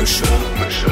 [0.00, 0.24] Mundmische.
[0.24, 0.90] Mundmische.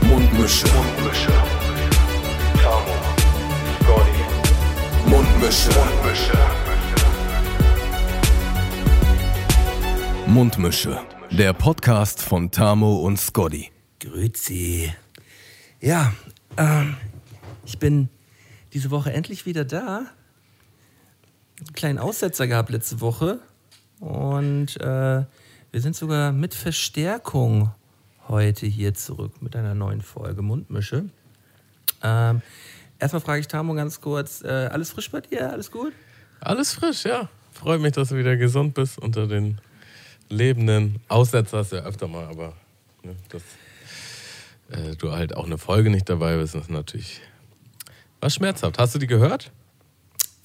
[0.00, 0.66] Mundmische.
[0.72, 1.32] Mundmische.
[2.62, 2.94] Tamo.
[3.82, 4.22] Scotty.
[5.10, 5.70] Mundmische.
[5.76, 6.38] Mundmische.
[10.26, 11.00] Mundmische.
[11.32, 13.70] Der Podcast von Tamo und Scotty.
[14.00, 14.90] Grüezi.
[15.82, 16.14] Ja,
[16.56, 16.96] ähm,
[17.66, 18.08] ich bin
[18.72, 20.06] diese Woche endlich wieder da.
[21.58, 23.42] Einen kleinen Aussetzer gehabt letzte Woche.
[24.00, 25.24] Und äh,
[25.72, 27.72] wir sind sogar mit Verstärkung
[28.28, 31.06] heute hier zurück mit einer neuen Folge Mundmische.
[32.02, 32.42] Ähm,
[32.98, 35.50] erstmal frage ich Tamo ganz kurz: äh, Alles frisch bei dir?
[35.50, 35.92] Alles gut?
[36.40, 37.28] Alles frisch, ja.
[37.52, 39.60] Freut mich, dass du wieder gesund bist unter den
[40.28, 41.00] Lebenden.
[41.08, 42.52] Aussetzer hast du ja öfter mal, aber
[43.02, 43.42] ne, dass
[44.70, 47.20] äh, du halt auch eine Folge nicht dabei bist, ist natürlich
[48.20, 48.78] was schmerzhaft.
[48.78, 49.52] Hast du die gehört?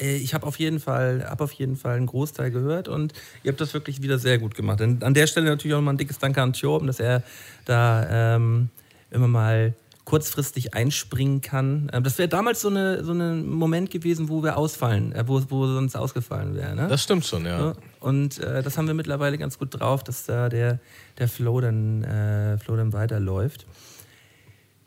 [0.01, 3.51] Äh, ich habe auf jeden Fall, habe auf jeden Fall einen Großteil gehört und ihr
[3.51, 4.81] habt das wirklich wieder sehr gut gemacht.
[4.81, 7.23] Und an der Stelle natürlich auch mal ein dickes Danke an Thorben, dass er
[7.65, 8.69] da ähm,
[9.11, 11.89] immer mal kurzfristig einspringen kann.
[11.93, 15.23] Ähm, das wäre damals so ein ne, so ne Moment gewesen, wo wir ausfallen, äh,
[15.27, 16.75] wo, wo sonst ausgefallen wäre.
[16.75, 16.87] Ne?
[16.87, 17.75] Das stimmt schon, ja.
[17.99, 20.79] Und äh, das haben wir mittlerweile ganz gut drauf, dass da der,
[21.19, 23.67] der Flow, dann, äh, Flow dann weiterläuft.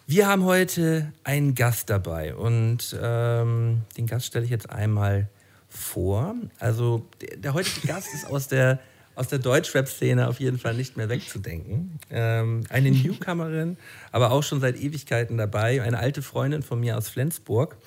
[0.06, 5.30] Wir haben heute einen Gast dabei und ähm, den Gast stelle ich jetzt einmal
[5.70, 6.34] vor.
[6.58, 8.80] Also der, der heutige Gast ist aus der,
[9.14, 11.98] aus der Deutschrap-Szene auf jeden Fall nicht mehr wegzudenken.
[12.10, 13.78] Ähm, eine Newcomerin,
[14.12, 17.78] aber auch schon seit Ewigkeiten dabei, eine alte Freundin von mir aus Flensburg.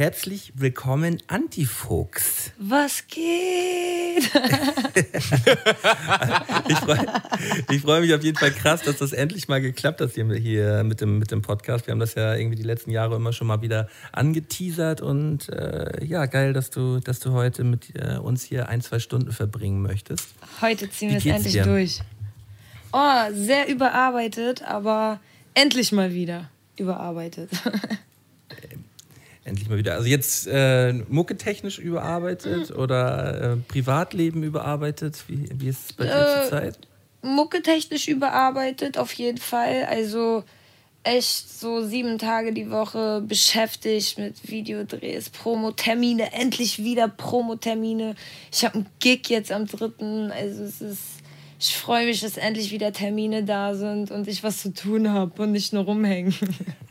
[0.00, 2.52] Herzlich willkommen, Antifuchs.
[2.56, 3.20] Was geht?
[6.70, 10.84] ich freue freu mich auf jeden Fall krass, dass das endlich mal geklappt hat hier,
[10.84, 11.86] mit, dem, mit dem Podcast.
[11.86, 16.02] Wir haben das ja irgendwie die letzten Jahre immer schon mal wieder angeteasert und äh,
[16.02, 19.82] ja, geil, dass du, dass du heute mit äh, uns hier ein, zwei Stunden verbringen
[19.82, 20.30] möchtest.
[20.62, 21.64] Heute ziehen wir es endlich dir?
[21.64, 22.00] durch.
[22.94, 25.20] Oh, sehr überarbeitet, aber
[25.52, 27.50] endlich mal wieder überarbeitet.
[29.44, 29.94] endlich mal wieder.
[29.94, 32.76] Also jetzt äh, mucketechnisch überarbeitet mhm.
[32.76, 35.24] oder äh, Privatleben überarbeitet?
[35.28, 36.78] Wie, wie ist es bei dir äh, zur Zeit?
[37.22, 39.84] Mucketechnisch überarbeitet, auf jeden Fall.
[39.88, 40.44] Also
[41.02, 48.16] echt so sieben Tage die Woche beschäftigt mit Videodrehs, Promotermine, endlich wieder Promotermine.
[48.52, 50.30] Ich habe einen Gig jetzt am dritten.
[50.30, 51.02] Also es ist.
[51.62, 55.42] Ich freue mich, dass endlich wieder Termine da sind und ich was zu tun habe
[55.42, 56.34] und nicht nur rumhängen.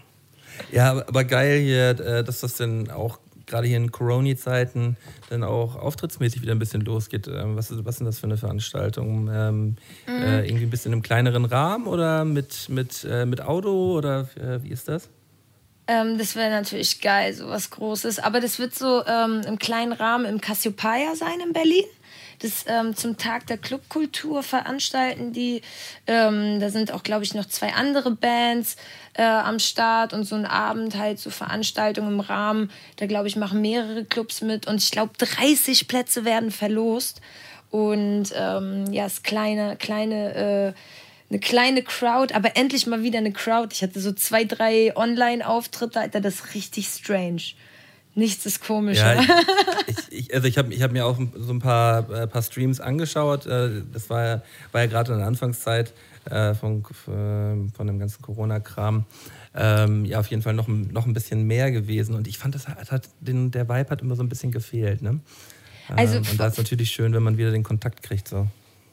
[0.71, 4.95] Ja, aber geil hier, äh, dass das denn auch gerade hier in Corona-Zeiten
[5.29, 7.27] dann auch auftrittsmäßig wieder ein bisschen losgeht.
[7.27, 9.29] Ähm, was, ist, was sind das für eine Veranstaltung?
[9.33, 9.75] Ähm,
[10.07, 10.21] mhm.
[10.21, 14.63] äh, irgendwie ein bisschen im kleineren Rahmen oder mit, mit, äh, mit Auto oder äh,
[14.63, 15.09] wie ist das?
[15.87, 18.19] Ähm, das wäre natürlich geil, so was Großes.
[18.19, 21.85] Aber das wird so ähm, im kleinen Rahmen im Cassiopeia sein in Berlin
[22.39, 25.61] das ähm, zum Tag der Clubkultur veranstalten die.
[26.07, 28.77] Ähm, da sind auch, glaube ich, noch zwei andere Bands
[29.13, 32.71] äh, am Start und so ein Abend halt so Veranstaltungen im Rahmen.
[32.97, 37.21] Da, glaube ich, machen mehrere Clubs mit und ich glaube, 30 Plätze werden verlost.
[37.71, 40.73] Und ähm, ja, es kleine, kleine, äh,
[41.29, 43.69] eine kleine Crowd, aber endlich mal wieder eine Crowd.
[43.71, 47.53] Ich hatte so zwei, drei Online-Auftritte, Alter, das ist richtig strange.
[48.19, 49.15] Nichts ist komischer.
[49.15, 49.23] Ja,
[49.87, 52.79] ich, ich, also ich habe ich hab mir auch so ein paar, äh, paar Streams
[52.79, 53.45] angeschaut.
[53.45, 54.41] Äh, das war ja,
[54.71, 55.93] war ja gerade in der Anfangszeit
[56.29, 59.05] äh, von, von dem ganzen Corona-Kram.
[59.55, 62.13] Ähm, ja, auf jeden Fall noch, noch ein bisschen mehr gewesen.
[62.15, 65.01] Und ich fand, das hat, hat den, der Vibe hat immer so ein bisschen gefehlt.
[65.01, 65.19] Ne?
[65.95, 68.27] Also, ähm, und da ist natürlich schön, wenn man wieder den Kontakt kriegt.
[68.27, 68.47] So.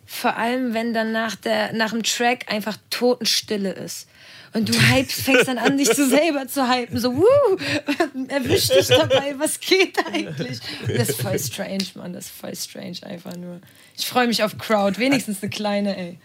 [0.07, 4.09] Vor allem, wenn dann nach, der, nach dem Track einfach Totenstille ist.
[4.53, 6.99] Und du hypst, fängst dann an, dich so selber zu hypen.
[6.99, 7.23] So, wuh,
[8.29, 10.61] erwisch dich dabei, was geht eigentlich?
[10.87, 12.13] Das ist voll strange, Mann.
[12.13, 13.61] Das ist voll strange, einfach nur.
[13.99, 16.19] Ich freue mich auf Crowd, wenigstens eine kleine, ey.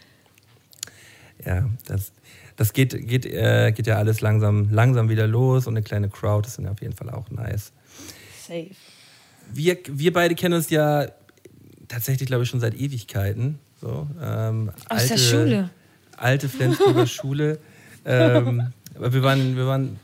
[1.44, 2.12] Ja, das,
[2.56, 6.46] das geht, geht, äh, geht ja alles langsam, langsam wieder los und eine kleine Crowd
[6.46, 7.72] ist dann auf jeden Fall auch nice.
[8.46, 8.70] Safe.
[9.52, 11.08] Wir, wir beide kennen uns ja
[11.88, 13.58] tatsächlich, glaube ich, schon seit Ewigkeiten.
[13.82, 15.70] So, ähm, Aus alte, der Schule.
[16.16, 17.58] Alte Flensburger Schule.
[18.04, 19.98] ähm, wir waren, wir waren,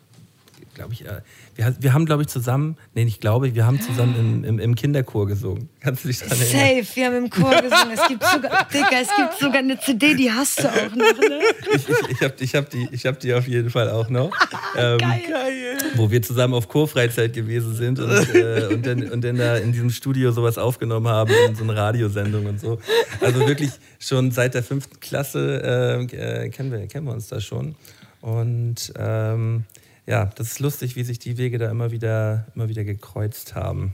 [0.74, 1.20] glaube ich, äh,
[1.58, 4.74] wir, wir haben, glaube ich, zusammen, nee, ich glaube, wir haben zusammen im, im, im,
[4.76, 5.68] Kinderchor gesungen.
[5.80, 6.84] Kannst du dich daran erinnern?
[6.84, 7.90] Safe, wir haben im Chor gesungen.
[7.94, 11.40] Es gibt sogar, Digga, es gibt sogar eine CD, die hast du auch noch, ne?
[11.74, 14.30] Ich, ich, ich habe ich hab die, hab die auf jeden Fall auch noch.
[14.76, 15.78] Ähm, Geil.
[15.96, 19.72] Wo wir zusammen auf Chorfreizeit gewesen sind und, äh, und, dann, und dann da in
[19.72, 22.78] diesem Studio sowas aufgenommen haben, in so eine Radiosendung und so.
[23.20, 27.40] Also wirklich schon seit der fünften Klasse äh, äh kennen, wir, kennen wir uns da
[27.40, 27.74] schon.
[28.20, 29.64] Und ähm,
[30.08, 33.92] ja, das ist lustig, wie sich die Wege da immer wieder, immer wieder gekreuzt haben.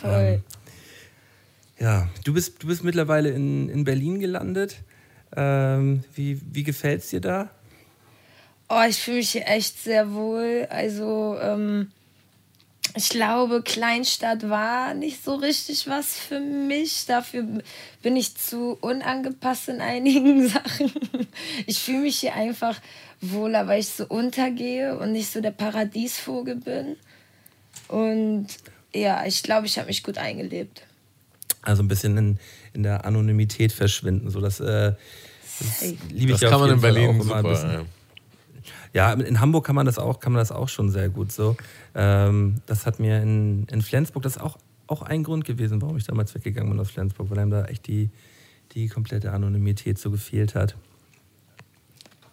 [0.00, 0.10] Voll.
[0.10, 0.42] Ähm,
[1.78, 4.82] Ja, du bist, du bist mittlerweile in, in Berlin gelandet.
[5.34, 7.50] Ähm, wie wie gefällt es dir da?
[8.68, 10.66] Oh, ich fühle mich hier echt sehr wohl.
[10.70, 11.92] Also, ähm,
[12.96, 17.04] ich glaube, Kleinstadt war nicht so richtig was für mich.
[17.06, 17.44] Dafür
[18.02, 20.90] bin ich zu unangepasst in einigen Sachen.
[21.66, 22.80] Ich fühle mich hier einfach
[23.20, 26.96] wohler, weil ich so untergehe und nicht so der Paradiesvogel bin.
[27.88, 28.46] Und
[28.94, 30.82] ja, ich glaube, ich habe mich gut eingelebt.
[31.60, 32.38] Also ein bisschen in,
[32.72, 34.30] in der Anonymität verschwinden.
[34.30, 34.94] So, das, äh,
[35.58, 37.86] das liebe ich Das kann man in Berlin auch immer ein super.
[38.96, 39.12] Ja.
[39.12, 41.56] Ja, in Hamburg kann man das auch, kann man das auch schon sehr gut so.
[41.94, 44.56] Ähm, das hat mir in, in Flensburg, das ist auch,
[44.86, 47.86] auch ein Grund gewesen, warum ich damals weggegangen bin aus Flensburg, weil einem da echt
[47.86, 48.10] die,
[48.72, 50.76] die komplette Anonymität so gefehlt hat.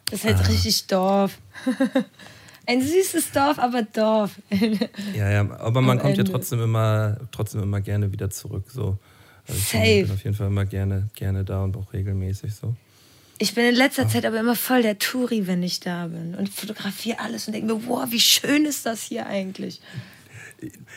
[0.06, 1.38] Das ist halt richtig Dorf.
[2.66, 4.40] Ein süßes Dorf, aber Dorf.
[5.16, 6.32] Ja, ja, aber man Am kommt ja Ende.
[6.32, 8.66] trotzdem immer, trotzdem immer gerne wieder zurück.
[8.70, 8.98] So.
[9.48, 10.02] Also ich bin- Safe.
[10.04, 12.74] bin auf jeden Fall immer gerne, gerne da und auch regelmäßig so.
[13.44, 16.34] Ich bin in letzter Zeit aber immer voll der Touri, wenn ich da bin.
[16.34, 19.82] Und fotografiere alles und denke mir, wow, wie schön ist das hier eigentlich.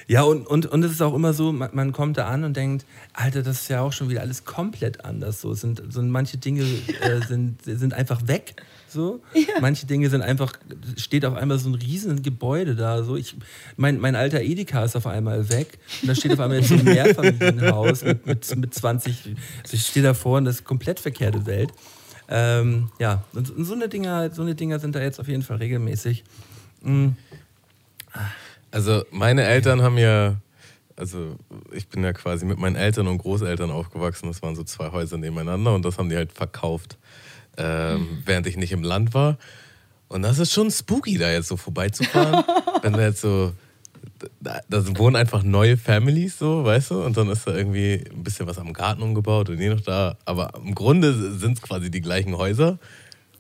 [0.07, 2.57] Ja, und, und, und es ist auch immer so, man, man kommt da an und
[2.57, 5.41] denkt, Alter, das ist ja auch schon wieder alles komplett anders.
[5.41, 6.63] So, sind, so manche Dinge
[7.01, 8.63] äh, sind, sind einfach weg.
[8.87, 9.23] So.
[9.61, 10.53] Manche Dinge sind einfach,
[10.97, 13.03] steht auf einmal so ein riesen Gebäude da.
[13.03, 13.17] So.
[13.17, 13.35] Ich,
[13.77, 15.81] mein, mein alter Edeka ist auf einmal weg.
[16.01, 19.35] Und da steht auf einmal jetzt ein Mehrfamilienhaus mit, mit, mit 20.
[19.65, 21.73] Also ich stehe davor und das ist komplett verkehrte Welt.
[22.29, 25.59] Ähm, ja, und, so, eine Dinger, so eine Dinger sind da jetzt auf jeden Fall
[25.59, 26.25] regelmäßig.
[28.71, 30.37] Also meine Eltern haben ja,
[30.97, 31.37] also
[31.73, 34.27] ich bin ja quasi mit meinen Eltern und Großeltern aufgewachsen.
[34.27, 36.99] Das waren so zwei Häuser nebeneinander und das haben die halt verkauft,
[37.57, 39.39] ähm, während ich nicht im Land war.
[40.09, 42.45] Und das ist schon spooky, da jetzt so vorbeizufahren.
[42.83, 43.53] wenn da jetzt so,
[44.41, 47.03] da, da wohnen einfach neue Families so, weißt du?
[47.03, 50.17] Und dann ist da irgendwie ein bisschen was am Garten umgebaut und je noch da.
[50.25, 52.79] Aber im Grunde sind es quasi die gleichen Häuser.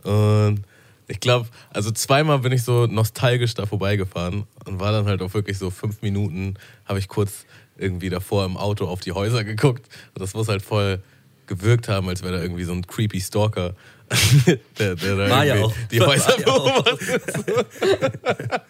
[0.02, 0.62] Und
[1.08, 5.34] ich glaube, also zweimal bin ich so nostalgisch da vorbeigefahren und war dann halt auch
[5.34, 7.46] wirklich so fünf Minuten, habe ich kurz
[7.78, 9.88] irgendwie davor im Auto auf die Häuser geguckt.
[10.14, 11.02] Und das muss halt voll
[11.46, 13.74] gewirkt haben, als wäre da irgendwie so ein creepy Stalker,
[14.78, 15.74] der, der da War ja auch.
[15.90, 17.22] die War Häuser ja beobachtet.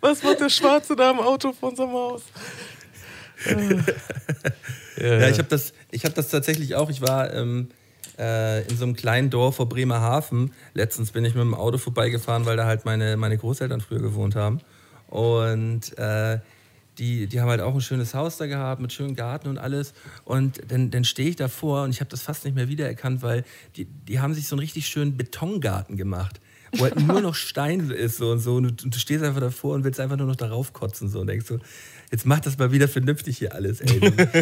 [0.00, 2.22] Was macht der Schwarze da im Auto von unserem Haus?
[5.00, 6.90] Ja, ich habe das, ich hab das tatsächlich auch.
[6.90, 7.68] Ich war ähm,
[8.18, 10.52] äh, in so einem kleinen Dorf vor Bremerhaven.
[10.74, 14.34] Letztens bin ich mit dem Auto vorbeigefahren, weil da halt meine, meine Großeltern früher gewohnt
[14.34, 14.60] haben.
[15.08, 16.38] Und äh,
[16.98, 19.92] die, die haben halt auch ein schönes Haus da gehabt mit schönem Garten und alles.
[20.24, 23.44] Und dann, dann stehe ich davor und ich habe das fast nicht mehr wiedererkannt, weil
[23.76, 26.40] die, die haben sich so einen richtig schönen Betongarten gemacht.
[26.76, 28.56] Wo halt nur noch Stein ist so und so.
[28.56, 31.46] Und du, stehst einfach davor und willst einfach nur noch darauf kotzen so und denkst
[31.46, 31.58] so,
[32.10, 34.00] jetzt mach das mal wieder vernünftig hier alles, ey.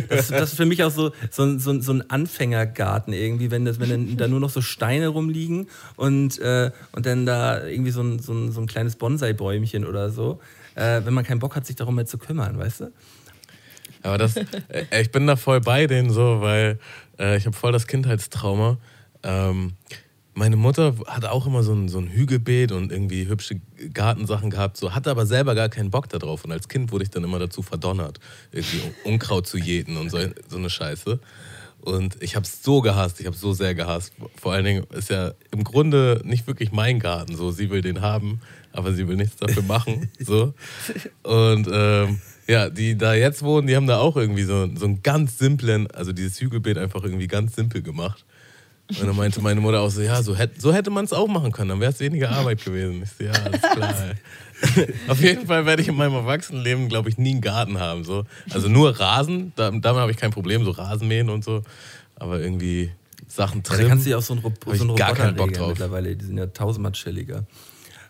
[0.08, 3.79] Das, das ist für mich auch so, so, so, so ein Anfängergarten irgendwie, wenn, das,
[3.79, 8.03] wenn dann da nur noch so Steine rumliegen und, äh, und dann da irgendwie so
[8.03, 10.41] ein, so ein, so ein kleines Bonsai-Bäumchen oder so.
[10.76, 12.93] Äh, wenn man keinen Bock hat, sich darum mehr zu kümmern, weißt du?
[14.02, 16.78] Aber das, äh, ich bin da voll bei denen so, weil
[17.19, 18.78] äh, ich habe voll das Kindheitstrauma.
[19.25, 19.73] Ähm,
[20.34, 23.58] meine Mutter hatte auch immer so ein, so ein Hügelbeet und irgendwie hübsche
[23.94, 26.44] Gartensachen gehabt, so hatte aber selber gar keinen Bock darauf.
[26.44, 28.20] Und als Kind wurde ich dann immer dazu verdonnert,
[28.52, 31.19] irgendwie Un- Unkraut zu jäten und so, so eine Scheiße.
[31.81, 34.12] Und ich habe es so gehasst, ich habe so sehr gehasst.
[34.36, 37.34] Vor allen Dingen ist ja im Grunde nicht wirklich mein Garten.
[37.36, 38.41] So, sie will den haben,
[38.77, 40.11] aber sie will nichts dafür machen.
[40.19, 40.55] So.
[41.23, 45.03] Und ähm, ja, die da jetzt wohnen, die haben da auch irgendwie so, so einen
[45.03, 48.25] ganz simplen, also dieses Hügelbeet einfach irgendwie ganz simpel gemacht.
[48.89, 51.27] Und dann meinte meine Mutter auch so, ja, so hätte, so hätte man es auch
[51.27, 53.03] machen können, dann wäre es weniger Arbeit gewesen.
[53.03, 53.95] Ich so, ja, alles klar.
[55.09, 58.05] Auf jeden Fall werde ich in meinem Erwachsenenleben, glaube ich, nie einen Garten haben.
[58.05, 58.25] So.
[58.51, 61.63] Also nur Rasen, da, damit habe ich kein Problem, so Rasenmähen und so.
[62.15, 62.93] Aber irgendwie
[63.27, 65.37] Sachen Ja, da kannst du ja auch so einen, Rob so einen gar Roboter keinen
[65.37, 65.69] Bock drauf.
[65.71, 66.15] mittlerweile.
[66.15, 67.45] Die sind ja tausendmal chilliger.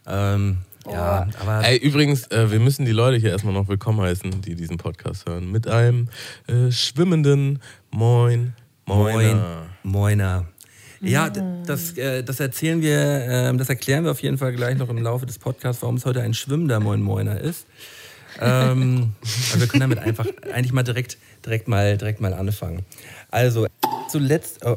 [0.07, 0.59] Ähm,
[0.91, 4.55] ja, aber Ey, übrigens, äh, wir müssen die Leute hier erstmal noch willkommen heißen, die
[4.55, 6.09] diesen Podcast hören, mit einem
[6.47, 7.61] äh, schwimmenden
[7.91, 9.67] Moin, Moin, Moiner.
[9.83, 10.45] Moiner.
[11.01, 14.89] Ja, das, äh, das erzählen wir, ähm, das erklären wir auf jeden Fall gleich noch
[14.89, 17.67] im Laufe des Podcasts, warum es heute ein schwimmender Moin Moiner ist.
[18.41, 19.13] Ähm,
[19.53, 22.85] aber wir können damit einfach eigentlich mal direkt, direkt mal, direkt mal anfangen.
[23.31, 23.67] Also
[24.09, 24.77] zuletzt, oh,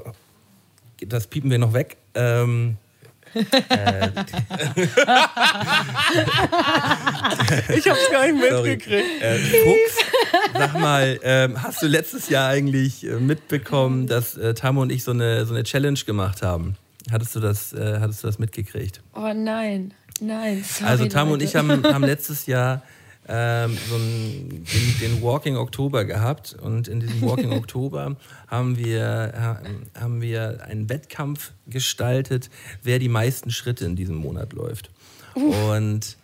[1.07, 1.97] das piepen wir noch weg.
[2.15, 2.77] Ähm,
[7.75, 9.21] Ich hab's gar nicht mitgekriegt.
[9.21, 9.97] Äh, Fuchs,
[10.53, 15.03] sag mal, ähm, hast du letztes Jahr eigentlich äh, mitbekommen, dass äh, Tamo und ich
[15.03, 16.75] so eine, so eine Challenge gemacht haben?
[17.11, 19.01] Hattest du das, äh, hattest du das mitgekriegt?
[19.15, 20.63] Oh nein, nein.
[20.63, 22.81] Sorry, Also Tamo und ich haben, haben letztes Jahr
[23.27, 28.15] ähm, so einen, den, den, Walking Oktober gehabt und in diesem Walking Oktober
[28.47, 29.59] haben wir,
[29.99, 32.49] haben wir einen Wettkampf gestaltet,
[32.81, 34.89] wer die meisten Schritte in diesem Monat läuft.
[35.35, 36.17] Und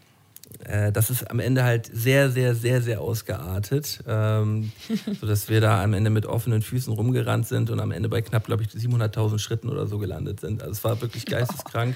[0.63, 4.71] äh, das ist am Ende halt sehr, sehr, sehr, sehr ausgeartet, ähm,
[5.19, 8.45] sodass wir da am Ende mit offenen Füßen rumgerannt sind und am Ende bei knapp,
[8.45, 10.61] glaube ich, 700.000 Schritten oder so gelandet sind.
[10.61, 11.95] Also es war wirklich geisteskrank.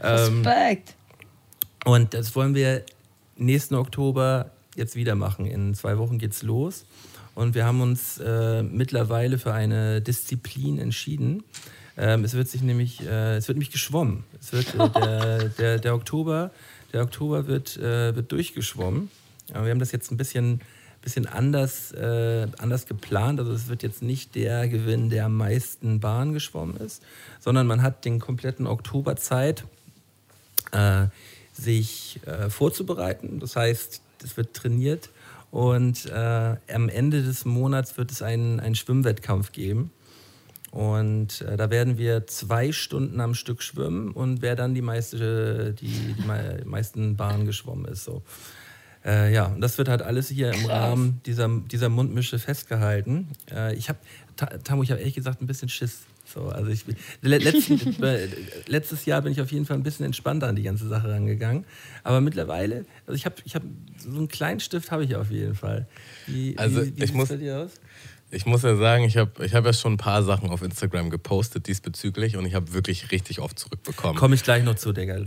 [0.00, 0.94] Ähm, Respekt.
[1.84, 2.84] Und das wollen wir
[3.36, 5.46] nächsten Oktober jetzt wieder machen.
[5.46, 6.84] In zwei Wochen geht's los.
[7.34, 11.44] Und wir haben uns äh, mittlerweile für eine Disziplin entschieden.
[11.98, 14.24] Ähm, es wird sich nämlich, äh, es wird nämlich geschwommen.
[14.40, 16.50] Es wird äh, der, der, der Oktober
[16.92, 19.10] der Oktober wird, äh, wird durchgeschwommen.
[19.52, 20.60] Aber wir haben das jetzt ein bisschen,
[21.02, 23.38] bisschen anders, äh, anders geplant.
[23.38, 27.02] Also es wird jetzt nicht der Gewinn, der am meisten Bahn geschwommen ist,
[27.38, 29.64] sondern man hat den kompletten Oktober Zeit,
[30.72, 31.06] äh,
[31.56, 33.40] sich äh, vorzubereiten.
[33.40, 35.10] Das heißt, es wird trainiert
[35.50, 39.90] und äh, am Ende des Monats wird es einen, einen Schwimmwettkampf geben.
[40.72, 45.72] Und äh, da werden wir zwei Stunden am Stück schwimmen und wer dann die, meiste,
[45.72, 48.04] die, die meisten Bahnen geschwommen ist.
[48.04, 48.22] So.
[49.02, 53.28] Äh, ja, und das wird halt alles hier im Rahmen dieser, dieser Mundmische festgehalten.
[53.50, 53.98] Äh, ich habe,
[54.64, 56.00] Tamu, ich habe ehrlich gesagt ein bisschen Schiss.
[56.26, 56.84] So, also ich,
[57.22, 58.28] letzten, äh,
[58.66, 61.64] letztes Jahr bin ich auf jeden Fall ein bisschen entspannter an die ganze Sache rangegangen.
[62.02, 63.62] Aber mittlerweile, also ich habe ich hab,
[63.98, 65.86] so einen kleinen Stift habe ich auf jeden Fall.
[66.26, 67.72] Wie, also wie, wie ich muss, bei dir aus?
[68.32, 71.10] Ich muss ja sagen, ich habe ich hab ja schon ein paar Sachen auf Instagram
[71.10, 74.16] gepostet diesbezüglich und ich habe wirklich richtig oft zurückbekommen.
[74.16, 75.20] Komme ich gleich noch zu, Digga.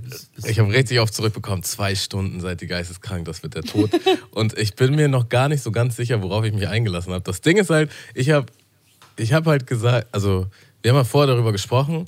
[0.45, 3.89] Ich habe richtig oft zurückbekommen, zwei Stunden seid ihr geisteskrank, das wird der Tod.
[4.31, 7.23] und ich bin mir noch gar nicht so ganz sicher, worauf ich mich eingelassen habe.
[7.23, 8.47] Das Ding ist halt, ich habe
[9.15, 10.47] ich hab halt gesagt, also
[10.81, 12.07] wir haben ja vorher darüber gesprochen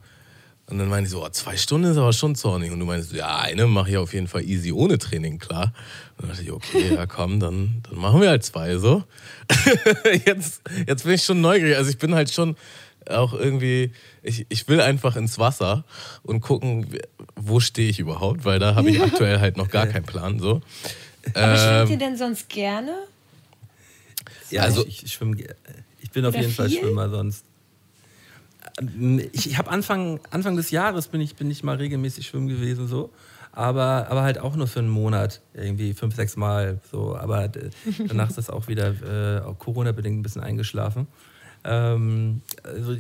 [0.72, 2.72] und dann meinte ich so, oh, zwei Stunden ist aber schon zornig.
[2.72, 5.74] Und du meinst, ja, eine mache ich auf jeden Fall easy ohne Training, klar.
[6.18, 9.04] Und dann dachte ich, okay, ja komm, dann, dann machen wir halt zwei so.
[10.26, 11.76] jetzt, jetzt bin ich schon neugierig.
[11.76, 12.56] Also ich bin halt schon
[13.10, 13.92] auch irgendwie,
[14.24, 15.84] ich, ich will einfach ins Wasser
[16.24, 16.88] und gucken,
[17.36, 20.40] wo stehe ich überhaupt, weil da habe ich aktuell halt noch gar keinen Plan.
[20.40, 20.62] So.
[21.34, 22.94] Aber schwimmt ihr ähm, denn sonst gerne?
[24.50, 25.36] Ja, also ich, ich schwimme.
[26.00, 26.56] Ich bin auf jeden viel?
[26.56, 27.46] Fall Schwimmer sonst.
[29.34, 32.88] Ich, ich habe Anfang, Anfang des Jahres bin ich, bin ich mal regelmäßig schwimmen gewesen,
[32.88, 33.12] so.
[33.54, 36.80] Aber, aber halt auch nur für einen Monat, irgendwie fünf, sechs Mal.
[36.90, 37.18] So.
[37.18, 37.50] Aber
[38.08, 38.90] danach ist das auch wieder
[39.46, 41.08] äh, Corona-bedingt ein bisschen eingeschlafen.
[41.64, 42.96] Ähm, also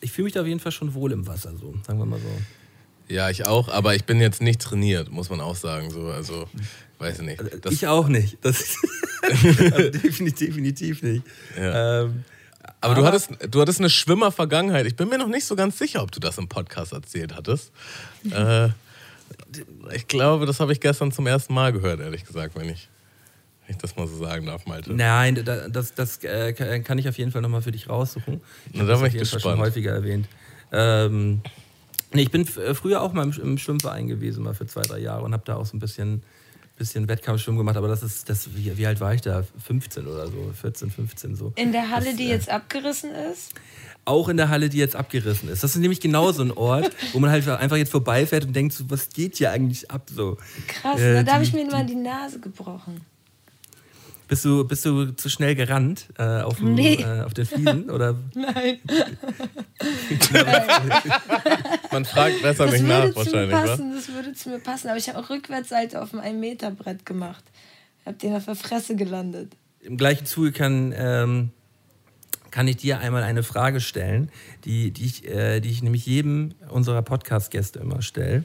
[0.00, 2.18] ich fühle mich da auf jeden Fall schon wohl im Wasser, so, sagen wir mal
[2.18, 2.26] so.
[3.08, 5.90] Ja, ich auch, aber ich bin jetzt nicht trainiert, muss man auch sagen.
[5.90, 6.08] So.
[6.08, 6.46] Also,
[6.98, 7.40] weiß ich nicht.
[7.40, 8.38] Also, das ich auch nicht.
[8.40, 8.76] Das,
[9.22, 11.22] also definitiv, definitiv nicht.
[11.56, 12.02] Ja.
[12.02, 12.24] Ähm,
[12.84, 14.86] aber, du hattest, du hattest eine Schwimmer-Vergangenheit.
[14.86, 17.72] Ich bin mir noch nicht so ganz sicher, ob du das im Podcast erzählt hattest.
[18.30, 18.68] äh,
[19.94, 22.88] ich glaube, das habe ich gestern zum ersten Mal gehört, ehrlich gesagt, wenn ich,
[23.66, 24.92] wenn ich das mal so sagen darf, Malte.
[24.92, 28.40] Nein, das, das äh, kann ich auf jeden Fall nochmal für dich raussuchen.
[28.72, 29.42] Ich habe das auf jeden gespannt.
[29.42, 30.26] Fall schon häufiger erwähnt.
[30.72, 31.40] Ähm,
[32.12, 35.24] nee, ich bin früher auch mal im, im Schwimmverein gewesen, mal für zwei, drei Jahre
[35.24, 36.22] und habe da auch so ein bisschen
[36.76, 39.44] bisschen Wettkampfschwimmen gemacht, aber das ist, das, wie, wie alt war ich da?
[39.64, 41.52] 15 oder so, 14, 15 so.
[41.56, 43.54] In der Halle, das, die äh, jetzt abgerissen ist?
[44.04, 45.62] Auch in der Halle, die jetzt abgerissen ist.
[45.62, 48.74] Das ist nämlich genau so ein Ort, wo man halt einfach jetzt vorbeifährt und denkt,
[48.74, 50.08] so, was geht hier eigentlich ab?
[50.12, 50.36] So.
[50.66, 53.00] Krass, äh, da habe ich mir mal die Nase gebrochen.
[54.26, 56.94] Bist du, bist du zu schnell gerannt äh, auf, dem, nee.
[56.94, 57.90] äh, auf den Fliesen?
[57.94, 58.16] Oder?
[58.34, 58.78] Nein.
[61.92, 63.50] Man fragt besser das nicht nach, wahrscheinlich.
[63.50, 64.88] Passen, das würde zu mir passen.
[64.88, 67.44] Aber ich habe auch Rückwärtsseite auf dem 1-Meter-Brett gemacht.
[68.00, 69.52] Ich habe den auf der Fresse gelandet.
[69.80, 71.50] Im gleichen Zuge kann, ähm,
[72.50, 74.30] kann ich dir einmal eine Frage stellen,
[74.64, 78.44] die, die, ich, äh, die ich nämlich jedem unserer Podcast-Gäste immer stelle.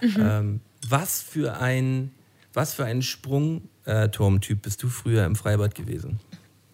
[0.00, 0.16] Mhm.
[0.18, 2.12] Ähm, was für ein,
[2.52, 6.20] was für ein Sprung äh, Turmtyp bist du früher im Freibad gewesen?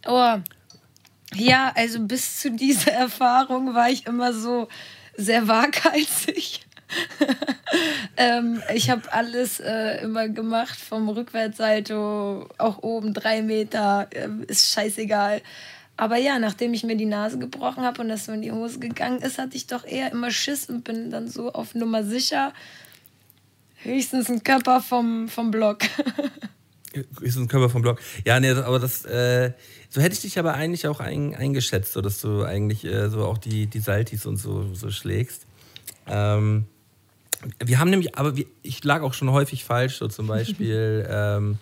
[0.07, 0.37] Oh,
[1.35, 4.69] ja, also bis zu dieser Erfahrung war ich immer so
[5.17, 6.67] sehr waghalsig.
[8.17, 14.73] ähm, ich habe alles äh, immer gemacht, vom Rückwärtssalto, auch oben drei Meter, äh, ist
[14.73, 15.41] scheißegal.
[15.97, 18.79] Aber ja, nachdem ich mir die Nase gebrochen habe und das so in die Hose
[18.79, 22.53] gegangen ist, hatte ich doch eher immer Schiss und bin dann so auf Nummer sicher.
[23.77, 25.81] Höchstens ein Körper vom, vom Block.
[27.21, 28.01] Ist ein Körper vom Blog.
[28.25, 29.53] Ja, nee, aber das, äh,
[29.89, 33.25] so hätte ich dich aber eigentlich auch ein, eingeschätzt, so dass du eigentlich äh, so
[33.25, 35.47] auch die, die Saltis und so, so schlägst.
[36.07, 36.67] Ähm,
[37.65, 41.59] wir haben nämlich, aber wir, ich lag auch schon häufig falsch, so zum Beispiel ähm,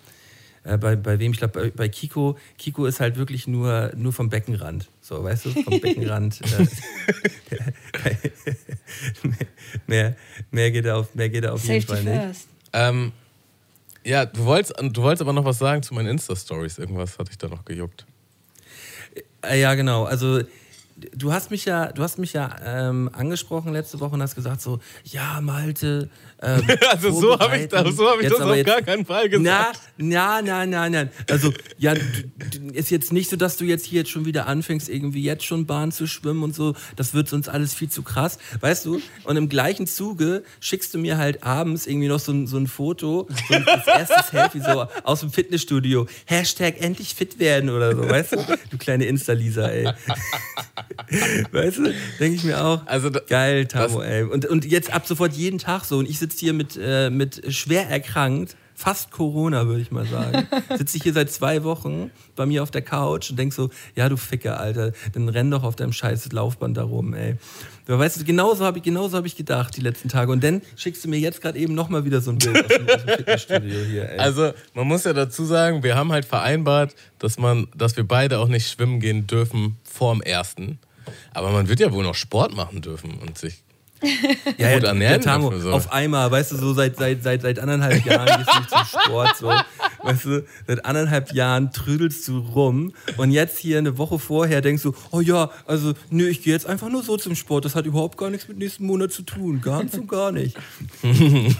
[0.63, 2.37] äh, bei, bei wem, ich glaube, bei, bei, Kiko.
[2.57, 4.89] Kiko ist halt wirklich nur, nur vom Beckenrand.
[5.01, 6.41] So, weißt du, vom Beckenrand.
[6.41, 6.67] Äh,
[9.87, 10.15] mehr,
[10.51, 12.47] mehr geht er auf, mehr geht er auf jeden Fall nicht.
[12.73, 13.11] Ähm,
[14.03, 16.79] Ja, du wolltest, du wolltest aber noch was sagen zu meinen Insta-Stories.
[16.79, 18.05] Irgendwas hatte ich da noch gejuckt.
[19.43, 20.05] Äh, Ja, genau.
[20.05, 20.41] Also
[21.15, 24.61] du hast mich ja, du hast mich ja ähm, angesprochen letzte Woche und hast gesagt
[24.61, 26.09] so, ja Malte.
[26.43, 29.05] Ähm, Also so habe ich, das- so hab ich Jetzt das auf jetzt- gar keinen
[29.05, 29.79] Fall gesagt.
[29.97, 31.09] Na, na, na, na, nein.
[31.29, 31.93] Also ja,
[32.73, 35.65] ist jetzt nicht so, dass du jetzt hier jetzt schon wieder anfängst, irgendwie jetzt schon
[35.65, 36.73] Bahn zu schwimmen und so.
[36.95, 39.01] Das wird sonst alles viel zu krass, weißt du?
[39.25, 42.67] Und im gleichen Zuge schickst du mir halt abends irgendwie noch so ein, so ein
[42.67, 46.07] Foto, so ein, das erste Selfie so aus dem Fitnessstudio.
[46.25, 48.37] Hashtag endlich fit werden oder so, weißt du?
[48.71, 49.91] Du kleine Insta-Lisa, ey.
[51.51, 51.93] Weißt du?
[52.19, 52.85] Denke ich mir auch.
[52.85, 54.23] Also da- Geil, Tamo, ey.
[54.23, 55.97] Und, und jetzt ab sofort jeden Tag so.
[55.97, 60.47] Und ich sitze hier mit, äh, mit schwer erkrankt, fast Corona, würde ich mal sagen.
[60.77, 64.09] Sitze ich hier seit zwei Wochen bei mir auf der Couch und denk so, ja,
[64.09, 67.35] du Ficker, Alter, dann renn doch auf deinem scheiß Laufband da rum, ey.
[67.87, 70.31] Aber weißt du, genauso habe ich, genauso hab ich gedacht die letzten Tage.
[70.31, 72.89] Und dann schickst du mir jetzt gerade eben nochmal wieder so ein Bild aus dem,
[72.89, 74.17] aus dem Fitnessstudio hier, ey.
[74.17, 78.39] Also, man muss ja dazu sagen, wir haben halt vereinbart, dass, man, dass wir beide
[78.39, 80.79] auch nicht schwimmen gehen dürfen vorm ersten.
[81.33, 83.63] Aber man wird ja wohl noch Sport machen dürfen und sich.
[84.57, 85.71] Ja, gut ernähren Tamo, dürfen, so.
[85.71, 89.01] auf einmal, weißt du, so seit, seit, seit, seit anderthalb Jahren gehst du nicht zum
[89.01, 89.53] Sport, so.
[90.03, 94.83] Weißt du, seit anderthalb Jahren trödelst du rum und jetzt hier eine Woche vorher denkst
[94.83, 97.85] du, oh ja, also, nö, ich gehe jetzt einfach nur so zum Sport, das hat
[97.85, 100.57] überhaupt gar nichts mit nächsten Monat zu tun, ganz und gar nicht.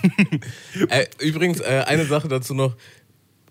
[0.90, 2.76] Äh, übrigens, äh, eine Sache dazu noch.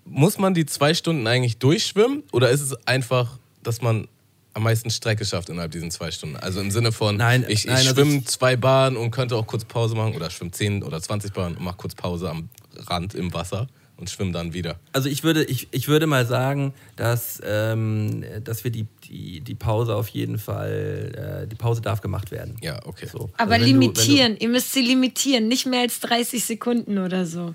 [0.05, 4.07] Muss man die zwei Stunden eigentlich durchschwimmen oder ist es einfach, dass man
[4.53, 6.35] am meisten Strecke schafft innerhalb diesen zwei Stunden?
[6.35, 9.47] Also im Sinne von, Nein, ich, ich also schwimme ich- zwei Bahnen und könnte auch
[9.47, 13.13] kurz Pause machen oder schwimme 10 oder 20 Bahnen und mache kurz Pause am Rand
[13.15, 13.67] im Wasser
[13.97, 14.79] und schwimme dann wieder.
[14.93, 19.53] Also ich würde, ich, ich würde mal sagen, dass, ähm, dass wir die, die, die
[19.55, 22.57] Pause auf jeden Fall, äh, die Pause darf gemacht werden.
[22.61, 23.07] Ja, okay.
[23.11, 23.29] So.
[23.37, 26.97] Aber Also wenn du- du- limitieren, ihr müsst sie limitieren, nicht mehr als 30 Sekunden
[26.97, 27.53] oder so.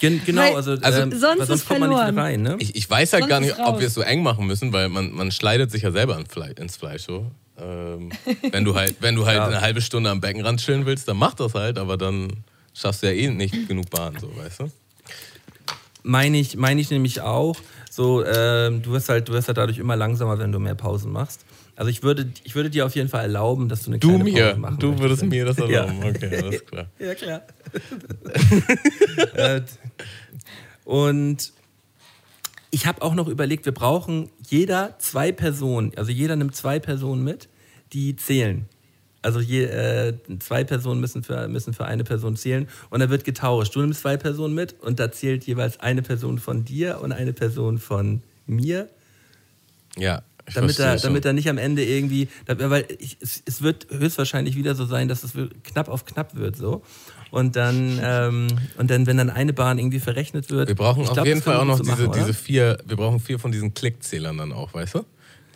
[0.00, 2.18] Gen, genau, Weil- also, Also- ähm, Sonst sonst ist kommt man nicht verloren.
[2.18, 2.56] rein, ne?
[2.58, 4.88] Ich, ich weiß halt Sonst gar nicht, ob wir es so eng machen müssen, weil
[4.88, 6.16] man, man schleidet sich ja selber
[6.56, 7.30] ins Fleisch, so.
[7.60, 8.10] Ähm,
[8.50, 11.34] wenn du halt, wenn du halt eine halbe Stunde am Beckenrand chillen willst, dann mach
[11.34, 14.70] das halt, aber dann schaffst du ja eh nicht genug Bahn, so, weißt du?
[16.04, 17.56] Meine ich, meine ich nämlich auch.
[17.90, 21.10] So, ähm, du wirst halt, du wirst halt dadurch immer langsamer, wenn du mehr Pausen
[21.12, 21.40] machst.
[21.78, 24.24] Also ich würde, ich würde dir auf jeden Fall erlauben, dass du eine Du kleine
[24.24, 25.02] mir, Pause machen du möchtest.
[25.04, 25.64] würdest mir das Ja.
[25.84, 26.02] erlauben.
[26.08, 26.86] Okay, alles klar.
[26.98, 27.42] Ja, klar.
[29.34, 29.60] Äh,
[30.84, 31.52] Und
[32.70, 37.22] ich habe auch noch überlegt, wir brauchen jeder zwei Personen, also jeder nimmt zwei Personen
[37.24, 37.48] mit,
[37.92, 38.66] die zählen.
[39.22, 43.24] Also je, äh, zwei Personen müssen für, müssen für eine Person zählen und da wird
[43.24, 43.74] getauscht.
[43.74, 47.32] Du nimmst zwei Personen mit und da zählt jeweils eine Person von dir und eine
[47.32, 48.88] Person von mir
[49.96, 53.86] Ja, ich damit er, damit er nicht am Ende irgendwie, weil ich, es, es wird
[53.90, 55.32] höchstwahrscheinlich wieder so sein, dass es
[55.64, 56.82] knapp auf knapp wird so.
[57.30, 58.46] Und dann, ähm,
[58.78, 60.68] und dann, wenn dann eine Bahn irgendwie verrechnet wird.
[60.68, 62.34] wir brauchen auf glaub, jeden Fall auch noch diese, machen, diese oder?
[62.34, 65.04] vier, wir brauchen vier von diesen Klickzählern dann auch, weißt du?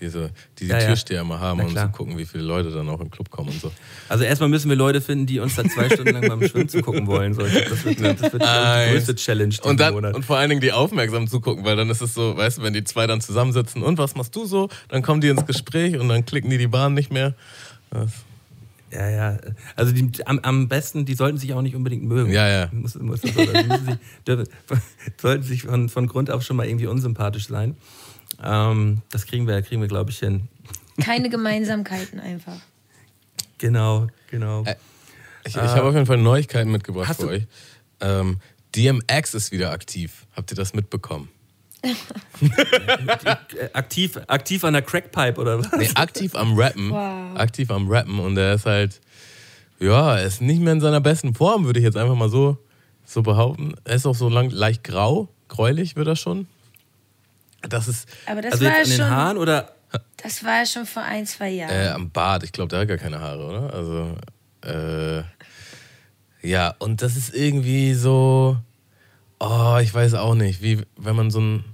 [0.02, 0.86] Diese, die die Ja, ja.
[0.86, 3.60] Türsteher immer haben, um zu gucken, wie viele Leute dann auch im Club kommen und
[3.60, 3.70] so.
[4.08, 7.06] Also erstmal müssen wir Leute finden, die uns dann zwei Stunden lang beim Schwimmen zugucken
[7.06, 7.34] wollen.
[7.34, 7.42] So.
[7.42, 7.52] Das
[7.84, 10.14] wird, das wird die größte Challenge Und, dann, Monat.
[10.14, 12.72] und vor allen Dingen die aufmerksam zugucken, weil dann ist es so, weißt du, wenn
[12.74, 16.08] die zwei dann zusammensitzen und was machst du so, dann kommen die ins Gespräch und
[16.08, 17.34] dann klicken die die Bahn nicht mehr.
[17.90, 18.10] Das,
[18.90, 19.38] Ja, ja.
[19.76, 22.32] Also die, am, am besten, die sollten sich auch nicht unbedingt mögen.
[22.32, 22.68] Ja, ja.
[22.72, 24.46] Muss, muss also die müssen sich, dürfen,
[25.20, 27.76] sollten sich von, von Grund auf schon mal irgendwie unsympathisch sein.
[28.42, 30.48] Ähm, das kriegen wir, kriegen wir, glaube ich, hin.
[31.00, 32.56] Keine Gemeinsamkeiten einfach.
[33.58, 34.64] Genau, genau.
[34.64, 34.76] Äh,
[35.44, 37.46] ich ich habe auf jeden Fall Neuigkeiten mitgebracht für euch.
[38.00, 38.38] Ähm,
[38.74, 40.26] DMX ist wieder aktiv.
[40.34, 41.28] Habt ihr das mitbekommen?
[41.82, 41.94] Äh,
[43.72, 45.72] aktiv, aktiv an der Crackpipe oder was?
[45.72, 46.90] Nee, aktiv am Rappen.
[46.90, 47.38] Wow.
[47.38, 49.00] Aktiv am Rappen und er ist halt,
[49.80, 52.56] ja, er ist nicht mehr in seiner besten Form, würde ich jetzt einfach mal so,
[53.04, 53.74] so behaupten.
[53.84, 56.46] Er ist auch so lang, leicht grau, gräulich wird er schon.
[57.68, 59.74] Das ist Aber das Also war jetzt ja an den schon, Haaren oder?
[60.22, 61.70] das war ja schon vor ein, zwei Jahren.
[61.70, 62.42] äh, am Bart.
[62.44, 63.72] Ich glaube, der hat gar keine Haare, oder?
[63.74, 64.16] Also,
[64.64, 65.22] äh,
[66.48, 68.56] ja, und das ist irgendwie so,
[69.38, 71.64] oh, ich weiß auch nicht, wie wenn man so ein,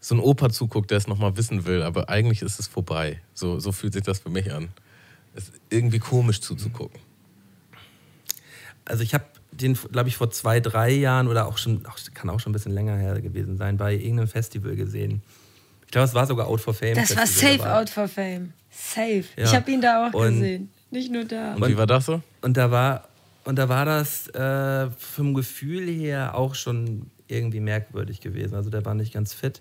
[0.00, 3.20] so ein Opa zuguckt, der es nochmal wissen will, aber eigentlich ist es vorbei.
[3.34, 4.68] So, so fühlt sich das für mich an.
[5.34, 7.00] Es ist irgendwie komisch zuzugucken.
[8.84, 9.24] Also ich habe
[9.60, 12.54] den, glaube ich, vor zwei, drei Jahren oder auch schon, ach, kann auch schon ein
[12.54, 15.22] bisschen länger her gewesen sein, bei irgendeinem Festival gesehen.
[15.84, 16.94] Ich glaube, es war sogar Out for Fame.
[16.94, 18.52] das war Festival, safe da out for fame.
[18.70, 19.24] Safe.
[19.36, 19.44] Ja.
[19.44, 20.70] Ich habe ihn da auch Und- gesehen.
[20.90, 21.54] Nicht nur da.
[21.54, 22.22] Und, wie war das so?
[22.40, 23.08] Und da war,
[23.44, 28.54] und da war das äh, vom Gefühl her auch schon irgendwie merkwürdig gewesen.
[28.54, 29.60] Also der war nicht ganz fit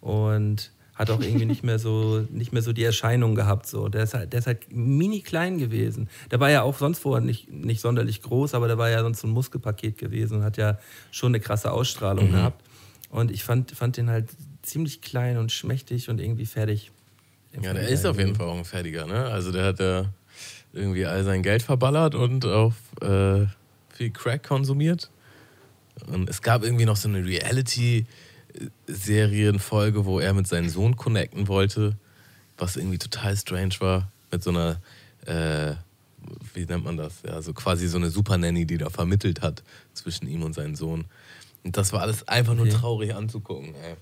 [0.00, 0.70] und
[1.02, 3.66] hat auch irgendwie nicht mehr so, nicht mehr so die Erscheinung gehabt.
[3.66, 3.88] So.
[3.88, 6.08] Der, ist halt, der ist halt mini klein gewesen.
[6.30, 9.20] Der war ja auch sonst vorher nicht, nicht sonderlich groß, aber der war ja sonst
[9.20, 10.78] so ein Muskelpaket gewesen und hat ja
[11.10, 12.32] schon eine krasse Ausstrahlung mhm.
[12.32, 12.62] gehabt.
[13.10, 14.30] Und ich fand, fand den halt
[14.62, 16.90] ziemlich klein und schmächtig und irgendwie fertig.
[17.60, 19.26] Ja, der ist auf jeden Fall auch ein Fertiger, ne?
[19.26, 20.06] Also der hat ja
[20.72, 23.46] irgendwie all sein Geld verballert und auch äh,
[23.92, 25.10] viel Crack konsumiert.
[26.06, 27.22] Und es gab irgendwie noch so eine
[28.54, 31.96] Reality-Serienfolge, wo er mit seinem Sohn connecten wollte,
[32.58, 34.10] was irgendwie total strange war.
[34.30, 34.80] Mit so einer,
[35.26, 35.74] äh,
[36.54, 37.22] wie nennt man das?
[37.26, 39.62] Ja, so quasi so eine Super Nanny, die da vermittelt hat
[39.94, 41.04] zwischen ihm und seinem Sohn.
[41.64, 43.74] Und das war alles einfach nur traurig anzugucken.
[43.74, 43.96] Ey.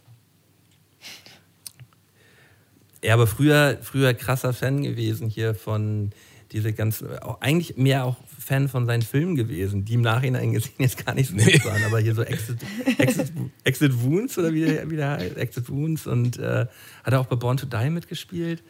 [3.03, 6.11] Ja, aber früher, früher krasser Fan gewesen hier von
[6.53, 10.75] diese ganzen, auch eigentlich mehr auch Fan von seinen Filmen gewesen, die im Nachhinein gesehen
[10.79, 12.59] jetzt gar nicht so gut waren, aber hier so Exit,
[12.99, 13.33] Exit,
[13.65, 16.67] Exit Wounds oder wie der, wie der heißt, Exit Wounds und äh,
[17.05, 18.63] hat er auch bei Born to Die mitgespielt.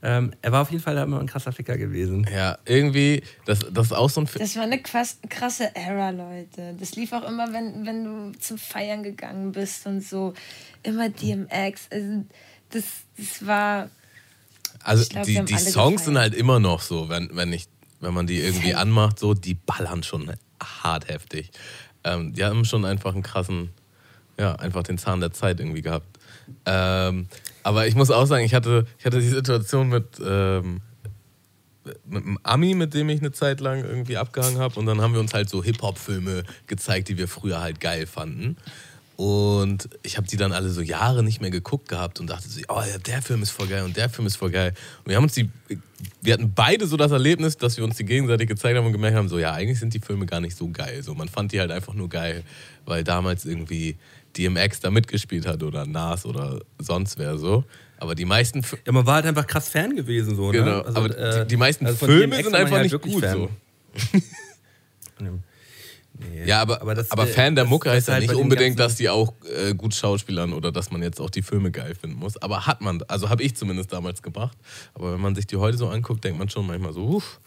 [0.00, 2.26] Ähm, er war auf jeden Fall immer ein krasser Ficker gewesen.
[2.32, 4.44] Ja, irgendwie, das, das ist auch so ein Film.
[4.44, 6.76] Das war eine krasse Era, Leute.
[6.78, 10.34] Das lief auch immer, wenn, wenn du zum Feiern gegangen bist und so.
[10.84, 11.88] Immer DMX.
[11.90, 12.24] Also,
[12.70, 12.84] das,
[13.16, 13.90] das war.
[14.82, 16.04] Also glaub, die, die Songs gefeiert.
[16.04, 17.66] sind halt immer noch so, wenn, wenn, ich,
[18.00, 21.50] wenn man die irgendwie anmacht, so, die ballern schon hart heftig.
[22.04, 23.70] Ähm, die haben schon einfach einen krassen,
[24.38, 26.06] ja, einfach den Zahn der Zeit irgendwie gehabt.
[26.64, 27.28] Ähm,
[27.62, 30.80] aber ich muss auch sagen, ich hatte, ich hatte die Situation mit, ähm,
[32.04, 34.78] mit einem Ami, mit dem ich eine Zeit lang irgendwie abgehangen habe.
[34.78, 38.56] Und dann haben wir uns halt so Hip-Hop-Filme gezeigt, die wir früher halt geil fanden.
[39.20, 42.60] Und ich habe die dann alle so Jahre nicht mehr geguckt gehabt und dachte so,
[42.68, 44.74] oh ja, der Film ist voll geil und der Film ist voll geil.
[44.98, 45.50] Und wir haben uns die,
[46.22, 49.16] wir hatten beide so das Erlebnis, dass wir uns die gegenseitig gezeigt haben und gemerkt
[49.16, 51.02] haben, so ja, eigentlich sind die Filme gar nicht so geil.
[51.02, 52.44] So, man fand die halt einfach nur geil,
[52.84, 53.96] weil damals irgendwie
[54.36, 57.64] DMX da mitgespielt hat oder Nas oder sonst wer so.
[57.96, 58.60] Aber die meisten.
[58.60, 60.52] F ja, man war halt einfach krass Fan gewesen, so.
[60.52, 60.58] Ne?
[60.58, 60.82] Genau.
[60.82, 63.36] Also, aber äh, die, die, meisten also Filme sind einfach halt nicht gut Fan.
[63.36, 63.50] so.
[66.18, 68.96] Nee, ja, aber, aber, das, aber Fan der Mucke heißt ja halt nicht unbedingt, dass
[68.96, 72.36] die auch äh, gut schauspielern oder dass man jetzt auch die Filme geil finden muss.
[72.36, 74.56] Aber hat man, also habe ich zumindest damals gemacht.
[74.94, 77.40] Aber wenn man sich die heute so anguckt, denkt man schon manchmal so, uff,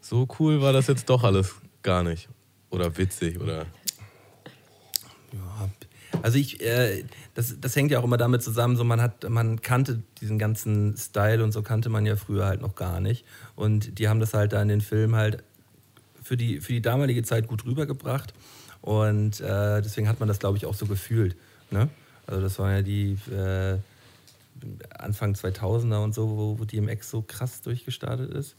[0.00, 2.28] so cool war das jetzt doch alles gar nicht.
[2.70, 3.66] Oder witzig oder.
[5.32, 5.68] Ja,
[6.22, 7.04] also ich, äh,
[7.34, 10.96] das, das hängt ja auch immer damit zusammen, so man hat, man kannte diesen ganzen
[10.96, 13.24] Style und so kannte man ja früher halt noch gar nicht.
[13.54, 15.42] Und die haben das halt da in den Filmen halt
[16.30, 18.32] für die, für die damalige Zeit gut rübergebracht.
[18.82, 21.34] Und äh, deswegen hat man das, glaube ich, auch so gefühlt.
[21.72, 21.88] Ne?
[22.24, 23.78] Also das waren ja die äh,
[24.96, 28.54] Anfang 2000er und so, wo, wo DMX so krass durchgestartet ist.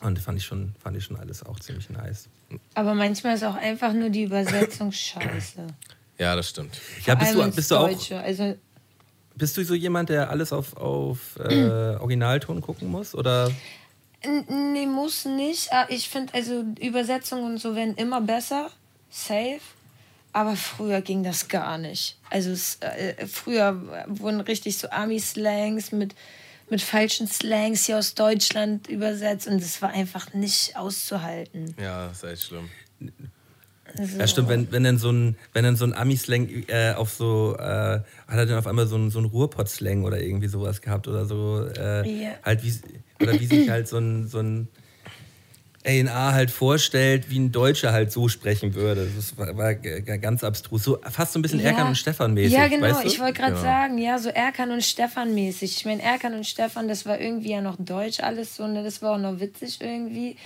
[0.00, 2.30] Und fand ich schon, fand ich schon alles auch ziemlich nice.
[2.72, 5.66] Aber manchmal ist auch einfach nur die Übersetzung scheiße.
[6.16, 6.80] Ja, das stimmt.
[7.04, 8.10] Ja, bist du, bist du auch.
[8.12, 8.56] Also,
[9.34, 13.14] bist du so jemand, der alles auf, auf äh, Originalton gucken muss?
[13.14, 13.50] Oder?
[14.48, 15.72] Nee, muss nicht.
[15.72, 18.70] Ah, ich finde, also Übersetzungen und so werden immer besser.
[19.10, 19.60] Safe.
[20.32, 22.18] Aber früher ging das gar nicht.
[22.28, 26.14] Also es, äh, früher wurden richtig so Army-Slangs mit,
[26.68, 31.76] mit falschen Slangs hier aus Deutschland übersetzt und es war einfach nicht auszuhalten.
[31.80, 32.68] Ja, das ist echt schlimm.
[33.96, 34.18] So.
[34.18, 37.56] Ja, stimmt, wenn, wenn dann so ein, wenn dann so ein Ami-Slang äh, auf so,
[37.58, 41.06] äh, hat er dann auf einmal so ein, so ein Ruhrpott-Slang oder irgendwie sowas gehabt
[41.06, 42.32] oder so, äh, yeah.
[42.42, 42.74] halt wie,
[43.22, 44.68] oder wie sich halt so ein, so ein
[45.86, 49.06] A&A halt vorstellt, wie ein Deutscher halt so sprechen würde.
[49.14, 50.82] Das war, war ganz abstrus.
[50.82, 51.66] So, fast so ein bisschen ja.
[51.66, 52.52] Erkan und Stefan mäßig.
[52.52, 52.86] Ja, genau.
[52.86, 53.06] Weißt du?
[53.06, 53.60] Ich wollte gerade ja.
[53.60, 55.76] sagen, ja, so Erkan und Stefan mäßig.
[55.76, 58.82] Ich meine, Erkan und Stefan, das war irgendwie ja noch deutsch alles so, ne?
[58.82, 60.36] Das war auch noch witzig irgendwie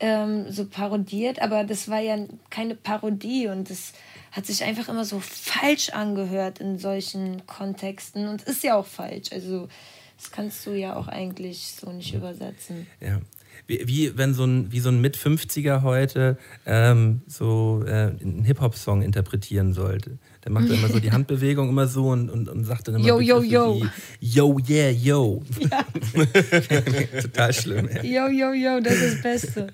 [0.00, 2.16] ähm, so parodiert, aber das war ja
[2.50, 3.92] keine Parodie und das
[4.32, 9.32] hat sich einfach immer so falsch angehört in solchen Kontexten und ist ja auch falsch.
[9.32, 9.68] Also
[10.16, 12.86] das kannst du ja auch eigentlich so nicht übersetzen.
[13.00, 13.20] Ja.
[13.66, 19.02] Wie, wie wenn so ein, wie so ein Mit-50er heute ähm, so äh, einen Hip-Hop-Song
[19.02, 20.18] interpretieren sollte.
[20.44, 23.06] Der macht dann immer so die Handbewegung immer so und, und, und sagt dann immer
[23.06, 23.82] Yo, yo, yo.
[24.20, 25.42] Wie, yo, yeah, yo.
[25.58, 25.84] Ja.
[27.22, 27.88] Total schlimm.
[27.88, 28.14] Ey.
[28.14, 29.66] Yo, yo, yo, das ist das Beste.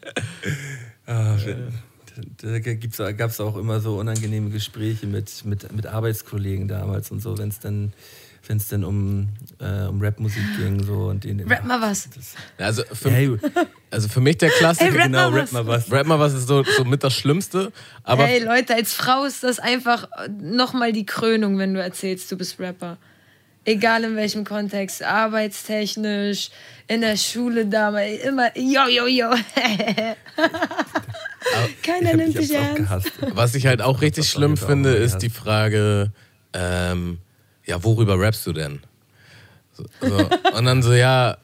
[1.06, 1.36] Ah,
[2.38, 7.36] da gab es auch immer so unangenehme Gespräche mit, mit, mit Arbeitskollegen damals und so,
[7.38, 7.92] wenn es dann
[8.48, 9.28] wenn es denn um,
[9.58, 10.82] äh, um Rapmusik ging.
[10.82, 12.08] So, und den, rap mal was.
[12.10, 13.36] Das, also, für, hey.
[13.90, 15.90] also für mich der Klassiker, hey, rap genau, rap mal was.
[15.90, 17.72] Rap mal was ist so, so mit das Schlimmste.
[18.02, 20.08] Aber hey Leute, als Frau ist das einfach
[20.40, 22.98] nochmal die Krönung, wenn du erzählst, du bist Rapper.
[23.66, 26.50] Egal in welchem Kontext, arbeitstechnisch,
[26.86, 29.30] in der Schule damals, immer yo, yo, yo.
[31.82, 33.10] Keiner nimmt dich ernst.
[33.32, 36.12] Was ich halt auch richtig schlimm finde, ist die Frage,
[36.52, 37.18] ähm,
[37.66, 38.80] ja, worüber rappst du denn?
[39.72, 40.28] So, so.
[40.56, 41.36] Und dann so, ja,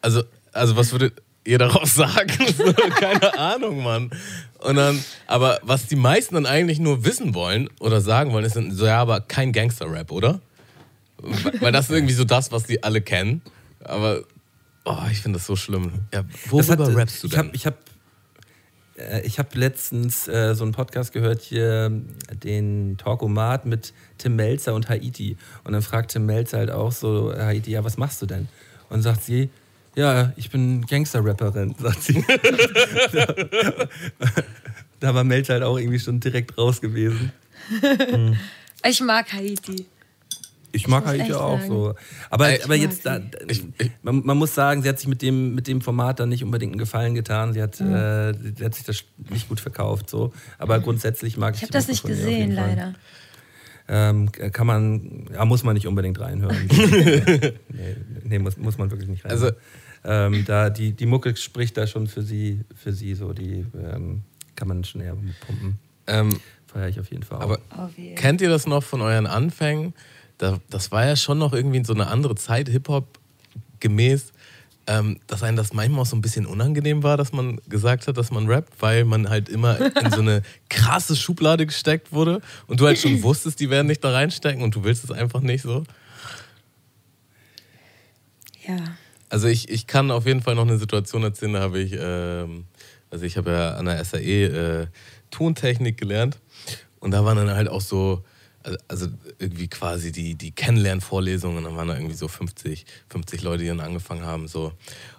[0.00, 2.32] also, also was würdet ihr darauf sagen?
[2.56, 4.10] So, keine Ahnung, Mann.
[4.58, 8.56] Und dann, aber was die meisten dann eigentlich nur wissen wollen oder sagen wollen, ist
[8.56, 10.40] dann so, ja, aber kein Gangster-Rap, oder?
[11.60, 13.42] Weil das ist irgendwie so das, was die alle kennen.
[13.84, 14.22] Aber
[14.84, 15.92] oh, ich finde das so schlimm.
[16.12, 17.50] Ja, worüber hat, rappst du denn?
[17.52, 17.76] Ich habe
[19.22, 21.90] ich hab letztens äh, so einen Podcast gehört hier,
[22.42, 25.36] den Talkomat mit Tim Melzer und Haiti.
[25.64, 28.48] Und dann fragt Tim Melzer halt auch so, Haiti, ja, was machst du denn?
[28.88, 29.50] Und sagt sie,
[29.94, 32.24] ja, ich bin Gangster-Rapperin, sagt sie.
[35.00, 37.32] da war Melzer halt auch irgendwie schon direkt raus gewesen.
[38.84, 39.86] Ich mag Haiti.
[40.72, 41.68] Ich mag echt auch sagen.
[41.68, 41.94] so.
[42.30, 45.08] Aber, Ey, aber Ich jetzt, da, Ich- ich- man, man muss sagen, sie hat sich
[45.08, 47.52] mit dem, mit dem Format dann nicht unbedingt einen Gefallen getan.
[47.54, 50.10] Sie hat, äh, sie hat sich das nicht gut verkauft.
[50.10, 50.32] So.
[50.58, 52.94] Aber grundsätzlich mag ich Ich habe das nicht gesehen, leider.
[53.90, 56.56] Ähm, kann man, ja, muss man nicht unbedingt reinhören.
[56.68, 59.44] nee, nee muss, muss man wirklich nicht reinhören.
[59.44, 59.56] Also-
[60.04, 64.22] ähm, da die, die Mucke spricht da schon für sie, für sie so, die ähm,
[64.54, 65.78] kann man schon eher pumpen.
[66.06, 67.42] Ähm, Feiere ich auf jeden Fall auch.
[67.42, 67.58] aber
[68.14, 69.94] kennt ihr das noch von euren Anfängen?
[70.38, 73.18] Da, das war ja schon noch irgendwie so eine andere Zeit, Hip-Hop
[73.80, 74.32] gemäß,
[74.86, 78.16] ähm, dass einem das manchmal auch so ein bisschen unangenehm war, dass man gesagt hat,
[78.16, 82.80] dass man rappt, weil man halt immer in so eine krasse Schublade gesteckt wurde und
[82.80, 85.62] du halt schon wusstest, die werden nicht da reinstecken und du willst es einfach nicht
[85.62, 85.84] so.
[88.66, 88.76] Ja.
[89.28, 92.64] Also ich, ich kann auf jeden Fall noch eine Situation erzählen, da habe ich, ähm,
[93.10, 94.86] also ich habe ja an der SAE äh,
[95.30, 96.38] Tontechnik gelernt
[97.00, 98.24] und da waren dann halt auch so,
[98.88, 103.68] also irgendwie quasi die, die Kennenlernvorlesungen, dann waren da irgendwie so 50, 50 Leute, die
[103.68, 104.72] dann angefangen haben so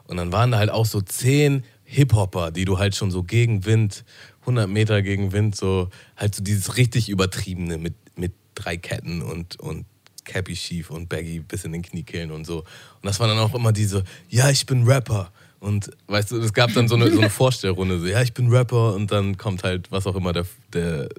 [0.07, 3.65] und dann waren da halt auch so 10 Hip-Hopper, die du halt schon so gegen
[3.65, 4.03] Wind,
[4.41, 9.59] 100 Meter gegen Wind, so halt so dieses richtig übertriebene mit, mit drei Ketten und,
[9.59, 9.85] und
[10.23, 12.59] Cappy schief und Baggy bis in den Kniekehlen und so.
[12.59, 12.65] Und
[13.03, 15.31] das war dann auch immer diese, ja, ich bin Rapper.
[15.59, 18.49] Und weißt du, es gab dann so eine, so eine Vorstellrunde, so, ja, ich bin
[18.49, 21.09] Rapper und dann kommt halt, was auch immer, der, der,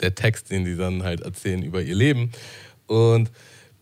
[0.00, 2.30] der Text, den die dann halt erzählen über ihr Leben.
[2.86, 3.30] Und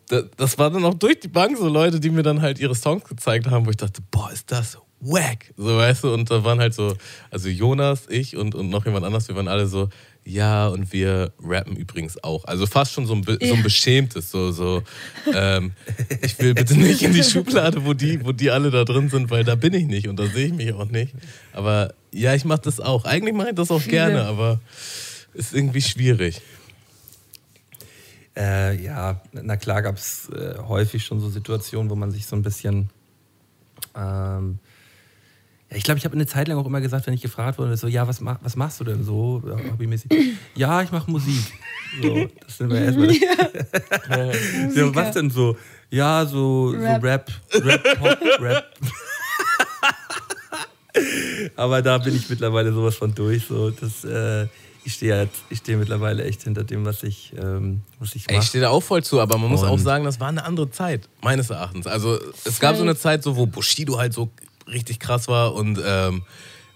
[0.09, 2.75] da- das war dann auch durch die Bank so Leute, die mir dann halt ihre
[2.75, 5.53] Songs gezeigt haben, wo ich dachte, boah, ist das wack.
[5.57, 6.97] So, weißt du, und da waren halt so,
[7.31, 9.89] also Jonas, ich und, und noch jemand anders, wir waren alle so,
[10.25, 12.45] ja, und wir rappen übrigens auch.
[12.47, 14.83] Also fast schon so ein, be so ein beschämtes, so, so,
[15.33, 15.73] ähm,
[16.23, 19.31] ich will bitte nicht in die Schublade, wo die, wo die alle da drin sind,
[19.31, 21.15] weil da bin ich nicht und da sehe ich mich auch nicht.
[21.53, 23.05] Aber ja, ich mache das auch.
[23.05, 23.93] Eigentlich mache ich das auch Viele.
[23.93, 24.61] gerne, aber
[25.37, 26.41] ist irgendwie schwierig.
[28.37, 32.37] Äh, ja, na klar gab es äh, häufig schon so Situationen, wo man sich so
[32.37, 32.91] ein bisschen.
[33.95, 34.59] Ähm,
[35.71, 37.77] ja, ich glaube, ich habe eine Zeit lang auch immer gesagt, wenn ich gefragt wurde,
[37.77, 40.11] so, ja, was, mach, was machst du denn so, ja, hobbymäßig?
[40.55, 41.53] ja, ich mache Musik.
[42.03, 43.11] So, das sind wir erstmal.
[44.75, 45.57] so, was denn so?
[45.91, 48.65] Ja, so Rap, so Rap, Rap Pop, Rap.
[51.57, 53.47] Aber da bin ich mittlerweile sowas von durch.
[53.47, 54.47] So, das, äh,
[54.87, 58.35] ich stehe halt, ich stehe mittlerweile echt hinter dem, was ich, ähm, was ich Ey,
[58.35, 58.47] ich mache.
[58.47, 60.71] stehe da auch voll zu, aber man muss Und- auch sagen, das war eine andere
[60.71, 61.87] Zeit, meines Erachtens.
[61.87, 64.31] Also es gab so eine Zeit, so, wo Bushido halt so
[64.69, 66.23] richtig krass war und ähm,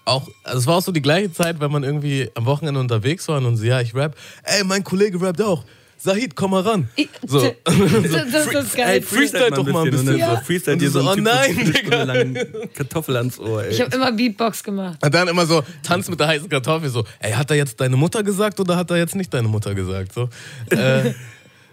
[0.04, 3.28] auch, also es war auch so die gleiche Zeit, wenn man irgendwie am Wochenende unterwegs
[3.28, 5.64] war und so, ja, ich rap, ey, mein Kollege rappt auch.
[6.02, 6.88] Sahid, komm mal ran.
[7.26, 7.54] So.
[7.64, 8.88] Das, das ist geil.
[8.88, 10.16] Ey, Freestyle doch mal ein bisschen.
[10.16, 10.36] Ja.
[10.36, 12.68] so Freestyle Und dir so so, oh nein, Digga.
[12.74, 13.70] Kartoffel ans Ohr, ey.
[13.72, 14.98] Ich habe immer Beatbox gemacht.
[15.04, 17.96] Und dann immer so, tanz mit der heißen Kartoffel, so, ey, hat er jetzt deine
[17.96, 20.12] Mutter gesagt oder hat er jetzt nicht deine Mutter gesagt?
[20.12, 20.28] So.
[20.70, 21.14] Äh,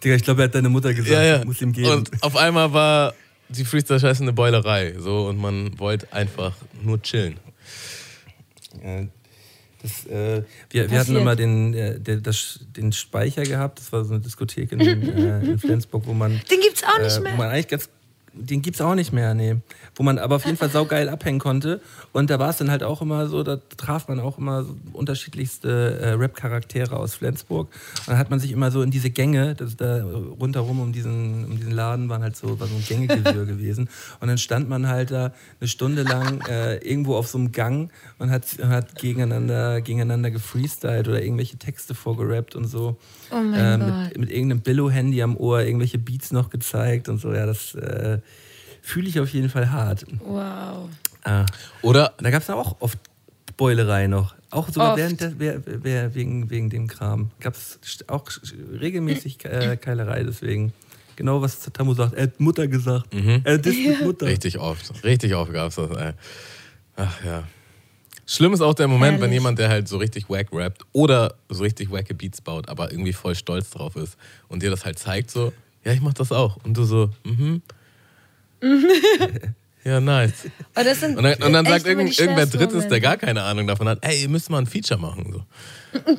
[0.04, 1.46] Digga, ich glaube, er hat deine Mutter gesagt, ja, ja.
[1.46, 1.90] muss ihm geben.
[1.90, 3.13] Und auf einmal war
[3.50, 4.96] die Freestyle-Scheiße eine Beulerei.
[4.98, 7.40] So, und man wollte einfach nur chillen.
[9.88, 14.04] Das, äh, wir, wir hatten immer den, äh, der, das, den Speicher gehabt, das war
[14.04, 17.23] so eine Diskothek in, äh, in Flensburg, wo man, Den gibt's auch nicht äh, wo
[17.23, 17.36] mehr.
[17.36, 17.89] man eigentlich ganz,
[18.39, 19.58] den gibt's auch nicht mehr, nee.
[19.95, 21.82] Wo man aber auf jeden Fall saugeil abhängen konnte.
[22.13, 24.76] Und da war es dann halt auch immer so, da traf man auch immer so
[24.93, 27.67] unterschiedlichste äh, Rap-Charaktere aus Flensburg.
[28.00, 31.45] Und dann hat man sich immer so in diese Gänge, das da rundherum um diesen,
[31.45, 33.89] um diesen Laden waren halt so, war so ein Gängegewirr gewesen.
[34.19, 37.91] Und dann stand man halt da eine Stunde lang äh, irgendwo auf so einem Gang
[38.19, 42.97] und hat, hat gegeneinander, gegeneinander gefreestylt oder irgendwelche Texte vorgerappt und so.
[43.32, 44.04] Oh mein äh, Gott.
[44.10, 47.34] mit, mit irgendeinem Billo-Handy am Ohr irgendwelche Beats noch gezeigt und so.
[47.34, 48.20] Ja, das äh,
[48.82, 50.06] fühle ich auf jeden Fall hart.
[50.24, 50.90] Wow.
[51.24, 51.46] Ah.
[51.82, 52.98] Oder Da gab es auch oft
[53.58, 54.36] Beulerei noch.
[54.52, 54.98] Auch sogar Oft.
[55.00, 57.32] während der, wer, wer, wegen, wegen dem Kram.
[57.40, 58.24] Gab es auch
[58.80, 60.74] regelmäßig äh, Keilerei, deswegen.
[61.16, 62.13] Genau, was Tamu sagt.
[62.13, 63.08] Er hat Mutter gesagt.
[63.12, 64.28] Er hat das mit Mutter.
[64.28, 66.12] richtig oft, richtig oft gab es das, ey.
[66.96, 67.44] Ach ja.
[68.30, 69.34] Schlimm ist auch der Moment, wenn Herrlich.
[69.36, 73.13] jemand, der halt so richtig wack rappt oder so richtig wacke Beats baut, aber irgendwie
[73.13, 74.18] voll stolz drauf ist
[74.50, 75.54] und dir das halt zeigt, so,
[75.86, 76.58] ja, ich mach das auch.
[76.63, 77.62] Und du so, mhm.
[79.88, 80.48] Ja, nice.
[80.96, 84.00] Sind Und dann, und dann sagt irgend, irgendwer Drittes, der gar keine Ahnung davon hat,
[84.02, 85.32] ey, ihr müsst mal ein Feature machen.
[85.32, 86.02] So.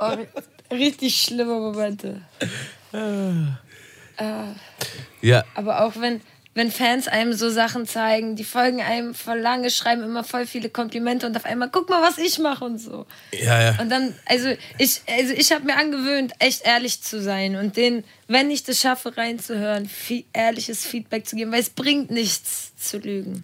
[0.00, 0.16] Oh,
[0.74, 2.22] richtig schlimme Momente.
[5.20, 6.20] Ja, Aber auch wenn,
[6.54, 10.68] wenn Fans einem so Sachen zeigen, die folgen einem voll lange, schreiben immer voll viele
[10.68, 13.06] Komplimente und auf einmal, guck mal, was ich mache und so.
[13.32, 13.80] ja, ja.
[13.80, 18.04] Und dann, also ich, also ich habe mir angewöhnt, echt ehrlich zu sein und denen,
[18.28, 22.98] wenn ich das schaffe, reinzuhören, viel, ehrliches Feedback zu geben, weil es bringt nichts zu
[22.98, 23.42] lügen.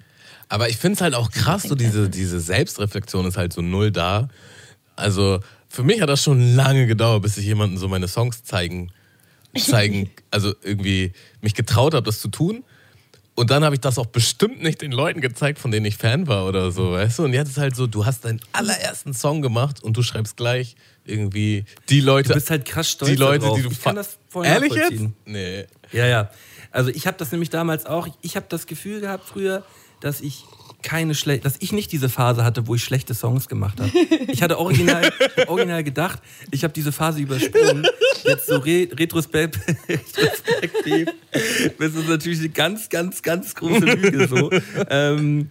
[0.49, 3.90] Aber ich finde es halt auch krass, so diese, diese Selbstreflexion ist halt so null
[3.90, 4.29] da.
[4.94, 8.92] Also für mich hat das schon lange gedauert, bis ich jemandem so meine Songs zeigen,
[9.57, 12.64] zeigen, also irgendwie mich getraut habe, das zu tun.
[13.40, 16.26] Und dann habe ich das auch bestimmt nicht den Leuten gezeigt, von denen ich Fan
[16.26, 17.24] war oder so, weißt du?
[17.24, 20.76] Und jetzt ist halt so, du hast deinen allerersten Song gemacht und du schreibst gleich
[21.07, 23.57] irgendwie die Leute, Du bist halt krass stolz die Leute, darauf.
[23.57, 25.05] die du Ich kann das voll Ehrlich jetzt?
[25.24, 25.64] Nee.
[25.90, 26.31] Ja, ja.
[26.70, 28.09] Also ich habe das nämlich damals auch.
[28.20, 29.64] Ich habe das Gefühl gehabt früher,
[30.03, 30.44] dass ich
[30.83, 33.90] keine schlecht, dass ich nicht diese Phase hatte, wo ich schlechte Songs gemacht habe.
[34.29, 35.12] Ich hatte original,
[35.47, 37.87] original gedacht, ich habe diese Phase übersprungen.
[38.25, 41.09] Jetzt so re retrospekt retrospektiv.
[41.79, 44.51] Das ist natürlich eine ganz, ganz, ganz große Lüge so.
[44.88, 45.51] Ähm,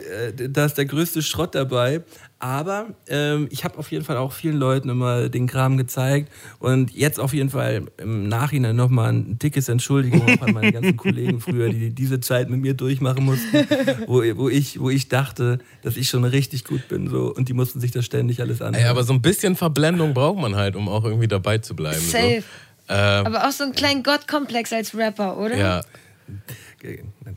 [0.00, 2.02] äh, da ist der größte Schrott dabei.
[2.38, 6.90] Aber ähm, ich habe auf jeden Fall auch vielen Leuten immer den Kram gezeigt und
[6.90, 11.40] jetzt auf jeden Fall im Nachhinein nochmal ein dickes Entschuldigung auch an meine ganzen Kollegen
[11.40, 13.66] früher, die diese Zeit mit mir durchmachen mussten,
[14.06, 17.54] wo, wo, ich, wo ich dachte, dass ich schon richtig gut bin so, und die
[17.54, 18.84] mussten sich das ständig alles anhören.
[18.84, 22.00] Ey, aber so ein bisschen Verblendung braucht man halt, um auch irgendwie dabei zu bleiben.
[22.00, 22.42] Safe.
[22.42, 22.46] So.
[22.88, 25.56] Ähm, Aber auch so einen kleinen Gottkomplex als Rapper, oder?
[25.56, 25.80] ja,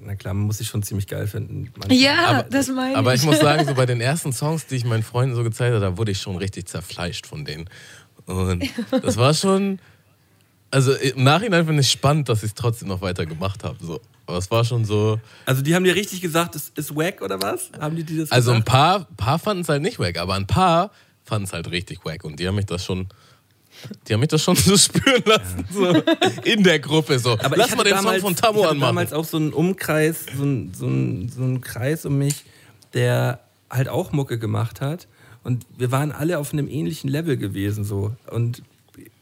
[0.01, 1.71] Na- klar, man muss sich schon ziemlich geil finden.
[1.77, 1.97] manchmal.
[1.97, 2.97] Ja, aber, das meine ich.
[2.97, 5.73] aber ich muss sagen, so bei den ersten Songs, die ich meinen Freunden so gezeigt
[5.73, 7.69] habe, da wurde ich schon richtig zerfleischt von denen.
[8.25, 8.63] Und
[9.01, 9.79] das war schon,
[10.71, 13.77] also im Nachhinein finde ich spannend, dass ich es trotzdem noch weiter gemacht habe.
[13.81, 13.99] So.
[14.27, 17.41] Aber es war schon so, Also die haben dir richtig gesagt, es ist wack oder
[17.41, 17.71] was?
[17.79, 18.69] Haben die dir das also ein gesagt?
[18.71, 20.91] paar, paar fanden es halt nicht wack, aber ein paar
[21.23, 23.07] fanden es halt richtig wack und die haben mich das schon...
[24.07, 25.87] Die haben mich das schon so spüren lassen, so
[26.43, 27.19] in der Gruppe.
[27.19, 27.37] So.
[27.39, 28.89] Aber Lass mal den Song damals, von Tammo ich hatte anmachen.
[28.89, 32.43] damals auch so einen Umkreis, so einen, so, einen, so einen Kreis um mich,
[32.93, 33.39] der
[33.69, 35.07] halt auch Mucke gemacht hat.
[35.43, 37.83] Und wir waren alle auf einem ähnlichen Level gewesen.
[37.83, 38.13] So.
[38.29, 38.61] Und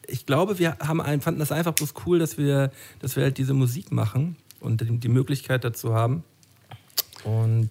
[0.07, 3.37] ich glaube, wir haben ein, fanden das einfach bloß cool, dass wir, dass wir halt
[3.37, 6.23] diese Musik machen und die Möglichkeit dazu haben.
[7.23, 7.69] Und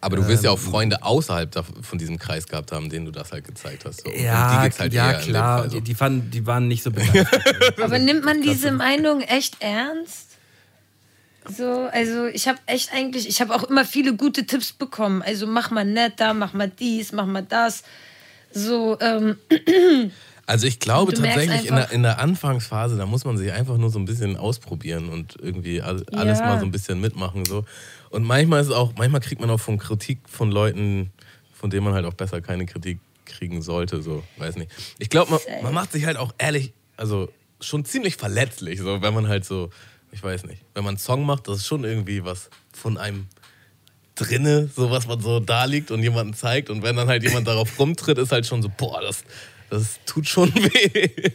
[0.00, 3.12] Aber du wirst ja auch Ähm, Freunde außerhalb von diesem Kreis gehabt haben, denen du
[3.12, 4.00] das halt gezeigt hast.
[4.02, 4.08] So.
[4.10, 5.76] Und die ja, halt ja klar, Fall so.
[5.76, 7.78] die, die, fanden, die waren nicht so begeistert.
[7.82, 10.26] Aber nimmt man diese Meinung echt ernst?
[11.56, 15.22] So, also ich habe echt eigentlich, ich habe auch immer viele gute Tipps bekommen.
[15.22, 17.84] Also mach mal netter, mach mal dies, mach mal das.
[18.52, 19.36] So, ähm,
[20.46, 23.90] Also ich glaube tatsächlich in der, in der Anfangsphase, da muss man sich einfach nur
[23.90, 26.46] so ein bisschen ausprobieren und irgendwie all- alles Ja.
[26.46, 27.44] mal so ein bisschen mitmachen.
[27.44, 27.66] So.
[28.10, 31.10] Und manchmal ist auch, manchmal kriegt man auch von Kritik von Leuten,
[31.52, 34.02] von denen man halt auch besser keine Kritik kriegen sollte.
[34.02, 34.70] So, weiß nicht.
[34.98, 39.14] Ich glaube, man, man macht sich halt auch ehrlich, also schon ziemlich verletzlich, so, wenn
[39.14, 39.70] man halt so,
[40.12, 43.26] ich weiß nicht, wenn man einen Song macht, das ist schon irgendwie was von einem
[44.14, 46.70] drinne, so was man so da liegt und jemanden zeigt.
[46.70, 49.24] Und wenn dann halt jemand darauf rumtritt, ist halt schon so, boah, das,
[49.70, 51.30] das tut schon weh.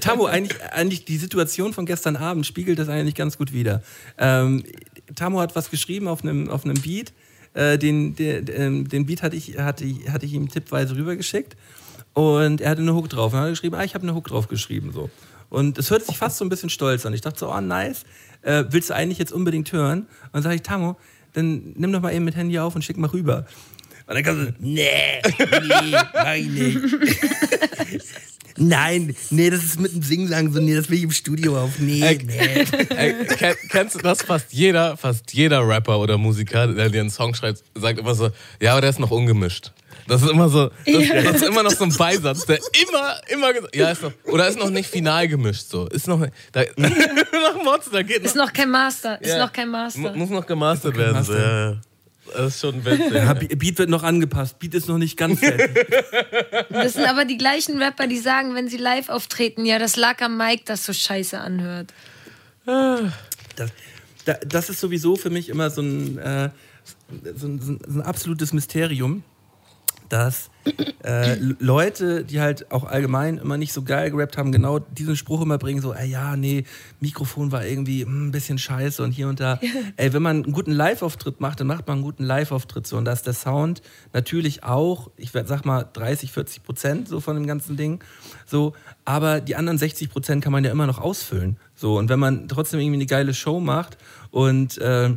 [0.00, 3.82] Tamo, eigentlich, eigentlich die Situation von gestern Abend spiegelt das eigentlich ganz gut wider.
[4.18, 4.64] Ähm,
[5.14, 7.12] Tamo hat was geschrieben auf einem, auf einem Beat.
[7.54, 11.56] Äh, den, der, ähm, den Beat hatte ich, hatte, hatte ich ihm tippweise rübergeschickt.
[12.12, 13.32] Und er hatte eine Hook drauf.
[13.32, 14.92] Und dann hat er geschrieben, ah, ich habe eine Hook drauf geschrieben.
[14.92, 15.10] So.
[15.48, 17.12] Und es hört sich fast so ein bisschen stolz an.
[17.12, 18.04] Ich dachte so, oh nice,
[18.42, 20.00] äh, willst du eigentlich jetzt unbedingt hören?
[20.00, 20.96] Und dann sage ich, Tamo,
[21.32, 23.46] dann nimm doch mal eben mit Handy auf und schick mal rüber.
[24.06, 24.88] Und dann kam so, nee,
[25.22, 26.78] nee, mach ich nicht.
[28.56, 31.78] Nein, nee, das ist mit dem Singsang so, nee, das will ich im Studio auf.
[31.78, 32.64] Nee, Ey, nee.
[32.96, 34.22] Ey, kenn, kennst du das?
[34.22, 38.30] Fast jeder, fast jeder Rapper oder Musiker, der dir einen Song schreibt, sagt immer so,
[38.60, 39.72] ja, aber der ist noch ungemischt.
[40.08, 41.22] Das ist immer so, das, Ja.
[41.22, 42.58] das ist immer noch so ein Beisatz, der
[42.88, 45.86] immer, immer gesagt, ja, ist noch, oder ist noch nicht final gemischt, so.
[45.86, 49.38] Ist noch, da, nach Mods, da geht ist noch, noch kein Master, ist Ja.
[49.38, 50.00] noch kein Master.
[50.00, 51.76] mu- muss noch gemastert werden, so, ja.
[52.34, 53.12] Das ist schon witzig.
[53.12, 54.58] Ja, Be- Beat wird noch angepasst.
[54.58, 55.86] Beat ist noch nicht ganz fertig.
[56.70, 60.20] Das sind aber die gleichen Rapper, die sagen, wenn sie live auftreten, ja, das lag
[60.22, 61.92] am Mic, das so scheiße anhört.
[62.66, 63.70] Das,
[64.24, 66.50] da, das ist sowieso für mich immer so ein, äh,
[67.34, 69.22] so ein, so ein, so ein absolutes Mysterium.
[70.08, 70.49] dass
[71.02, 75.40] äh, Leute, die halt auch allgemein immer nicht so geil gerappt haben, genau diesen Spruch
[75.40, 76.64] immer bringen, so, ey, ja, nee,
[77.00, 79.58] Mikrofon war irgendwie hm, ein bisschen scheiße und hier und da.
[79.96, 82.96] ey, wenn man einen guten Live-Auftritt macht, dann macht man einen guten Live-Auftritt so.
[82.96, 83.82] Und da ist der Sound
[84.12, 88.02] natürlich auch, ich sag mal, 30, 40 Prozent so von dem ganzen Ding.
[88.46, 91.56] So, aber die anderen 60 Prozent kann man ja immer noch ausfüllen.
[91.74, 93.96] So, und wenn man trotzdem irgendwie eine geile Show macht
[94.30, 95.10] und äh,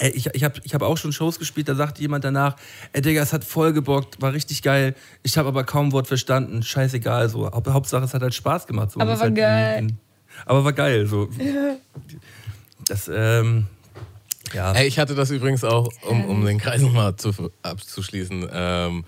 [0.00, 2.56] ich, ich habe ich hab auch schon Shows gespielt, da sagte jemand danach,
[2.92, 4.94] ey Digga, es hat voll gebockt, war richtig geil.
[5.22, 6.62] Ich habe aber kaum Wort verstanden.
[6.62, 7.50] Scheißegal, so.
[7.52, 8.90] Hauptsache, es hat halt Spaß gemacht.
[8.92, 9.00] So.
[9.00, 9.78] Aber war halt geil.
[9.78, 9.98] In, in,
[10.46, 11.28] aber war geil, so.
[12.86, 13.66] Das, ähm,
[14.52, 14.72] ja.
[14.72, 17.32] Ey, ich hatte das übrigens auch, um, um den Kreis nochmal zu,
[17.62, 18.46] abzuschließen.
[18.52, 19.04] Ähm,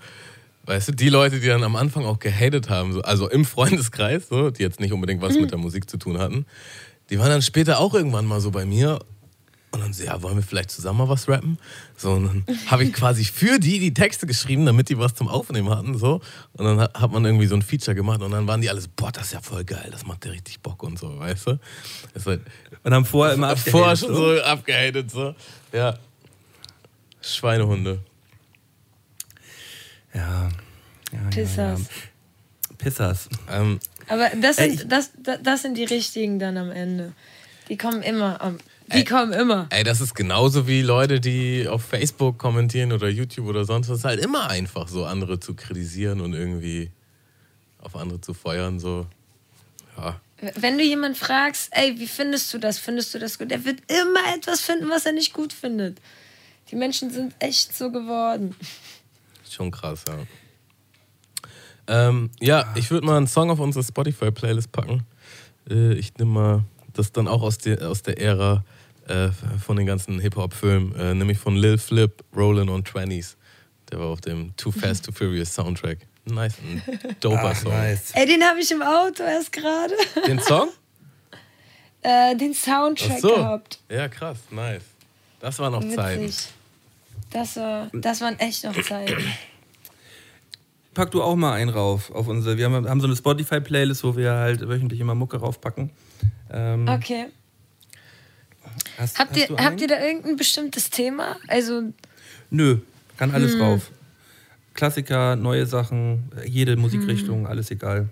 [0.65, 4.29] weißt du, die Leute, die dann am Anfang auch gehatet haben, so, also im Freundeskreis,
[4.29, 6.47] so, die jetzt nicht unbedingt was mit der Musik zu tun hatten,
[7.09, 8.99] die waren dann später auch irgendwann mal so bei mir
[9.71, 11.57] und dann so, ja, wollen wir vielleicht zusammen mal was rappen?
[11.97, 15.27] So, und dann habe ich quasi für die die Texte geschrieben, damit die was zum
[15.27, 15.97] Aufnehmen hatten.
[15.97, 16.21] So.
[16.53, 19.11] Und dann hat man irgendwie so ein Feature gemacht und dann waren die alles, boah,
[19.11, 21.59] das ist ja voll geil, das macht ja richtig Bock und so, weißt du?
[22.25, 22.41] Halt,
[22.83, 23.71] und haben vorher immer abgehatet.
[23.71, 25.35] Vorher schon so, so abgehatet, so.
[25.73, 25.97] Ja.
[27.21, 27.99] Schweinehunde.
[30.13, 30.49] Ja.
[31.11, 31.79] ja Pissers.
[31.81, 31.85] Ja,
[32.69, 32.75] ja.
[32.77, 33.29] Pissers.
[33.49, 35.11] Ähm, Aber das sind, das,
[35.43, 37.13] das sind die richtigen dann am Ende.
[37.67, 38.57] Die kommen immer am
[38.87, 39.67] die ey, kommen immer.
[39.69, 43.95] Ey, das ist genauso wie Leute, die auf Facebook kommentieren oder YouTube oder sonst was.
[43.95, 46.91] Es ist halt immer einfach, so andere zu kritisieren und irgendwie
[47.79, 48.79] auf andere zu feuern.
[48.79, 49.07] So.
[49.97, 50.21] Ja.
[50.55, 52.79] Wenn du jemanden fragst, ey, wie findest du das?
[52.79, 53.51] Findest du das gut?
[53.51, 55.99] Er wird immer etwas finden, was er nicht gut findet.
[56.71, 58.55] Die Menschen sind echt so geworden.
[59.49, 60.17] Schon krass, ja.
[61.87, 65.05] Ähm, ja, ich würde mal einen Song auf unsere Spotify-Playlist packen.
[65.69, 66.63] Äh, ich nehme mal
[66.93, 68.63] das dann auch aus, die, aus der Ära
[69.07, 69.29] äh,
[69.63, 73.37] von den ganzen Hip-Hop-Filmen, äh, nämlich von Lil Flip, Rollin' on Twenties.
[73.91, 75.99] Der war auf dem Too Fast, Too Furious Soundtrack.
[76.25, 76.81] Nice, ein
[77.19, 77.71] doper Ach, Song.
[77.71, 78.11] Nice.
[78.13, 79.93] Ey, den habe ich im Auto erst gerade.
[80.27, 80.69] Den Song?
[82.01, 83.35] äh, den Soundtrack so.
[83.35, 83.79] gehabt.
[83.89, 84.83] Ja, krass, nice.
[85.39, 85.95] Das waren noch Witzig.
[85.95, 86.33] Zeiten.
[87.31, 89.23] Das, war, das waren echt noch Zeiten.
[90.93, 92.57] Pack du auch mal einen rauf auf unsere.
[92.57, 95.91] Wir haben, haben so eine Spotify-Playlist, wo wir halt wöchentlich immer Mucke raufpacken.
[96.51, 97.27] Ähm, okay.
[98.97, 101.37] Hast, habt, hast ihr, habt ihr da irgendein bestimmtes Thema?
[101.47, 101.93] Also.
[102.49, 102.79] Nö,
[103.17, 103.59] kann alles hm.
[103.59, 103.91] drauf.
[104.73, 107.45] Klassiker, neue Sachen, jede Musikrichtung, hm.
[107.45, 108.09] alles egal.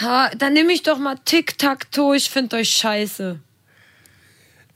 [0.00, 3.40] Ha, dann nehme ich doch mal Tic-Tac-Toe, ich finde euch scheiße.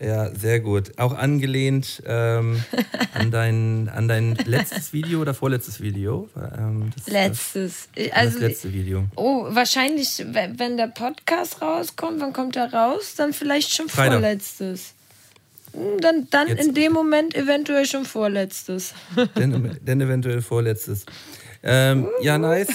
[0.00, 0.98] Ja, sehr gut.
[0.98, 2.64] Auch angelehnt ähm,
[3.14, 6.30] an, dein, an dein letztes Video oder vorletztes Video?
[6.36, 7.88] Ähm, das, letztes.
[7.94, 9.04] Das, also, das letzte Video.
[9.16, 13.14] Oh, wahrscheinlich, wenn der Podcast rauskommt, wann kommt er raus?
[13.16, 14.14] Dann vielleicht schon Freitag.
[14.14, 14.94] vorletztes.
[15.72, 18.94] Hm, dann, dann in dem Moment eventuell schon vorletztes.
[19.36, 21.04] Denn, denn eventuell vorletztes.
[21.62, 22.68] Ähm, ja, nice.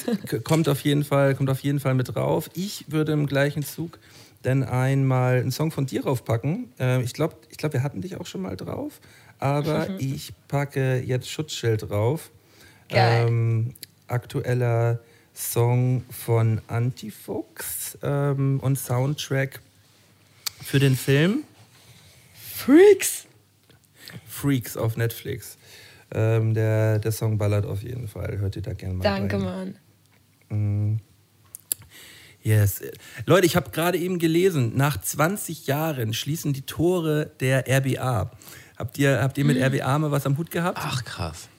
[0.44, 2.52] Kommt auf jeden Fall, kommt auf jeden Fall mit drauf.
[2.54, 3.98] Ich würde im gleichen Zug
[4.46, 6.72] dann einmal einen Song von dir draufpacken.
[6.80, 9.00] Äh, ich glaube, ich glaub, wir hatten dich auch schon mal drauf,
[9.40, 12.32] aber ich packe jetzt Schutzschild drauf.
[12.90, 13.74] Ähm,
[14.08, 15.00] aktueller
[15.34, 19.62] Song von Antifuchs ähm, und Soundtrack
[20.62, 21.44] für den Film
[22.34, 23.26] Freaks.
[24.28, 25.58] Freaks auf Netflix.
[26.14, 28.38] Ähm, der, der Song ballert auf jeden Fall.
[28.38, 29.44] Hört ihr da gerne mal Danke, rein.
[29.44, 29.78] Mann.
[30.50, 31.00] Mhm.
[32.46, 32.80] Yes.
[33.26, 38.30] Leute, ich habe gerade eben gelesen, nach 20 Jahren schließen die Tore der RBA.
[38.78, 39.64] Habt ihr, habt ihr mit hm.
[39.64, 40.78] RBA mal was am Hut gehabt?
[40.80, 41.50] Ach, krass.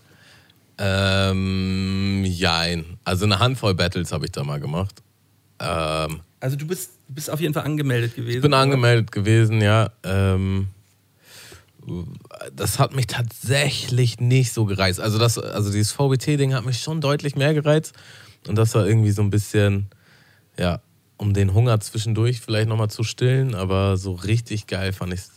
[0.79, 2.85] Ähm, jein.
[3.03, 5.03] Also eine Handvoll Battles habe ich da mal gemacht.
[5.59, 8.37] Ähm, also du bist, bist auf jeden Fall angemeldet gewesen.
[8.37, 8.63] Ich bin oder?
[8.63, 9.91] angemeldet gewesen, ja.
[10.05, 10.69] Ähm,
[12.55, 15.01] das hat mich tatsächlich nicht so gereizt.
[15.01, 17.93] Also, das, also dieses VBT-Ding hat mich schon deutlich mehr gereizt.
[18.47, 19.89] Und das war irgendwie so ein bisschen
[20.59, 20.81] ja,
[21.17, 25.31] um den Hunger zwischendurch vielleicht nochmal zu stillen, aber so richtig geil fand ich es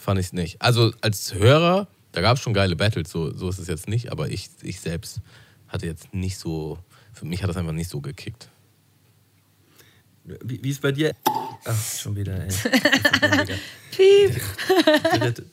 [0.00, 0.60] fand ich's nicht.
[0.60, 4.10] Also als Hörer, da gab es schon geile Battles, so, so ist es jetzt nicht,
[4.10, 5.20] aber ich, ich selbst
[5.68, 6.78] hatte jetzt nicht so,
[7.12, 8.48] für mich hat das einfach nicht so gekickt.
[10.24, 11.14] Wie, wie ist bei dir?
[11.64, 12.48] Ach, schon wieder, ey.
[13.90, 14.40] Piep.
[15.18, 15.44] Dritte,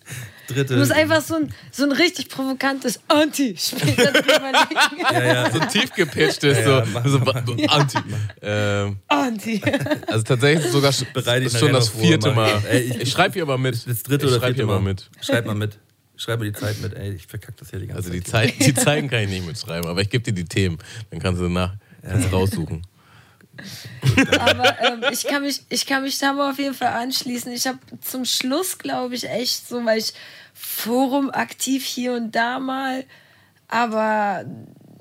[0.48, 0.74] dritte.
[0.74, 5.02] Du musst einfach so ein, so ein richtig provokantes Anti-Spiel drüber legen.
[5.02, 5.52] Ja, ja.
[5.52, 7.32] So tief gepitchtes, ja, ja, so, so,
[7.68, 7.98] Anti.
[8.42, 9.62] Ähm, Anti.
[10.08, 12.62] Also tatsächlich sogar ist schon das vierte Mal.
[12.70, 13.86] Ey, ich, ich schreibe hier aber mit.
[13.88, 14.80] Das dritte ich oder vierte Mal.
[14.80, 15.10] mit.
[15.22, 15.78] Schreib mal mit.
[16.16, 18.46] Schreib mir die Zeit mit, ey, ich verkack das hier die ganze also Zeit.
[18.46, 20.78] Also die, Zeit, die Zeiten kann ich nicht mitschreiben, aber ich gebe dir die Themen.
[21.12, 22.82] Dann kannst du nach kannst raussuchen.
[24.40, 27.52] Aber ähm, ich, kann mich, ich kann mich da mal auf jeden Fall anschließen.
[27.52, 30.14] Ich habe zum Schluss, glaube ich, echt so, weil ich
[30.54, 33.06] Forum aktiv hier und da mal
[33.68, 34.46] aber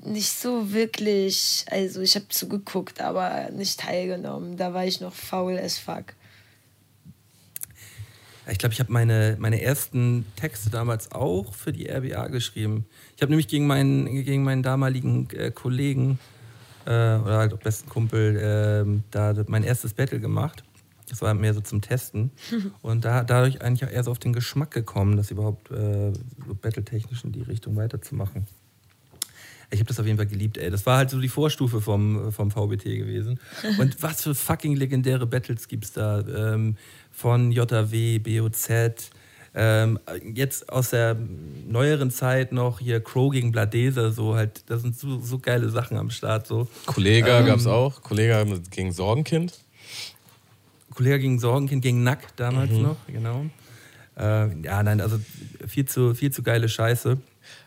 [0.03, 1.65] nicht so wirklich.
[1.69, 4.57] Also ich habe zugeguckt, aber nicht teilgenommen.
[4.57, 6.13] Da war ich noch faul as fuck.
[8.49, 12.85] Ich glaube, ich habe meine, meine ersten Texte damals auch für die RBA geschrieben.
[13.15, 16.17] Ich habe nämlich gegen meinen, gegen meinen damaligen äh, Kollegen
[16.87, 20.63] äh, oder halt auch besten Kumpel äh, da mein erstes Battle gemacht.
[21.09, 22.31] Das war mehr so zum Testen.
[22.81, 26.13] Und da, dadurch eigentlich auch eher so auf den Geschmack gekommen, das überhaupt äh,
[26.47, 28.47] so battle-technisch in die Richtung weiterzumachen.
[29.69, 30.69] Ich habe das auf jeden Fall geliebt, ey.
[30.69, 33.39] Das war halt so die Vorstufe vom, vom VBT gewesen.
[33.79, 36.21] Und was für fucking legendäre Battles gibt's da?
[36.21, 36.77] Ähm,
[37.11, 39.11] von JW, BOZ,
[39.59, 39.99] ähm,
[40.35, 41.17] jetzt aus der
[41.67, 45.97] neueren Zeit noch hier Crow gegen Bladese, so halt, das sind so, so geile Sachen
[45.97, 46.45] am Start.
[46.45, 46.67] So.
[46.85, 49.59] Kollega ähm, gab es auch, Kollega gegen Sorgenkind.
[50.93, 52.81] Kollege gegen Sorgenkind, gegen Nack damals mhm.
[52.83, 53.45] noch, genau.
[54.15, 55.19] Äh, ja, nein, also
[55.67, 57.17] viel zu, viel zu geile Scheiße.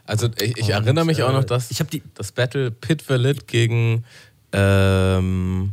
[0.06, 3.48] Also ich, ich erinnere mich auch noch, äh, dass ich die das Battle Pit Valit
[3.48, 4.04] gegen
[4.52, 5.72] ähm,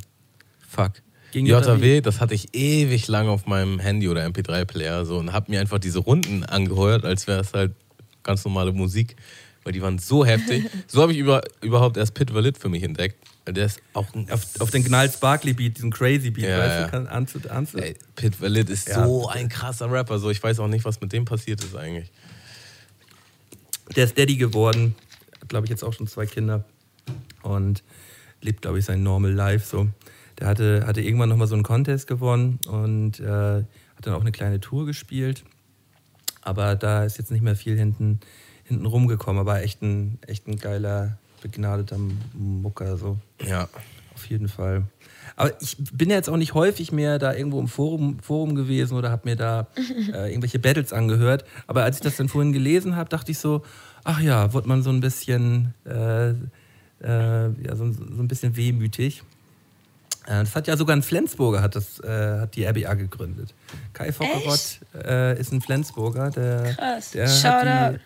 [0.68, 0.94] fuck
[1.32, 5.52] gegen JW, das hatte ich ewig lang auf meinem Handy oder MP3-Player so und habe
[5.52, 7.74] mir einfach diese Runden angehört, als wäre es halt
[8.24, 9.16] ganz normale Musik,
[9.64, 10.66] weil die waren so heftig.
[10.88, 13.18] so habe ich über, überhaupt erst Pit Valit für mich entdeckt.
[13.48, 16.92] Der ist auch auf, auf, den Gnarls Barkley Beat, diesen Crazy Beat, ja, weißt du,
[16.92, 17.78] kann anzu, anzu.
[17.78, 19.06] Ey, Pit Valit ist ja.
[19.06, 22.12] so ein krasser Rapper, so ich weiß auch nicht, was mit dem passiert ist eigentlich.
[23.96, 24.96] Der ist Daddy geworden,
[25.40, 26.66] hat glaube ich jetzt auch schon zwei Kinder
[27.42, 27.84] und
[28.42, 29.88] lebt glaube ich sein Normal Life so.
[30.40, 33.66] Der hatte, hatte irgendwann nochmal so einen Contest gewonnen und äh, hat
[34.02, 35.44] dann auch eine kleine Tour gespielt.
[36.42, 38.20] Aber da ist jetzt nicht mehr viel hinten,
[38.64, 39.40] hinten rumgekommen.
[39.40, 41.98] Aber echt ein, echt ein geiler, begnadeter
[42.34, 42.98] Mucker.
[42.98, 43.18] So.
[43.46, 43.68] Ja.
[44.14, 44.86] Auf jeden Fall.
[45.36, 48.98] Aber ich bin ja jetzt auch nicht häufig mehr da irgendwo im Forum, Forum gewesen
[48.98, 49.68] oder habe mir da
[50.14, 51.46] äh, irgendwelche Battles angehört.
[51.68, 53.64] Aber als ich das dann vorhin gelesen habe, dachte ich so,
[54.04, 56.36] ach ja, wird man so ein bisschen, äh, äh,
[57.02, 59.22] ja, so, so, ein bisschen wehmütig.
[60.28, 63.54] Äh, das hat ja sogar ein Flensburger, hat, das, äh, hat die RBA gegründet.
[63.94, 66.30] Kai Fockerott äh, ist ein Flensburger.
[66.32, 67.12] Der, Krass.
[67.12, 68.00] Der hat, die,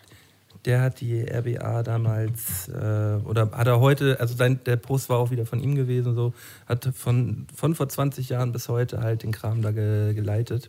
[0.64, 5.18] der hat die RBA damals, äh, oder hat er heute, also sein, der Post war
[5.18, 6.32] auch wieder von ihm gewesen, so,
[6.66, 10.68] hat von, von vor 20 Jahren bis heute halt den Kram da ge, geleitet.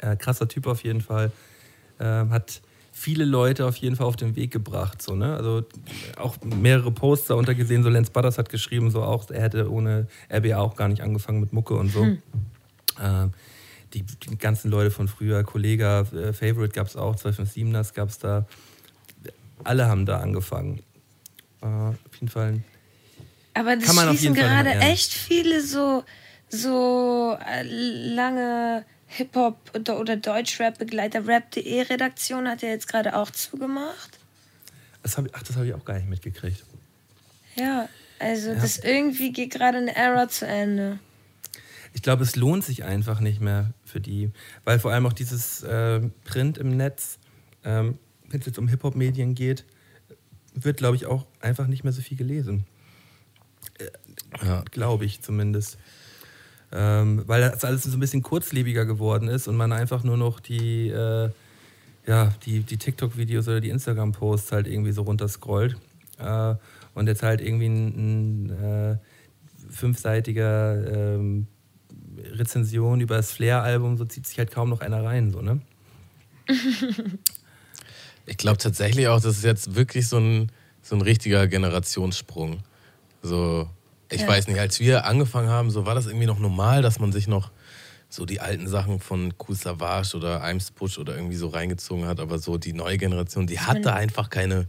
[0.00, 1.32] Äh, krasser Typ auf jeden Fall.
[2.00, 2.60] Ähm, hat
[2.96, 5.02] viele Leute auf jeden Fall auf den Weg gebracht.
[5.02, 5.36] So, ne?
[5.36, 5.64] Also
[6.16, 10.56] auch mehrere Poster untergesehen, so Lance Butters hat geschrieben, so auch, er hätte ohne RBA
[10.58, 12.04] auch gar nicht angefangen mit Mucke und so.
[12.04, 12.22] Hm.
[12.98, 13.28] Äh,
[13.92, 18.18] die, die, ganzen Leute von früher, Kollega, äh, Favorite gab es auch, 257ers gab es
[18.18, 18.46] da.
[19.64, 20.80] Alle haben da angefangen.
[21.62, 22.62] Äh, auf jeden Fall.
[23.54, 26.04] Aber das schließen gerade echt viele so,
[26.48, 34.18] so äh, lange Hip-Hop oder, oder Deutschrap-Begleiter, Rap.de Redaktion hat ja jetzt gerade auch zugemacht.
[35.02, 36.64] Das hab, ach, das habe ich auch gar nicht mitgekriegt.
[37.56, 37.88] Ja,
[38.18, 38.54] also ja.
[38.54, 40.98] das irgendwie geht gerade eine Era zu Ende.
[41.92, 44.30] Ich glaube, es lohnt sich einfach nicht mehr für die,
[44.64, 47.18] weil vor allem auch dieses äh, Print im Netz,
[47.64, 47.98] ähm,
[48.28, 49.64] wenn es jetzt um Hip-Hop-Medien geht,
[50.54, 52.66] wird, glaube ich, auch einfach nicht mehr so viel gelesen.
[53.78, 53.90] Äh,
[54.44, 54.64] ja.
[54.70, 55.78] Glaube ich zumindest
[56.74, 60.40] ähm, weil das alles so ein bisschen kurzlebiger geworden ist und man einfach nur noch
[60.40, 61.30] die, äh,
[62.06, 65.76] ja, die, die TikTok-Videos oder die Instagram-Posts halt irgendwie so runterscrollt.
[66.18, 66.54] Äh,
[66.94, 68.96] und jetzt halt irgendwie ein, ein äh,
[69.70, 71.46] fünfseitiger ähm,
[72.32, 75.60] Rezension über das Flair-Album, so zieht sich halt kaum noch einer rein, so, ne?
[78.26, 80.52] ich glaube tatsächlich auch, das ist jetzt wirklich so ein,
[80.82, 82.58] so ein richtiger Generationssprung.
[83.22, 83.68] So,
[84.14, 84.28] ich ja.
[84.28, 87.28] weiß nicht, als wir angefangen haben, so war das irgendwie noch normal, dass man sich
[87.28, 87.50] noch
[88.08, 92.38] so die alten Sachen von Cool Savage oder Eimsbusch oder irgendwie so reingezogen hat, aber
[92.38, 94.68] so die neue Generation, die hatte einfach keine.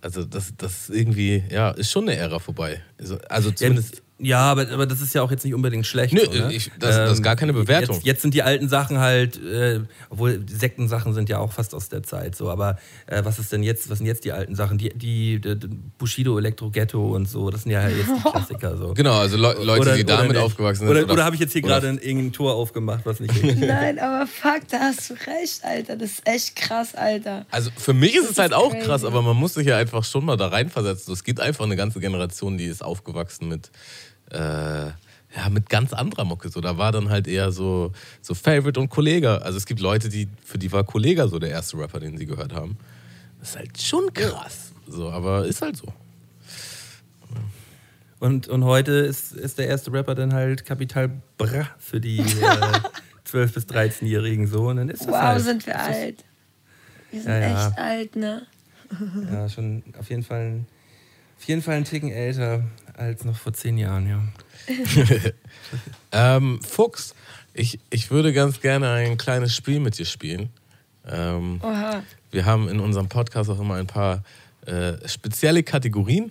[0.00, 2.82] Also das, das irgendwie, ja, ist schon eine Ära vorbei.
[2.98, 4.02] Also, also zumindest.
[4.20, 6.12] Ja, aber, aber das ist ja auch jetzt nicht unbedingt schlecht.
[6.12, 6.52] Nö, ne?
[6.52, 7.96] ich, das, das, ist gar keine ähm, Bewertung.
[7.96, 11.72] Jetzt, jetzt sind die alten Sachen halt, äh, obwohl die Sektensachen sind ja auch fast
[11.74, 14.56] aus der Zeit so, aber äh, was ist denn jetzt, was sind jetzt die alten
[14.56, 14.76] Sachen?
[14.76, 15.56] Die, die, die
[15.98, 18.92] Bushido, Elektro Ghetto und so, das sind ja jetzt die Klassiker so.
[18.94, 20.88] Genau, also Le Leute, oder, die damit aufgewachsen sind.
[20.88, 23.68] Oder, oder, oder habe ich jetzt hier gerade irgendein Tor aufgemacht, was nicht richtig ist?
[23.68, 25.96] Nein, aber fuck, da hast du recht, Alter.
[25.96, 27.46] Das ist echt krass, Alter.
[27.52, 28.84] Also für mich ist das es halt auch crazy.
[28.84, 31.14] krass, aber man muss sich ja einfach schon mal da reinversetzen.
[31.14, 33.70] Es gibt einfach eine ganze Generation, die ist aufgewachsen mit
[34.30, 34.90] äh,
[35.36, 36.48] ja, mit ganz anderer Mucke.
[36.48, 39.42] So, da war dann halt eher so, so Favorite und Kollege.
[39.42, 42.26] Also es gibt Leute, die, für die war Kollege so der erste Rapper, den sie
[42.26, 42.78] gehört haben.
[43.40, 44.72] Das ist halt schon krass.
[44.86, 45.92] So, aber ist halt so.
[48.20, 52.24] Und, und heute ist, ist der erste Rapper dann halt Kapital Bra für die äh,
[53.30, 54.68] 12- bis 13-Jährigen so.
[54.68, 55.42] Und dann ist das wow, halt.
[55.42, 56.24] sind wir alt.
[57.10, 58.46] Wir sind ja, echt alt, ne?
[59.30, 60.64] Ja, schon auf jeden Fall,
[61.38, 62.64] auf jeden Fall einen Ticken älter
[62.94, 64.22] als noch vor zehn Jahren, ja.
[66.36, 67.14] ähm, Fuchs,
[67.54, 70.50] ich, ich würde ganz gerne ein kleines Spiel mit dir spielen.
[71.06, 72.02] Ähm, Oha.
[72.30, 74.22] wir haben in unserem Podcast auch immer ein paar
[74.66, 76.30] äh, spezielle Kategorien.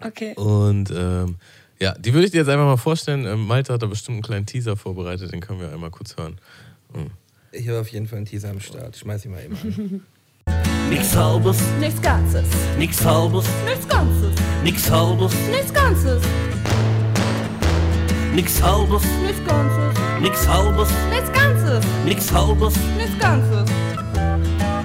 [0.00, 0.34] Okay.
[0.34, 1.36] Und ähm,
[1.80, 3.24] ja, die würde ich dir jetzt einfach mal vorstellen.
[3.24, 6.38] Ähm, Malte hat da bestimmt einen kleinen Teaser vorbereitet, den können wir einmal kurz hören.
[6.94, 7.10] Mhm.
[7.50, 8.96] Ich habe auf jeden Fall einen Teaser am Start.
[8.96, 10.06] Schmeiß ihn mal eben an.
[10.90, 12.44] Nix halbes, Nichts Ganzes.
[12.78, 14.32] nix halbes, Nichts Ganzes.
[14.64, 16.22] nix halbes, Nichts Ganzes.
[18.34, 19.98] nix halbes, Nichts Ganzes.
[20.20, 21.84] nix halbes, Nichts Ganzes.
[22.04, 22.74] nix halbes.
[22.96, 23.70] Nichts Ganzes.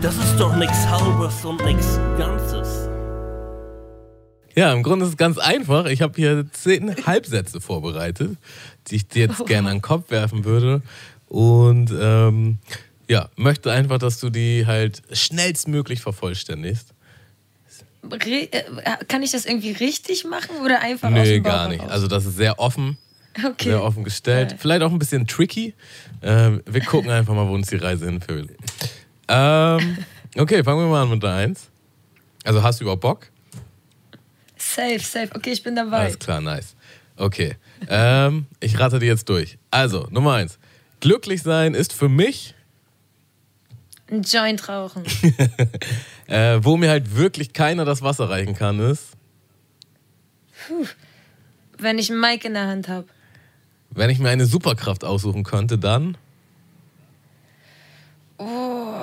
[0.01, 2.89] Das ist doch nix halbes und nix ganzes.
[4.55, 5.85] Ja, im Grunde ist es ganz einfach.
[5.85, 8.37] Ich habe hier zehn Halbsätze vorbereitet,
[8.87, 10.81] die ich dir jetzt gerne an den Kopf werfen würde.
[11.27, 12.59] Und ähm,
[13.09, 16.93] ja, möchte einfach, dass du die halt schnellstmöglich vervollständigst.
[18.11, 18.63] Re äh,
[19.07, 21.79] kann ich das irgendwie richtig machen oder einfach Nee, gar nicht.
[21.79, 21.91] heraus?
[21.93, 22.97] Also das ist sehr offen,
[23.45, 23.69] okay.
[23.69, 24.49] sehr offen gestellt.
[24.49, 24.57] Geil.
[24.59, 25.73] Vielleicht auch ein bisschen tricky.
[26.21, 28.49] Ähm, wir gucken einfach mal, wo uns die Reise hinführt.
[29.29, 29.97] Ähm,
[30.37, 31.69] okay, fangen wir mal an mit der Eins.
[32.43, 33.29] Also hast du überhaupt Bock?
[34.57, 35.29] Safe, safe.
[35.33, 35.99] Okay, ich bin dabei.
[35.99, 36.75] Alles klar, nice.
[37.15, 37.55] Okay,
[37.89, 39.57] ähm, ich rate die jetzt durch.
[39.71, 40.57] Also, Nummer eins.
[40.99, 42.55] Glücklich sein ist für mich,
[44.09, 45.03] Ein Joint rauchen.
[46.27, 49.03] äh, wo mir halt wirklich keiner das Wasser reichen kann, ist,
[51.77, 53.07] Wenn ich einen Mic in der Hand habe.
[53.91, 56.17] wenn ich mir eine Superkraft aussuchen könnte, dann.
[58.37, 58.93] Oh,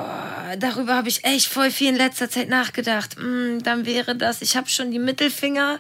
[0.59, 3.17] darüber habe ich echt voll viel in letzter Zeit nachgedacht.
[3.19, 5.79] Mm, dann wäre das, ich habe schon die Mittelfinger.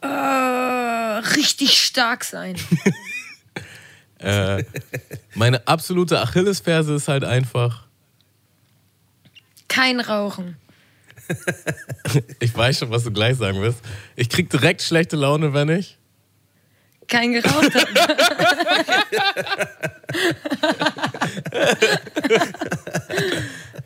[0.00, 2.56] Äh, richtig stark sein.
[4.18, 4.64] Äh,
[5.34, 7.86] meine absolute Achillesferse ist halt einfach,
[9.68, 10.56] Kein Rauchen.
[12.40, 13.80] ich weiß schon, was du gleich sagen wirst.
[14.14, 15.98] Ich krieg direkt schlechte Laune, wenn ich.
[17.08, 17.86] Kein geraucht habe.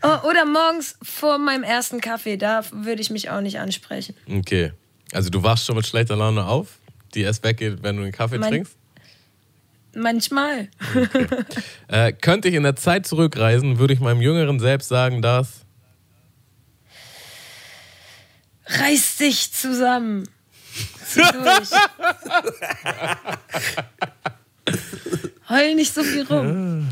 [0.03, 4.15] oh, oder morgens vor meinem ersten Kaffee, da würde ich mich auch nicht ansprechen.
[4.29, 4.73] Okay.
[5.13, 6.79] Also, du wachst schon mit schlechter Laune auf,
[7.15, 8.77] die erst weggeht, wenn du einen Kaffee Mein- trinkst.
[9.95, 10.69] Manchmal.
[11.89, 15.65] Äh, könnte ich in der Zeit zurückreisen, würde ich meinem jüngeren Selbst sagen, dass.
[18.67, 20.29] Reiß dich zusammen.
[21.05, 21.71] Zieh durch.
[25.49, 26.89] Heul nicht so viel rum.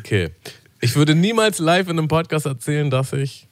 [0.00, 0.32] Okay.
[0.80, 3.46] Ich würde niemals live in einem Podcast erzählen, dass ich.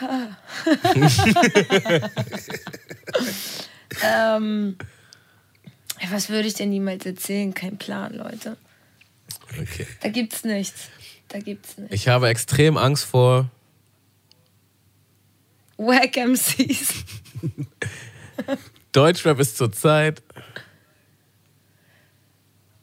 [4.02, 4.76] Ähm,
[6.10, 7.54] was würde ich denn niemals erzählen?
[7.54, 8.56] Kein Plan, Leute.
[9.60, 9.86] Okay.
[10.00, 10.88] Da gibt's nichts.
[11.28, 11.94] Da gibt's nichts.
[11.94, 13.50] Ich habe extrem Angst vor.
[15.76, 17.04] Wack MCs.
[18.92, 20.22] Deutschrap ist zurzeit.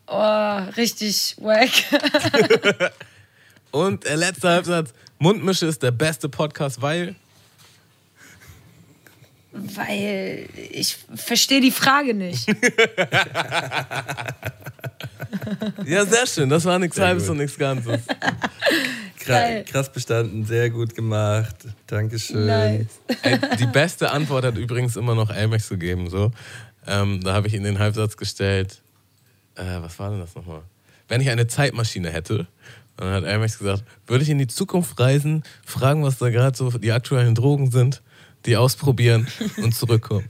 [0.08, 1.72] Oh, richtig wack.
[3.72, 7.16] Und der letzte Halbsatz: Mundmische ist der beste Podcast, weil.
[9.54, 12.48] Weil ich verstehe die Frage nicht.
[15.86, 16.50] Ja, sehr schön.
[16.50, 18.02] Das war nichts Halbes und nichts Ganzes.
[19.26, 21.56] Krass bestanden, sehr gut gemacht.
[21.88, 22.46] Dankeschön.
[22.46, 22.88] Nice.
[23.22, 26.10] Ey, die beste Antwort hat übrigens immer noch Elmex gegeben.
[26.10, 26.32] So.
[26.88, 28.82] Ähm, da habe ich ihm den Halbsatz gestellt.
[29.56, 30.62] Äh, was war denn das nochmal?
[31.08, 32.48] Wenn ich eine Zeitmaschine hätte,
[32.98, 36.56] und dann hat Elmex gesagt, würde ich in die Zukunft reisen, fragen, was da gerade
[36.56, 38.02] so die aktuellen Drogen sind,
[38.46, 39.28] die ausprobieren
[39.58, 40.30] und zurückkommen.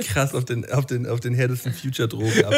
[0.00, 2.54] Krass auf den, auf den, auf den härtesten Future-Drogen ab.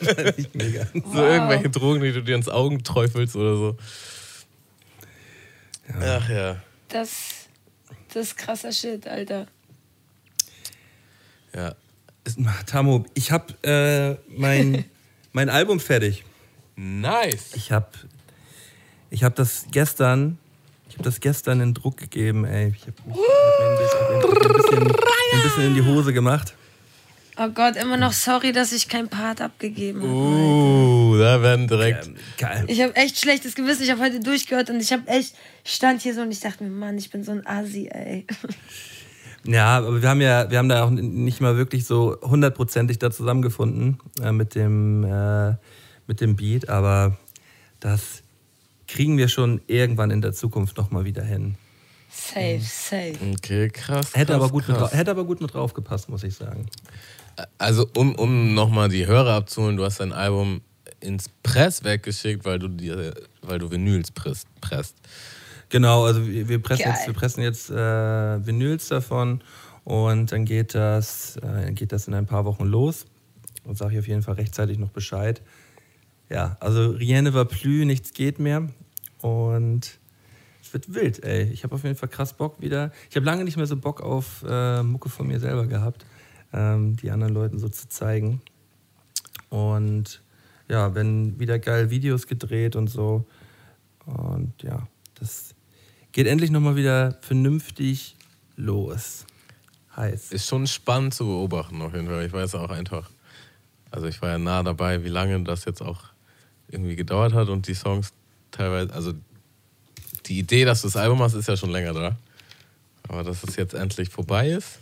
[0.00, 0.86] Das fand ich mega.
[0.92, 3.76] So irgendwelche Drogen, die du dir ins Augen träufelst oder so.
[6.00, 6.62] Ach ja.
[6.88, 7.10] Das,
[8.12, 9.46] das ist krasser Shit, Alter.
[11.54, 11.74] Ja.
[12.66, 14.84] Tamo, ich habe äh, mein,
[15.32, 16.24] mein Album fertig.
[16.76, 17.54] Nice.
[17.54, 17.88] Ich habe
[19.10, 20.38] ich hab das gestern,
[20.98, 22.74] habe das gestern in Druck gegeben, ey.
[22.76, 26.54] Ich habe hab mir ein bisschen, ein, bisschen, in die Hose gemacht.
[27.36, 30.12] Oh Gott, immer noch sorry, dass ich kein Part abgegeben habe.
[30.12, 32.08] Uh, da werden direkt.
[32.08, 32.64] Ähm, geil.
[32.66, 33.84] Ich habe echt schlechtes Gewissen.
[33.84, 36.64] Ich habe heute durchgehört und ich habe echt, ich stand hier so und ich dachte
[36.64, 38.26] mir, Mann, ich bin so ein Asi, ey.
[39.44, 43.12] Ja, aber wir haben ja, wir haben da auch nicht mal wirklich so hundertprozentig da
[43.12, 45.54] zusammengefunden äh, mit, dem, äh,
[46.08, 47.16] mit dem Beat, aber
[47.78, 48.24] das
[48.88, 51.54] kriegen wir schon irgendwann in der Zukunft nochmal wieder hin.
[52.10, 53.14] Safe, safe.
[53.34, 54.14] Okay, krass.
[54.14, 54.90] Hätte, krass, aber gut mit, krass.
[54.90, 56.66] dra- hätte aber gut mit drauf gepasst, muss ich sagen.
[57.58, 60.62] Also, um, um nochmal die Hörer abzuholen, du hast dein Album
[61.00, 64.48] ins Presswerk geschickt, weil du dir, weil du Vinyls presst.
[64.60, 64.96] presst.
[65.68, 66.94] Genau, also wir, wir, pressen, Geil.
[66.96, 69.42] jetzt, wir pressen jetzt äh, Vinyls davon
[69.84, 73.04] und dann geht das, äh, geht das in ein paar Wochen los.
[73.64, 75.42] Und sage ich auf jeden Fall rechtzeitig noch Bescheid.
[76.30, 78.68] Ja, also Rien ne va plus, nichts geht mehr.
[79.20, 79.98] Und
[80.62, 81.44] es wird wild, ey.
[81.44, 82.92] Ich habe auf jeden Fall krass Bock wieder.
[83.10, 86.04] Ich habe lange nicht mehr so Bock auf äh, Mucke von mir selber gehabt,
[86.52, 88.40] ähm, die anderen Leuten so zu zeigen.
[89.48, 90.22] Und
[90.68, 93.24] ja, wenn wieder geil Videos gedreht und so.
[94.04, 95.54] Und ja, das
[96.12, 98.16] geht endlich nochmal wieder vernünftig
[98.56, 99.24] los.
[99.96, 100.32] Heiß.
[100.32, 102.24] Ist schon spannend zu beobachten, auf jeden Fall.
[102.24, 103.10] Ich weiß auch einfach,
[103.90, 106.04] also ich war ja nah dabei, wie lange das jetzt auch
[106.68, 108.12] irgendwie gedauert hat und die Songs
[108.50, 109.12] teilweise, also
[110.26, 112.16] die Idee, dass du das Album hast, ist ja schon länger da.
[113.08, 114.78] Aber dass es jetzt endlich vorbei ist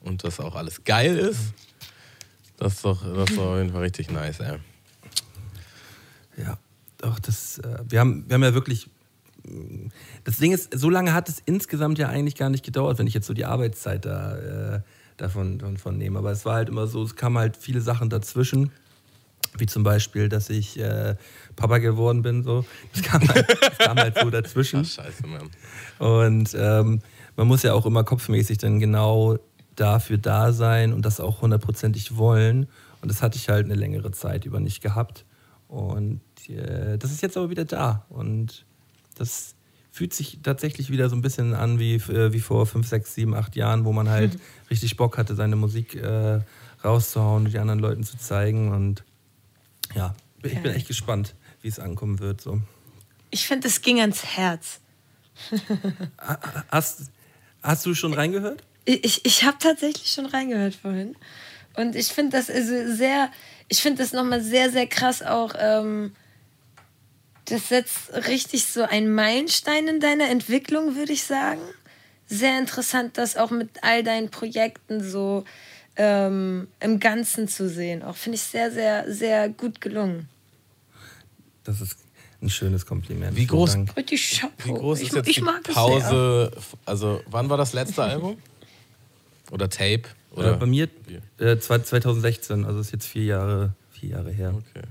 [0.00, 1.40] und dass auch alles geil ist,
[2.56, 4.58] das ist doch, das ist auf jeden Fall richtig nice, ey.
[6.36, 6.58] Ja,
[6.98, 8.88] doch, das, äh, wir, haben, wir haben ja wirklich.
[10.24, 13.14] Das Ding ist, so lange hat es insgesamt ja eigentlich gar nicht gedauert, wenn ich
[13.14, 14.80] jetzt so die Arbeitszeit da, äh,
[15.16, 16.18] davon, davon nehme.
[16.18, 18.72] Aber es war halt immer so, es kamen halt viele Sachen dazwischen.
[19.56, 21.16] Wie zum Beispiel, dass ich äh,
[21.56, 22.42] Papa geworden bin.
[22.42, 22.64] So.
[22.94, 24.80] Das, kam halt, das kam halt so dazwischen.
[24.84, 25.50] Ach, scheiße, Mann.
[25.98, 27.00] Und ähm,
[27.36, 29.38] man muss ja auch immer kopfmäßig dann genau
[29.76, 32.68] dafür da sein und das auch hundertprozentig wollen.
[33.00, 35.24] Und das hatte ich halt eine längere Zeit über nicht gehabt.
[35.68, 38.04] Und äh, das ist jetzt aber wieder da.
[38.08, 38.64] Und
[39.16, 39.54] das
[39.90, 43.34] fühlt sich tatsächlich wieder so ein bisschen an wie, äh, wie vor fünf, sechs, sieben,
[43.34, 44.38] acht Jahren, wo man halt
[44.70, 46.40] richtig Bock hatte, seine Musik äh,
[46.84, 48.72] rauszuhauen und die anderen Leuten zu zeigen.
[48.72, 49.04] Und
[49.94, 50.76] ja, ich bin Geil.
[50.76, 52.40] echt gespannt, wie es ankommen wird.
[52.40, 52.60] So.
[53.30, 54.80] Ich finde, es ging ans Herz.
[56.68, 57.10] Hast,
[57.62, 58.64] hast du schon reingehört?
[58.84, 61.14] Ich, ich habe tatsächlich schon reingehört vorhin.
[61.76, 63.30] Und ich finde das also sehr,
[63.68, 65.54] ich finde das nochmal sehr, sehr krass auch.
[65.58, 66.14] Ähm,
[67.44, 71.60] das setzt richtig so einen Meilenstein in deiner Entwicklung, würde ich sagen.
[72.26, 75.44] Sehr interessant, das auch mit all deinen Projekten so
[75.98, 78.02] ähm, im Ganzen zu sehen.
[78.02, 80.28] Auch finde ich sehr, sehr, sehr gut gelungen.
[81.64, 81.96] Das ist
[82.40, 83.36] ein schönes Kompliment.
[83.36, 83.96] Wie Vielen groß-.
[83.96, 84.64] Richtig Chapeau.
[84.64, 86.50] Wie groß ich, ist jetzt ich die mag es Pause?
[86.86, 88.38] Also, wann war das letzte Album?
[89.50, 90.02] Oder Tape?
[90.30, 90.56] Oder Oder?
[90.58, 90.88] bei mir
[91.38, 94.54] äh, zwei- 2016, also ist jetzt vier Jahre, vier Jahre her.
[94.54, 94.86] Okay.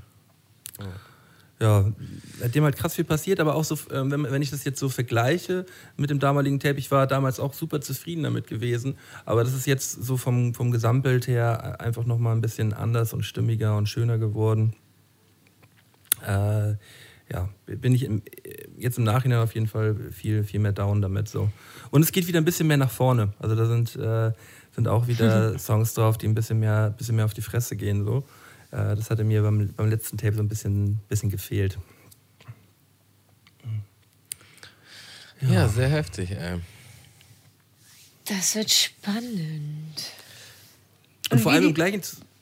[1.60, 1.92] Ja,
[2.40, 4.90] seitdem halt krass viel passiert, aber auch so, ähm, wenn, wenn ich das jetzt so
[4.90, 8.96] vergleiche mit dem damaligen Tape, ich war damals auch super zufrieden damit gewesen,
[9.26, 13.24] aber das ist jetzt so vom, vom Gesamtbild her einfach nochmal ein bisschen anders und
[13.24, 14.76] stimmiger und schöner geworden.
[16.24, 16.76] Äh,
[17.32, 18.22] ja, bin ich im,
[18.78, 21.50] jetzt im Nachhinein auf jeden Fall viel, viel mehr down damit so.
[21.92, 23.34] Und es geht wieder ein bisschen mehr nach vorne.
[23.40, 24.32] Also da sind, äh,
[24.72, 28.06] sind auch wieder Songs drauf, die ein bisschen mehr, bisschen mehr auf die Fresse gehen
[28.06, 28.24] so.
[28.72, 31.78] Äh, das hatte mir beim, beim letzten Tape so ein bisschen, bisschen gefehlt.
[35.42, 36.60] Ja, sehr heftig, ey.
[38.26, 40.12] Das wird spannend.
[41.30, 42.02] Und, vor wie allem im gleichen.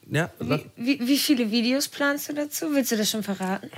[0.09, 0.31] Ja.
[0.39, 2.67] Wie, wie, wie viele Videos planst du dazu?
[2.73, 3.69] Willst du das schon verraten?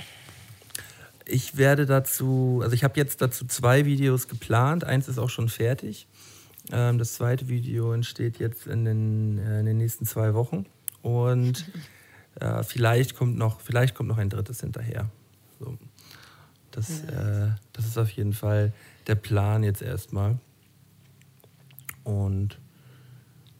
[1.28, 4.84] ich werde dazu, also ich habe jetzt dazu zwei Videos geplant.
[4.84, 6.06] Eins ist auch schon fertig.
[6.72, 10.66] Ähm, das zweite Video entsteht jetzt in den, äh, in den nächsten zwei Wochen.
[11.02, 11.66] Und
[12.40, 15.08] äh, vielleicht, kommt noch, vielleicht kommt noch ein drittes hinterher.
[15.58, 15.76] So.
[16.70, 18.72] Das, äh, das ist auf jeden Fall
[19.06, 20.38] der Plan jetzt erstmal.
[22.04, 22.58] Und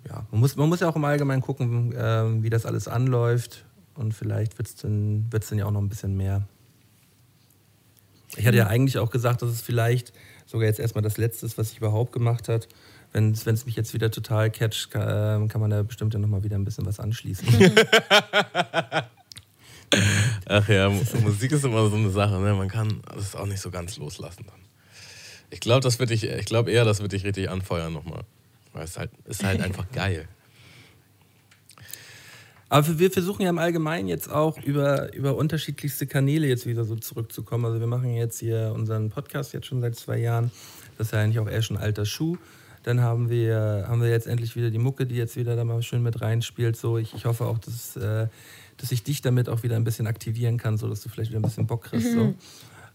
[0.09, 3.65] ja, man muss, man muss ja auch im Allgemeinen gucken, ähm, wie das alles anläuft.
[3.95, 6.47] Und vielleicht wird es dann, wird's dann ja auch noch ein bisschen mehr.
[8.37, 10.13] Ich hatte ja eigentlich auch gesagt, dass es vielleicht
[10.47, 12.67] sogar jetzt erstmal das Letzte ist, was ich überhaupt gemacht habe.
[13.45, 16.45] Wenn es mich jetzt wieder total catcht, kann, ähm, kann man da bestimmt ja nochmal
[16.45, 17.47] wieder ein bisschen was anschließen.
[20.47, 22.55] Ach ja, Mu- Musik ist immer so eine Sache, ne?
[22.55, 24.61] Man kann das auch nicht so ganz loslassen dann.
[25.51, 28.23] Ich glaube, das wird dich, ich glaube eher, das wird dich richtig anfeuern nochmal.
[28.75, 30.29] Weil es halt, ist halt einfach geil.
[32.69, 36.97] Aber wir versuchen ja im Allgemeinen jetzt auch über, über unterschiedlichste Kanäle jetzt wieder so
[36.97, 37.65] zurückzukommen.
[37.65, 40.51] Also wir machen jetzt hier unseren Podcast jetzt schon seit zwei Jahren.
[40.99, 42.37] Das ist ja eigentlich auch eher schon alter Schuh.
[42.83, 45.83] Dann haben wir, haben wir jetzt endlich wieder die Mucke, die jetzt wieder da mal
[45.83, 46.77] schön mit reinspielt.
[46.77, 48.29] So, ich, ich hoffe auch, dass, äh,
[48.77, 51.41] dass ich dich damit auch wieder ein bisschen aktivieren kann, so dass du vielleicht wieder
[51.41, 52.13] ein bisschen Bock kriegst.
[52.13, 52.35] So.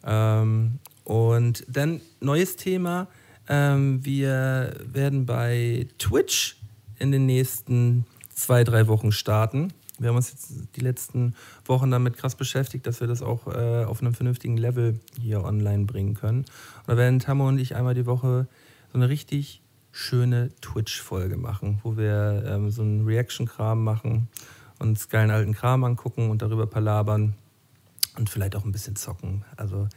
[0.05, 3.07] Ähm, und dann neues Thema.
[3.47, 6.57] Ähm, wir werden bei Twitch
[6.99, 9.73] in den nächsten zwei, drei Wochen starten.
[9.99, 13.85] Wir haben uns jetzt die letzten Wochen damit krass beschäftigt, dass wir das auch äh,
[13.85, 16.39] auf einem vernünftigen Level hier online bringen können.
[16.39, 18.47] Und da werden Tammo und ich einmal die Woche
[18.91, 19.61] so eine richtig
[19.93, 24.27] schöne Twitch-Folge machen, wo wir ähm, so einen Reaction-Kram machen
[24.83, 27.35] uns geilen alten Kram angucken und darüber palabern
[28.17, 29.43] und vielleicht auch ein bisschen zocken.
[29.57, 29.87] Also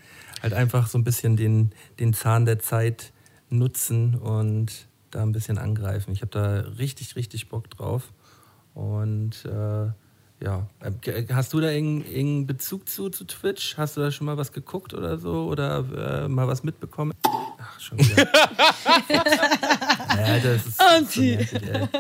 [0.43, 3.13] halt einfach so ein bisschen den, den Zahn der Zeit
[3.51, 6.13] nutzen und da ein bisschen angreifen.
[6.13, 8.13] Ich habe da richtig, richtig Bock drauf.
[8.75, 9.91] Und äh,
[10.41, 13.77] ja, Äh, hast du da irgendeinen Bezug zu, zu Twitch?
[13.77, 15.47] Hast du da schon mal was geguckt oder so?
[15.47, 17.13] Oder äh, mal was mitbekommen?
[17.25, 18.25] Ach, schon wieder.
[19.09, 21.45] ja, das ist Anti.
[21.45, 21.91] So nervig,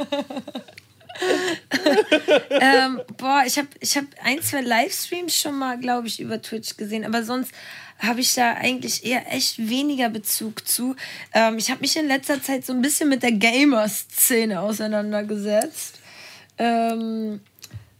[2.50, 6.76] ähm, boah, ich habe ich hab ein, zwei Livestreams schon mal, glaube ich, über Twitch
[6.76, 7.52] gesehen, aber sonst
[7.98, 10.94] habe ich da eigentlich eher echt weniger Bezug zu.
[11.32, 16.00] Ähm, ich habe mich in letzter Zeit so ein bisschen mit der Gamer-Szene auseinandergesetzt.
[16.58, 17.40] Ähm,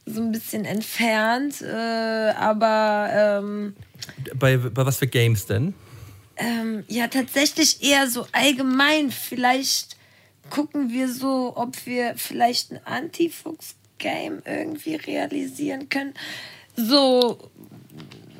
[0.07, 3.75] so ein bisschen entfernt, äh, aber ähm,
[4.37, 5.75] Bei, bei was für Games denn?
[6.37, 9.11] ähm, ja, tatsächlich eher so allgemein.
[9.11, 9.97] Vielleicht
[10.51, 16.15] gucken wir so, ob wir vielleicht ein Antifuchs-Game irgendwie realisieren können.
[16.77, 17.51] So.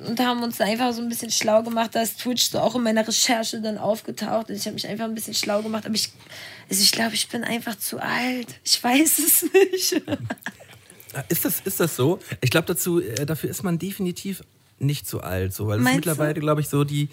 [0.07, 1.95] Und haben uns einfach so ein bisschen schlau gemacht.
[1.95, 4.51] Da ist Twitch so auch in meiner Recherche dann aufgetaucht.
[4.51, 5.87] Und ich habe mich einfach ein bisschen schlau gemacht.
[5.87, 6.13] Aber ich,
[6.69, 8.61] also ich glaube, ich bin einfach zu alt.
[8.63, 10.03] Ich weiß es nicht.
[11.29, 12.19] Ist das, ist das so?
[12.41, 14.43] Ich glaube, dazu, äh, dafür ist man definitiv
[14.79, 17.09] nicht zu alt, so, weil es mittlerweile, glaube ich, so die,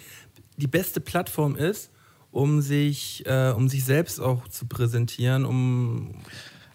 [0.56, 1.90] die beste Plattform ist,
[2.30, 6.14] um sich, äh, um sich selbst auch zu präsentieren, um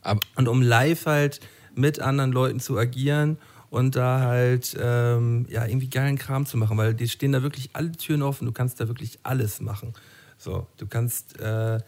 [0.02, 1.42] Aber- und um live halt
[1.76, 3.38] mit anderen Leuten zu agieren
[3.70, 7.70] und da halt ähm, ja irgendwie geilen Kram zu machen, weil die stehen da wirklich
[7.74, 9.94] alle Türen offen, du kannst da wirklich alles machen.
[10.38, 11.80] So, du kannst äh,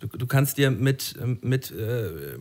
[0.00, 2.36] du, du kannst dir mit, ähm, mit äh,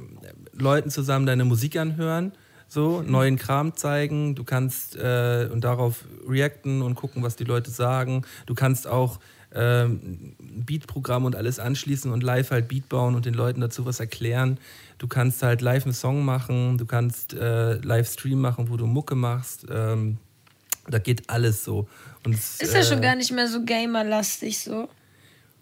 [0.53, 2.31] Leuten zusammen deine Musik anhören,
[2.67, 7.71] so neuen Kram zeigen, du kannst äh, und darauf reacten und gucken, was die Leute
[7.71, 8.23] sagen.
[8.45, 9.19] Du kannst auch
[9.57, 10.35] ein
[10.65, 14.59] Beatprogramm und alles anschließen und live halt Beat bauen und den Leuten dazu was erklären.
[14.97, 19.15] Du kannst halt live einen Song machen, du kannst äh, Livestream machen, wo du Mucke
[19.15, 19.65] machst.
[19.69, 20.17] Ähm,
[20.89, 21.87] da geht alles so.
[22.23, 24.89] Und Ist ja schon äh, gar nicht mehr so gamerlastig so.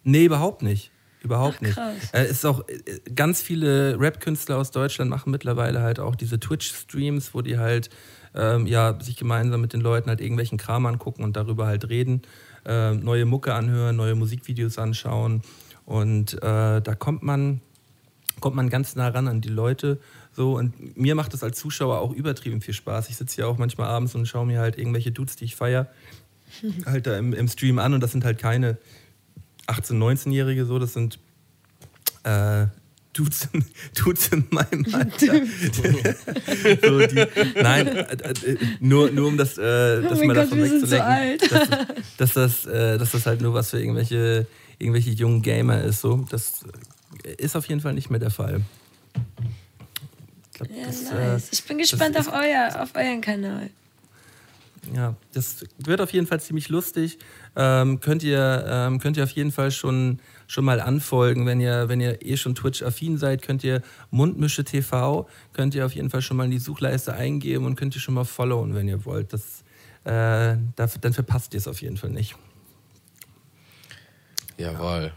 [0.04, 0.92] Nee, überhaupt nicht.
[1.24, 1.74] Überhaupt Ach, nicht.
[1.76, 1.96] krass.
[2.14, 7.34] Äh, ist auch äh, ganz viele Rap-Künstler aus Deutschland machen mittlerweile halt auch diese Twitch-Streams,
[7.34, 7.90] wo die halt
[8.36, 12.24] ähm, ja, sich gemeinsam mit den Leuten halt irgendwelchen Kram angucken und darüber halt reden,
[12.66, 15.42] ähm, neue Mucke anhören, neue Musikvideos anschauen.
[15.86, 17.62] Und äh, da kommt man,
[18.40, 20.00] kommt man ganz nah ran an die Leute.
[20.32, 23.10] So, und mir macht das als Zuschauer auch übertrieben viel Spaß.
[23.10, 25.88] Ich sitze ja auch manchmal abends und schaue mir halt irgendwelche Dudes, die ich feiere,
[26.86, 28.78] halt da im, im Stream an und das sind halt keine
[29.68, 31.20] 18-, 19-Jährige so, das sind
[32.24, 32.68] äh,
[33.14, 35.16] Dudes, in- Dudes in meinem Alter.
[36.82, 37.26] so, die,
[37.62, 40.92] nein, äh, äh, nur, nur um das, äh, das mein mal Gott, davon sind so
[40.92, 41.70] wegzulenken, dass,
[42.18, 44.48] dass, das, äh, dass das halt nur was für irgendwelche,
[44.80, 46.02] irgendwelche jungen Gamer ist.
[46.02, 46.26] So.
[46.30, 46.66] Das
[47.38, 48.62] ist auf jeden Fall nicht mehr der Fall.
[50.52, 51.44] Ich glaub, Ja, das, nice.
[51.46, 53.70] äh, Ich bin gespannt auf, euer, auf euren Kanal.
[54.92, 57.18] Ja, das wird auf jeden Fall ziemlich lustig.
[57.56, 61.46] Ähm, könnt, ihr, ähm, könnt ihr auf jeden Fall schon, schon mal anfolgen.
[61.46, 63.82] Wenn ihr, wenn ihr eh schon Twitch-affin seid, könnt ihr
[64.12, 67.96] Mundmische TV, könnt ihr auf jeden Fall schon mal in die Suchleiste eingeben und könnt
[67.96, 69.32] ihr schon mal followen, wenn ihr wollt.
[69.32, 69.64] Das,
[70.04, 72.36] äh, dafür, dann verpasst ihr es auf jeden Fall nicht.
[74.58, 75.14] Jawohl.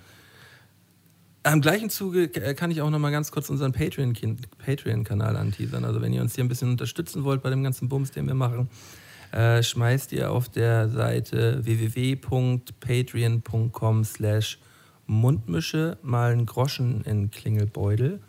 [1.45, 5.85] Im gleichen Zuge äh, kann ich auch noch mal ganz kurz unseren Patreon- Patreon-Kanal anteasern.
[5.85, 8.35] Also wenn ihr uns hier ein bisschen unterstützen wollt bei dem ganzen Bums, den wir
[8.35, 8.69] machen,
[9.33, 14.59] äh, schmeißt ihr auf der Seite www.patreon.com slash
[15.07, 18.21] Mundmische mal einen Groschen in Klingelbeutel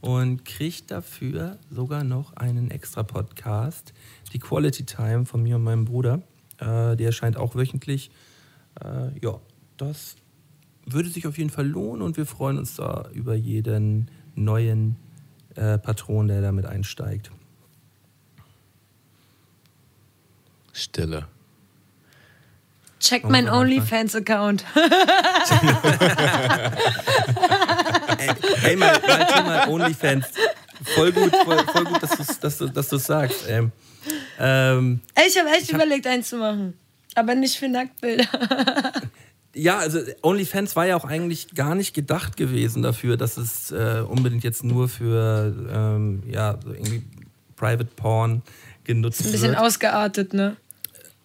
[0.00, 3.94] und kriegt dafür sogar noch einen extra Podcast,
[4.32, 6.22] die Quality Time von mir und meinem Bruder.
[6.58, 8.10] Äh, die erscheint auch wöchentlich.
[8.82, 9.40] Äh, ja,
[9.76, 10.16] das
[10.84, 14.96] würde sich auf jeden Fall lohnen und wir freuen uns da über jeden neuen
[15.54, 17.30] äh, Patron, der damit einsteigt.
[20.76, 21.26] Stille.
[23.00, 23.48] Check Oh, mein.
[23.48, 24.64] OnlyFans-Account.
[28.18, 28.30] Ey,
[28.64, 30.26] ey mal, mal Thema OnlyFans.
[30.94, 33.44] Voll gut, voll, voll gut, dass du es dass du, dass du's sagst.
[33.48, 33.72] Ähm,
[35.14, 36.74] Ey, ich habe echt überlegt, einen zu machen.
[37.14, 38.26] Aber nicht für Nacktbilder.
[39.54, 44.02] ja, also OnlyFans war ja auch eigentlich gar nicht gedacht gewesen dafür, dass es äh,
[44.06, 47.02] unbedingt jetzt nur für ähm, ja, so irgendwie
[47.56, 48.42] Private Porn
[48.84, 49.60] genutzt Ein bisschen wird.
[49.60, 50.56] ausgeartet, ne?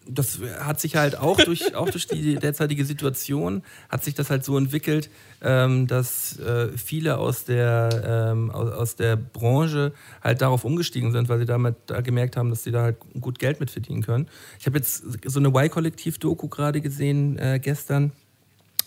[0.08, 4.44] Das hat sich halt auch durch, auch durch die derzeitige Situation, hat sich das halt
[4.44, 5.10] so entwickelt,
[5.42, 9.94] ähm, dass äh, viele aus der, ähm, aus, aus der Branche
[10.24, 13.40] halt darauf umgestiegen sind, weil sie damit da gemerkt haben, dass sie da halt gut
[13.40, 14.28] Geld mit verdienen können.
[14.60, 18.12] Ich habe jetzt so eine Y-Kollektiv-Doku gerade gesehen äh, gestern,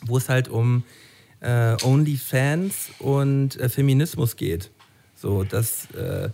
[0.02, 0.84] wo es halt um
[1.40, 4.70] äh, OnlyFans und äh, Feminismus geht.
[5.14, 6.30] So, dass äh,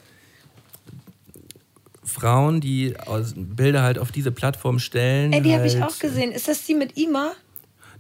[2.10, 2.94] Frauen, die
[3.36, 5.32] Bilder halt auf diese Plattform stellen.
[5.32, 6.32] Ey, die habe ich halt, auch gesehen.
[6.32, 7.32] Ist das die mit Ima?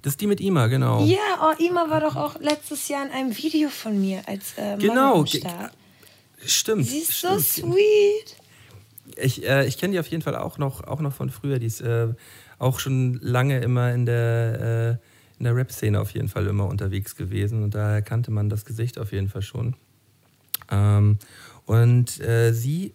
[0.02, 1.04] Das ist die mit Ima, genau.
[1.04, 4.76] Ja, oh, Ima war doch auch letztes Jahr in einem Video von mir als äh,
[4.78, 5.24] Genau.
[6.44, 6.86] Stimmt.
[6.86, 7.74] Sie ist so stimmt.
[7.74, 8.36] sweet.
[9.16, 11.58] Ich, äh, ich kenne die auf jeden Fall auch noch, auch noch von früher.
[11.58, 12.08] Die ist äh,
[12.58, 17.16] auch schon lange immer in der, äh, in der Rap-Szene auf jeden Fall immer unterwegs
[17.16, 19.74] gewesen und daher kannte man das Gesicht auf jeden Fall schon.
[20.70, 21.18] Ähm,
[21.66, 22.94] und äh, sie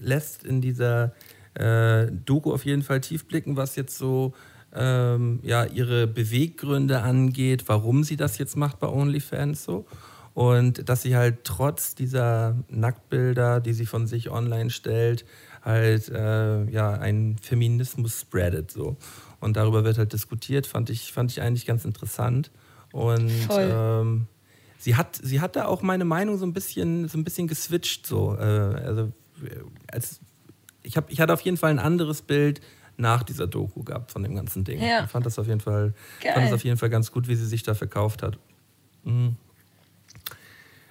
[0.00, 1.14] lässt in dieser
[1.54, 4.34] äh, Doku auf jeden Fall tief blicken, was jetzt so
[4.74, 9.86] ähm, ja, ihre Beweggründe angeht, warum sie das jetzt macht bei OnlyFans so.
[10.34, 15.24] Und dass sie halt trotz dieser Nacktbilder, die sie von sich online stellt,
[15.62, 18.96] halt äh, ja, einen Feminismus spreadet so.
[19.40, 22.50] Und darüber wird halt diskutiert, fand ich, fand ich eigentlich ganz interessant.
[22.92, 24.26] Und ähm,
[24.78, 28.06] sie hat, sie hat da auch meine Meinung so ein bisschen, so ein bisschen geswitcht.
[28.06, 28.36] So.
[28.36, 29.12] Äh, also,
[29.90, 30.20] als,
[30.82, 32.60] ich, hab, ich hatte auf jeden Fall ein anderes Bild
[32.96, 34.80] nach dieser Doku gehabt von dem ganzen Ding.
[34.80, 35.04] Ja.
[35.04, 36.32] Ich fand das auf jeden Fall, Geil.
[36.34, 38.38] fand das auf jeden Fall ganz gut, wie sie sich da verkauft hat.
[39.04, 39.36] Mhm.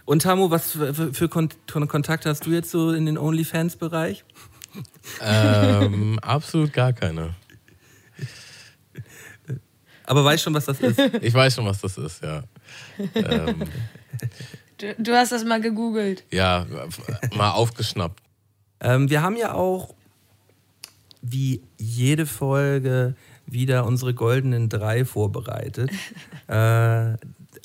[0.06, 3.18] Und Tamu, was für, für, für Kon Kon Kontakt hast du jetzt so in den
[3.18, 4.26] OnlyFans-Bereich?
[5.22, 7.36] Ähm, absolut gar keine.
[10.06, 11.00] Aber weißt schon, was das ist?
[11.22, 12.44] Ich weiß schon, was das ist, ja.
[13.16, 13.64] Ähm,
[14.80, 16.26] Du, du hast das mal gegoogelt.
[16.32, 16.66] ja,
[17.36, 18.22] mal aufgeschnappt.
[18.84, 19.96] Ähm, wir haben ja auch
[21.22, 23.16] wie jede Folge
[23.46, 25.90] wieder unsere goldenen drei vorbereitet.
[26.48, 27.16] äh,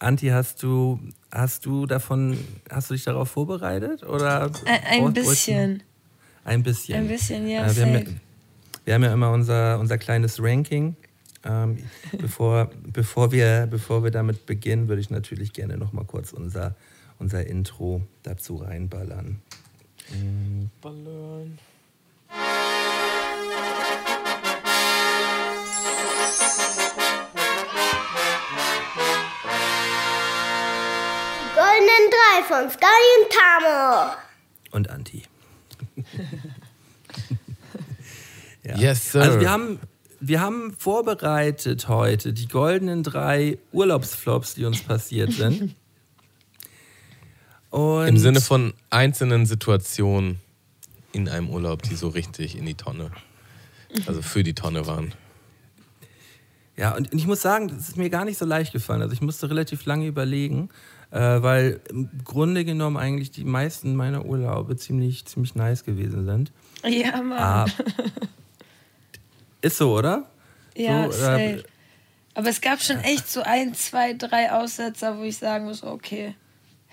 [0.00, 1.00] Anti, hast du,
[1.30, 2.38] hast du davon,
[2.70, 4.04] hast du dich darauf vorbereitet?
[4.04, 5.82] Oder Ein, ein bisschen.
[6.44, 6.96] Ein bisschen.
[6.96, 7.66] Ein bisschen, ja.
[7.66, 8.02] Äh, wir, haben ja
[8.84, 10.96] wir haben ja immer unser, unser kleines Ranking.
[11.44, 11.78] Ähm,
[12.18, 16.76] bevor, bevor, wir, bevor wir damit beginnen, würde ich natürlich gerne noch mal kurz unser,
[17.18, 19.42] unser Intro dazu reinballern.
[20.80, 21.58] Ballern.
[31.54, 32.86] Goldenen drei von Sky
[33.18, 34.14] und Tamo.
[34.70, 35.24] Und Anti.
[38.64, 38.76] ja.
[38.76, 39.22] Yes, sir.
[39.22, 39.78] Also wir haben,
[40.20, 45.74] wir haben vorbereitet heute die goldenen drei Urlaubsflops, die uns passiert sind.
[47.70, 50.40] Und Im Sinne von einzelnen Situationen
[51.12, 53.10] in einem Urlaub, die so richtig in die Tonne,
[54.06, 55.12] also für die Tonne waren.
[56.76, 59.02] Ja, und ich muss sagen, das ist mir gar nicht so leicht gefallen.
[59.02, 60.68] Also ich musste relativ lange überlegen,
[61.10, 66.52] äh, weil im Grunde genommen eigentlich die meisten meiner Urlaube ziemlich, ziemlich nice gewesen sind.
[66.84, 67.38] Ja, Mann.
[67.38, 67.66] Ah,
[69.60, 70.30] ist so, oder?
[70.76, 71.42] ja, so, safe.
[71.42, 71.62] äh,
[72.34, 76.34] Aber es gab schon echt so ein, zwei, drei Aussetzer, wo ich sagen muss, okay,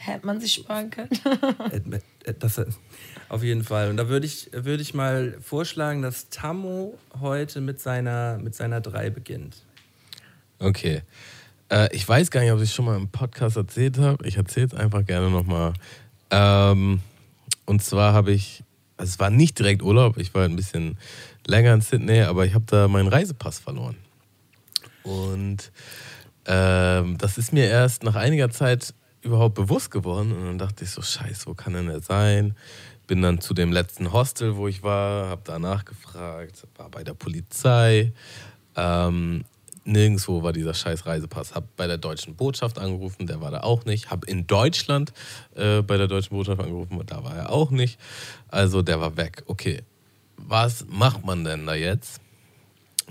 [0.06, 1.10] hätte man sich sparen können.
[2.26, 2.66] Äh, Das, äh,
[3.30, 3.90] auf jeden Fall.
[3.90, 8.82] Und da würde ich, würde ich mal vorschlagen, dass Tammo heute mit seiner, mit seiner
[8.82, 9.64] 3 beginnt.
[10.60, 11.02] Okay.
[11.70, 14.26] Äh, ich weiß gar nicht, ob ich schon mal im Podcast erzählt habe.
[14.28, 15.74] Ich erzähle es einfach gerne nochmal.
[16.32, 17.02] Ähm,
[17.66, 18.64] und zwar habe ich,
[18.98, 20.98] also es war nicht direkt Urlaub, ich war ein bisschen
[21.46, 23.98] länger in Sydney, aber ich habe da meinen Reisepass verloren.
[25.04, 25.72] Und
[26.46, 28.94] ähm, das ist mir erst nach einiger Zeit
[29.26, 30.32] überhaupt bewusst geworden.
[30.32, 32.56] Und dann dachte ich so, scheiße, wo kann denn der sein?
[33.08, 37.14] Bin dann zu dem letzten Hostel, wo ich war, habe da nachgefragt, war bei der
[37.14, 38.14] Polizei.
[38.76, 39.44] Ähm,
[39.84, 41.54] nirgendwo war dieser scheiß Reisepass.
[41.54, 44.10] Hab bei der deutschen Botschaft angerufen, der war da auch nicht.
[44.10, 45.14] Hab in Deutschland
[45.56, 48.00] äh, bei der deutschen Botschaft angerufen, da war er auch nicht.
[48.48, 49.44] Also der war weg.
[49.46, 49.84] Okay,
[50.38, 52.22] was macht man denn da jetzt?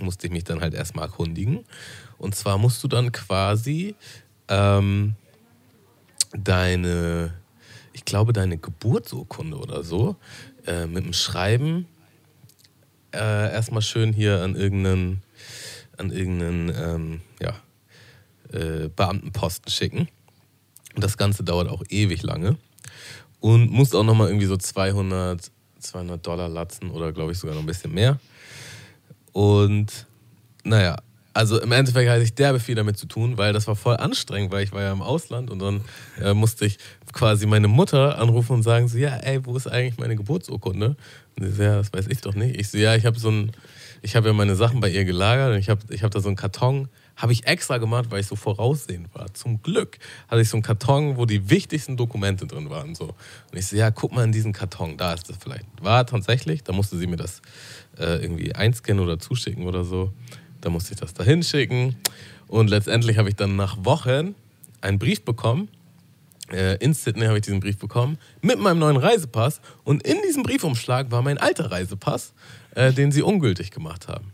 [0.00, 1.64] Musste ich mich dann halt erstmal erkundigen.
[2.18, 3.94] Und zwar musst du dann quasi
[4.48, 5.14] ähm,
[6.36, 7.32] deine,
[7.92, 10.16] ich glaube, deine Geburtsurkunde oder so
[10.66, 11.86] äh, mit dem Schreiben
[13.14, 15.22] äh, erstmal schön hier an irgendeinen,
[15.96, 17.54] an irgendeinen ähm, ja,
[18.52, 20.08] äh, Beamtenposten schicken.
[20.94, 22.56] Und das Ganze dauert auch ewig lange.
[23.40, 27.62] Und musst auch nochmal irgendwie so 200, 200 Dollar latzen oder glaube ich sogar noch
[27.62, 28.18] ein bisschen mehr.
[29.32, 30.06] Und
[30.62, 30.96] naja,
[31.34, 34.52] also im Endeffekt hatte ich derbe viel damit zu tun, weil das war voll anstrengend,
[34.52, 35.80] weil ich war ja im Ausland und dann
[36.22, 36.78] äh, musste ich
[37.12, 40.96] quasi meine Mutter anrufen und sagen so, ja, ey, wo ist eigentlich meine Geburtsurkunde?
[41.36, 42.58] Und sie so, ja, das weiß ich doch nicht.
[42.58, 43.52] Ich so, ja, ich habe so ein,
[44.02, 46.28] ich habe ja meine Sachen bei ihr gelagert und ich habe ich hab da so
[46.28, 49.32] einen Karton, habe ich extra gemacht, weil ich so voraussehend war.
[49.34, 52.94] Zum Glück hatte ich so einen Karton, wo die wichtigsten Dokumente drin waren.
[52.94, 53.06] So.
[53.06, 55.66] Und ich so, ja, guck mal in diesen Karton, da ist das vielleicht.
[55.80, 57.40] War tatsächlich, da musste sie mir das
[57.98, 60.12] äh, irgendwie einscannen oder zuschicken oder so.
[60.64, 61.96] Da musste ich das da hinschicken.
[62.48, 64.34] Und letztendlich habe ich dann nach Wochen
[64.80, 65.68] einen Brief bekommen
[66.52, 70.42] äh, in Sydney habe ich diesen Brief bekommen mit meinem neuen Reisepass und in diesem
[70.42, 72.34] Briefumschlag war mein alter Reisepass,
[72.74, 74.32] äh, den sie ungültig gemacht haben.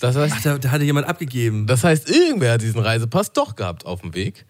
[0.00, 1.66] Das heißt, Ach, da, da hatte jemand abgegeben.
[1.66, 4.46] das heißt, irgendwer hat diesen Reisepass doch gehabt auf dem Weg.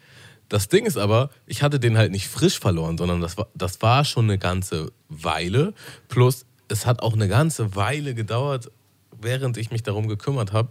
[0.49, 3.83] Das Ding ist aber, ich hatte den halt nicht frisch verloren, sondern das war, das
[3.83, 5.75] war schon eine ganze Weile.
[6.09, 8.71] Plus, es hat auch eine ganze Weile gedauert,
[9.21, 10.71] während ich mich darum gekümmert habe.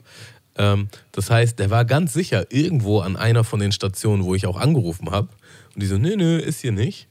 [0.57, 4.45] Ähm, das heißt, der war ganz sicher irgendwo an einer von den Stationen, wo ich
[4.45, 5.29] auch angerufen habe.
[5.73, 7.07] Und die so, nö, nö, ist hier nicht.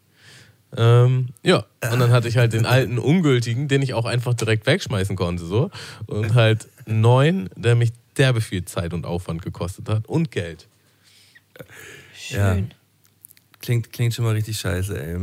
[0.77, 4.67] Ähm, ja, und dann hatte ich halt den alten ungültigen, den ich auch einfach direkt
[4.67, 5.71] wegschmeißen konnte, so.
[6.07, 10.69] Und halt einen neuen, der mich derbe viel Zeit und Aufwand gekostet hat und Geld.
[12.29, 12.55] Ja.
[12.55, 12.71] Schön.
[13.61, 15.19] Klingt, klingt schon mal richtig scheiße, ey.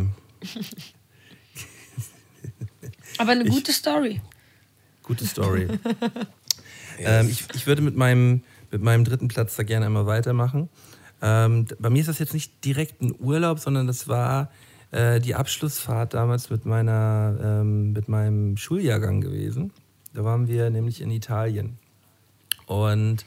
[3.18, 4.22] Aber eine gute Story.
[5.02, 5.68] Gute Story.
[7.00, 10.70] ähm, ich, ich würde mit meinem, mit meinem dritten Platz da gerne einmal weitermachen.
[11.22, 14.52] Ähm, bei mir ist das jetzt nicht direkt ein Urlaub, sondern das war
[14.92, 19.72] äh, die Abschlussfahrt damals mit, meiner, ähm, mit meinem Schuljahrgang gewesen.
[20.14, 21.78] Da waren wir nämlich in Italien.
[22.66, 23.26] Und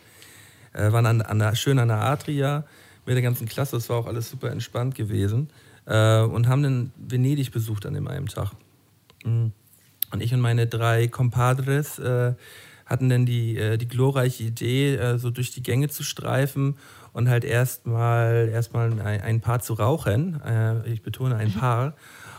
[0.72, 2.64] äh, waren an, an der, schön an der Adria
[3.06, 3.76] mit der ganzen Klasse.
[3.76, 5.50] Das war auch alles super entspannt gewesen.
[5.86, 8.52] Äh, und haben dann Venedig besucht an dem einen Tag.
[9.24, 9.52] Mhm.
[10.12, 12.34] Und ich und meine drei Compadres äh,
[12.90, 16.76] hatten dann die, äh, die glorreiche Idee, äh, so durch die Gänge zu streifen
[17.12, 20.42] und halt erstmal erstmal ein, ein Paar zu rauchen.
[20.42, 21.94] Äh, ich betone ein Paar.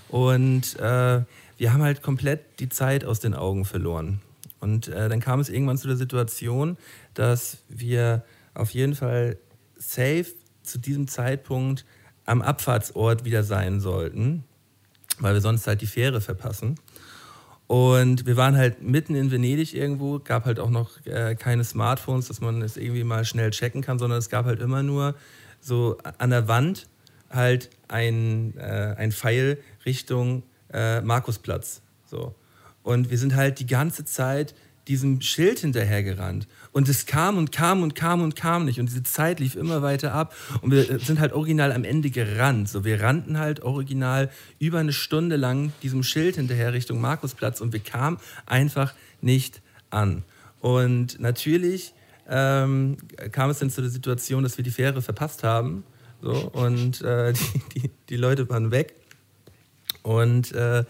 [0.09, 1.21] Und äh,
[1.57, 4.19] wir haben halt komplett die Zeit aus den Augen verloren.
[4.59, 6.77] Und äh, dann kam es irgendwann zu der Situation,
[7.13, 8.23] dass wir
[8.53, 9.37] auf jeden Fall
[9.77, 10.27] safe
[10.63, 11.85] zu diesem Zeitpunkt
[12.25, 14.43] am Abfahrtsort wieder sein sollten,
[15.19, 16.75] weil wir sonst halt die Fähre verpassen.
[17.71, 22.27] Und wir waren halt mitten in Venedig irgendwo, gab halt auch noch äh, keine Smartphones,
[22.27, 25.15] dass man es irgendwie mal schnell checken kann, sondern es gab halt immer nur
[25.61, 26.89] so an der Wand
[27.29, 30.43] halt ein, äh, ein Pfeil Richtung
[30.73, 31.81] äh, Markusplatz.
[32.05, 32.35] So.
[32.83, 34.53] Und wir sind halt die ganze Zeit
[34.87, 36.47] diesem Schild hinterhergerannt.
[36.71, 38.79] Und es kam und kam und kam und kam nicht.
[38.79, 40.35] Und diese Zeit lief immer weiter ab.
[40.61, 42.69] Und wir sind halt original am Ende gerannt.
[42.69, 44.29] So, wir rannten halt original
[44.59, 50.23] über eine Stunde lang diesem Schild hinterher Richtung Markusplatz und wir kamen einfach nicht an.
[50.59, 51.93] Und natürlich
[52.29, 52.97] ähm,
[53.31, 55.83] kam es dann zu der Situation, dass wir die Fähre verpasst haben.
[56.21, 57.33] So, und äh,
[57.75, 58.95] die, die, die Leute waren weg.
[60.03, 60.85] Und äh,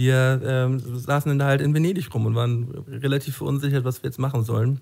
[0.00, 4.18] wir ähm, saßen dann halt in Venedig rum und waren relativ verunsichert, was wir jetzt
[4.18, 4.80] machen sollen.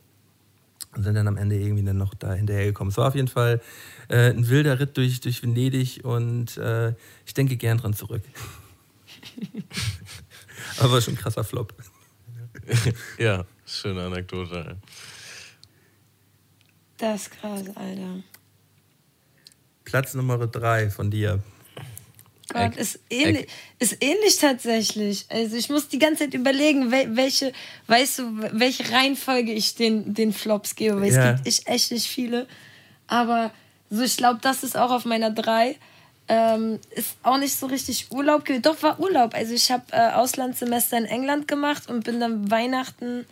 [0.94, 2.92] Und sind dann am Ende irgendwie dann noch da hinterhergekommen.
[2.92, 3.60] Es war auf jeden Fall
[4.08, 6.94] äh, ein wilder Ritt durch, durch Venedig und äh,
[7.26, 8.22] ich denke gern dran zurück.
[10.78, 11.74] Aber schon ein krasser Flop.
[13.18, 14.76] Ja, schöne Anekdote.
[16.98, 18.22] Das ist krass, Alter.
[19.84, 21.42] Platz Nummer drei von dir.
[22.52, 22.76] Gott, Eck.
[22.78, 23.46] ist ähnlich,
[23.78, 25.26] ist ähnlich tatsächlich.
[25.28, 27.52] Also ich muss die ganze Zeit überlegen, wel, welche,
[27.88, 28.22] weißt du,
[28.52, 31.32] welche Reihenfolge ich den, den Flops gebe, weil Ja.
[31.32, 32.46] es gibt ich, echt nicht viele.
[33.06, 33.50] Aber
[33.90, 35.76] so, ich glaube, das ist auch auf meiner drei.
[36.30, 38.62] Ähm, ist auch nicht so richtig Urlaub gewesen.
[38.62, 39.34] Doch, war Urlaub.
[39.34, 43.24] Also ich habe äh, Auslandssemester in England gemacht und bin dann Weihnachten.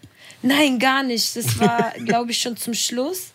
[0.43, 1.37] Nein, gar nicht.
[1.37, 3.33] Das war, glaube ich, schon zum Schluss.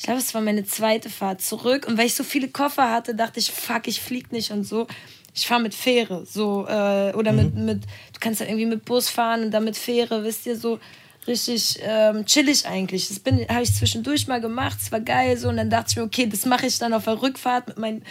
[0.00, 1.86] Ich glaube, es war meine zweite Fahrt zurück.
[1.86, 4.86] Und weil ich so viele Koffer hatte, dachte ich, fuck, ich flieg nicht und so.
[5.34, 6.24] Ich fahre mit Fähre.
[6.24, 9.76] So, äh, oder mit, mit, du kannst ja irgendwie mit Bus fahren und dann mit
[9.76, 10.80] Fähre, wisst ihr, so
[11.26, 13.08] richtig ähm, chillig eigentlich.
[13.08, 15.50] Das bin- habe ich zwischendurch mal gemacht, es war geil so.
[15.50, 18.02] Und dann dachte ich mir, okay, das mache ich dann auf der Rückfahrt mit meinen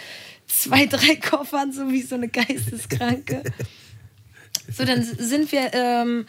[0.46, 3.42] zwei, drei Koffern, so wie so eine Geisteskranke.
[4.72, 6.26] So, dann sind wir, ähm,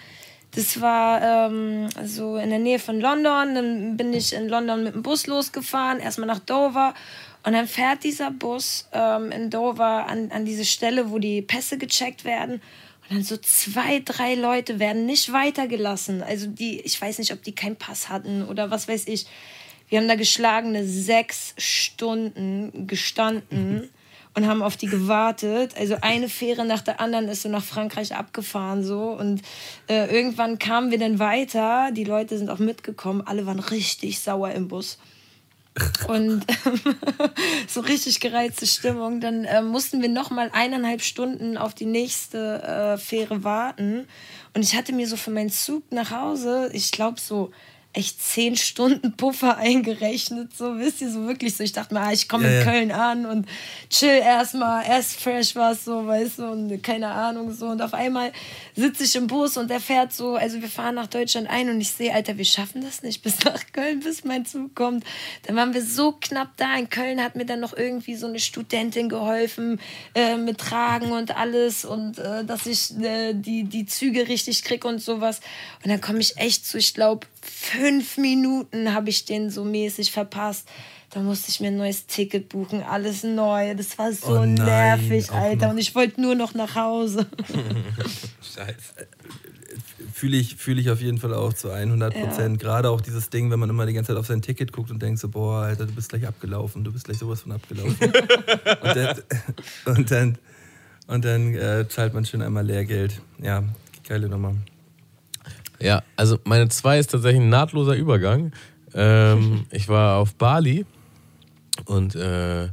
[0.53, 3.55] das war ähm, so in der Nähe von London.
[3.55, 6.93] Dann bin ich in London mit dem Bus losgefahren, erstmal nach Dover.
[7.43, 11.77] Und dann fährt dieser Bus ähm, in Dover an, an diese Stelle, wo die Pässe
[11.77, 12.55] gecheckt werden.
[13.03, 16.21] Und dann so zwei, drei Leute werden nicht weitergelassen.
[16.21, 19.25] Also die, ich weiß nicht, ob die keinen Pass hatten oder was weiß ich.
[19.87, 23.89] Wir haben da geschlagene sechs Stunden gestanden
[24.33, 25.75] und haben auf die gewartet.
[25.77, 29.41] Also eine Fähre nach der anderen ist so nach Frankreich abgefahren so und
[29.87, 31.91] äh, irgendwann kamen wir dann weiter.
[31.91, 33.21] Die Leute sind auch mitgekommen.
[33.25, 34.97] Alle waren richtig sauer im Bus.
[36.07, 36.45] Und
[37.67, 39.21] so richtig gereizte Stimmung.
[39.21, 44.07] Dann äh, mussten wir noch mal eineinhalb Stunden auf die nächste äh, Fähre warten.
[44.53, 47.51] Und ich hatte mir so für meinen Zug nach Hause, ich glaube so
[47.93, 51.63] echt zehn Stunden Puffer eingerechnet, so wisst ihr, so wirklich so.
[51.63, 52.63] Ich dachte mir, ah, ich komme Ja, in ja.
[52.63, 53.47] Köln an und
[53.89, 57.67] chill erstmal, erst fresh was so, weißt du, und keine Ahnung so.
[57.67, 58.31] Und auf einmal
[58.75, 61.81] sitze ich im Bus und der fährt so, also wir fahren nach Deutschland ein und
[61.81, 65.03] ich sehe, Alter, wir schaffen das nicht bis nach Köln, bis mein Zug kommt.
[65.47, 66.75] Dann waren wir so knapp da.
[66.77, 69.81] In Köln hat mir dann noch irgendwie so eine Studentin geholfen
[70.15, 74.85] äh, mit Tragen und alles und äh, dass ich äh, die, die Züge richtig krieg
[74.85, 75.41] und sowas.
[75.83, 80.11] Und dann komme ich echt zu, ich glaube, fünf Minuten habe ich den so mäßig
[80.11, 80.67] verpasst.
[81.11, 83.75] Da musste ich mir ein neues Ticket buchen, alles neu.
[83.75, 85.69] Das war so Oh nervig, auch Alter.
[85.71, 87.27] Und ich wollte nur noch nach Hause.
[88.41, 89.07] Scheiße.
[90.13, 92.59] Fühle ich, fühl ich auf jeden Fall auch zu 100 Prozent.
[92.59, 95.01] Gerade auch dieses Ding, wenn man immer die ganze Zeit auf sein Ticket guckt und
[95.01, 97.97] denkt so, boah, Alter, du bist gleich abgelaufen, du bist gleich sowas von abgelaufen.
[98.81, 99.21] und dann,
[99.85, 100.37] und dann,
[101.07, 103.19] und dann äh, zahlt man schön einmal Lehrgeld.
[103.41, 103.63] Ja,
[104.07, 104.55] geile Nummer.
[105.81, 108.51] Ja, also meine zwei ist tatsächlich ein nahtloser Übergang.
[108.93, 110.85] Ähm, ich war auf Bali
[111.85, 112.65] und äh,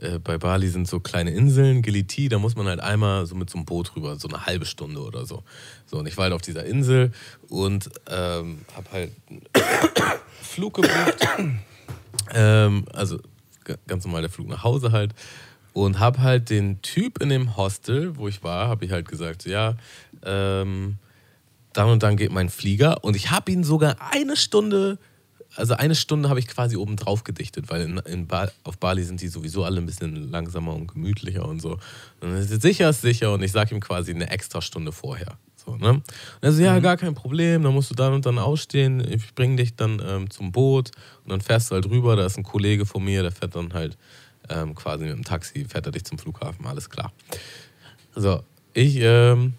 [0.00, 3.50] äh, bei Bali sind so kleine Inseln, Giliti, da muss man halt einmal so mit
[3.50, 5.42] so einem Boot rüber, so eine halbe Stunde oder so.
[5.86, 7.12] So, und ich war halt auf dieser Insel
[7.48, 9.42] und ähm, hab halt einen
[10.42, 11.26] Flug gebucht.
[12.32, 13.18] ähm, also
[13.86, 15.14] ganz normal der Flug nach Hause halt.
[15.74, 19.42] Und hab halt den Typ in dem Hostel, wo ich war, habe ich halt gesagt,
[19.42, 19.76] so, ja,
[20.24, 20.96] ähm,
[21.78, 24.98] dann und dann geht mein Flieger und ich habe ihn sogar eine Stunde,
[25.54, 29.04] also eine Stunde habe ich quasi oben drauf gedichtet, weil in, in ba auf Bali
[29.04, 31.74] sind die sowieso alle ein bisschen langsamer und gemütlicher und so.
[32.20, 34.90] Und dann ist er, sicher ist sicher und ich sage ihm quasi eine extra Stunde
[34.90, 35.38] vorher.
[35.54, 35.90] So, ne?
[35.90, 36.04] Und
[36.40, 39.54] er so, ja, gar kein Problem, dann musst du dann und dann ausstehen, ich bringe
[39.54, 40.90] dich dann ähm, zum Boot
[41.22, 43.72] und dann fährst du halt rüber, da ist ein Kollege von mir, der fährt dann
[43.72, 43.96] halt
[44.48, 47.12] ähm, quasi mit dem Taxi, fährt er dich zum Flughafen, alles klar.
[48.16, 48.42] So,
[48.74, 49.54] ich ähm,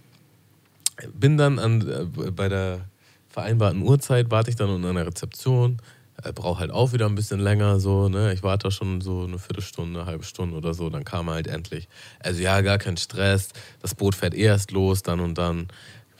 [1.13, 2.85] bin dann an, äh, bei der
[3.29, 5.77] vereinbarten Uhrzeit, warte ich dann an der Rezeption,
[6.23, 8.33] äh, brauche halt auch wieder ein bisschen länger, so, ne?
[8.33, 11.47] Ich warte schon so eine Viertelstunde, eine halbe Stunde oder so, dann kam er halt
[11.47, 11.87] endlich.
[12.19, 13.49] Also ja, gar kein Stress,
[13.81, 15.67] das Boot fährt erst los, dann und dann.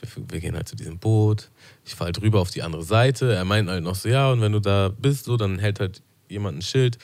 [0.00, 1.50] Wir, wir gehen halt zu diesem Boot,
[1.84, 4.40] ich fahre halt rüber auf die andere Seite, er meint halt noch so, ja, und
[4.40, 6.96] wenn du da bist, so, dann hält halt jemand ein Schild,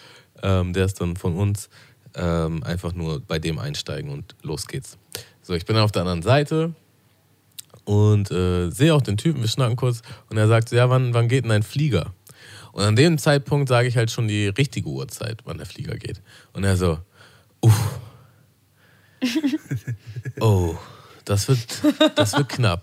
[0.42, 1.68] ähm, der ist dann von uns,
[2.14, 4.96] ähm, einfach nur bei dem einsteigen und los geht's.
[5.42, 6.74] So, ich bin auf der anderen Seite,
[7.86, 11.28] und äh, sehe auch den Typen, wir schnacken kurz und er sagt, ja, wann, wann
[11.28, 12.12] geht denn ein Flieger?
[12.72, 16.20] Und an dem Zeitpunkt sage ich halt schon die richtige Uhrzeit, wann der Flieger geht.
[16.52, 16.98] Und er so,
[17.60, 18.00] uff,
[20.40, 20.74] oh,
[21.24, 21.60] das wird,
[22.16, 22.82] das wird knapp.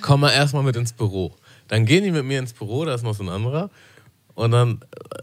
[0.00, 1.36] Komm mal erstmal mit ins Büro.
[1.68, 3.70] Dann gehen die mit mir ins Büro, da ist noch so ein anderer.
[4.34, 4.80] Und dann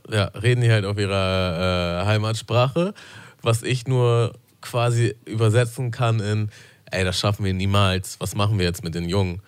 [0.09, 2.93] äh, ja, reden die halt auf ihrer äh, Heimatsprache,
[3.41, 6.49] was ich nur quasi übersetzen kann in,
[6.93, 8.19] ey, das schaffen wir niemals.
[8.19, 9.41] Was machen wir jetzt mit den Jungen?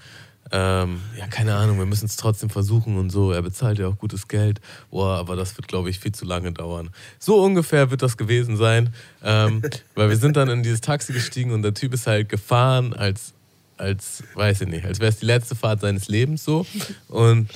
[0.52, 3.32] Ähm, ja, keine Ahnung, wir müssen es trotzdem versuchen und so.
[3.32, 4.62] Er bezahlt ja auch gutes Geld.
[4.92, 6.92] Boah, aber das wird, glaube ich, viel zu lange dauern.
[7.20, 8.94] So ungefähr wird das gewesen sein.
[9.24, 9.64] Ähm,
[9.96, 13.34] weil wir sind dann in dieses Taxi gestiegen und der Typ ist halt gefahren, als,
[13.78, 16.66] als weiß ich nicht, als wäre es die letzte Fahrt seines Lebens so.
[17.08, 17.50] Und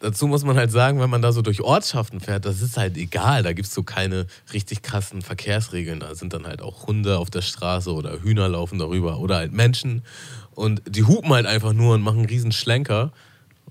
[0.00, 2.96] dazu muss man halt sagen, wenn man da so durch Ortschaften fährt, das ist halt
[2.96, 3.42] egal.
[3.42, 6.00] Da gibt es so keine richtig krassen Verkehrsregeln.
[6.00, 9.52] Da sind dann halt auch Hunde auf der Straße oder Hühner laufen darüber oder halt
[9.52, 10.02] Menschen.
[10.54, 13.12] Und die hupen halt einfach nur und machen einen riesen Schlenker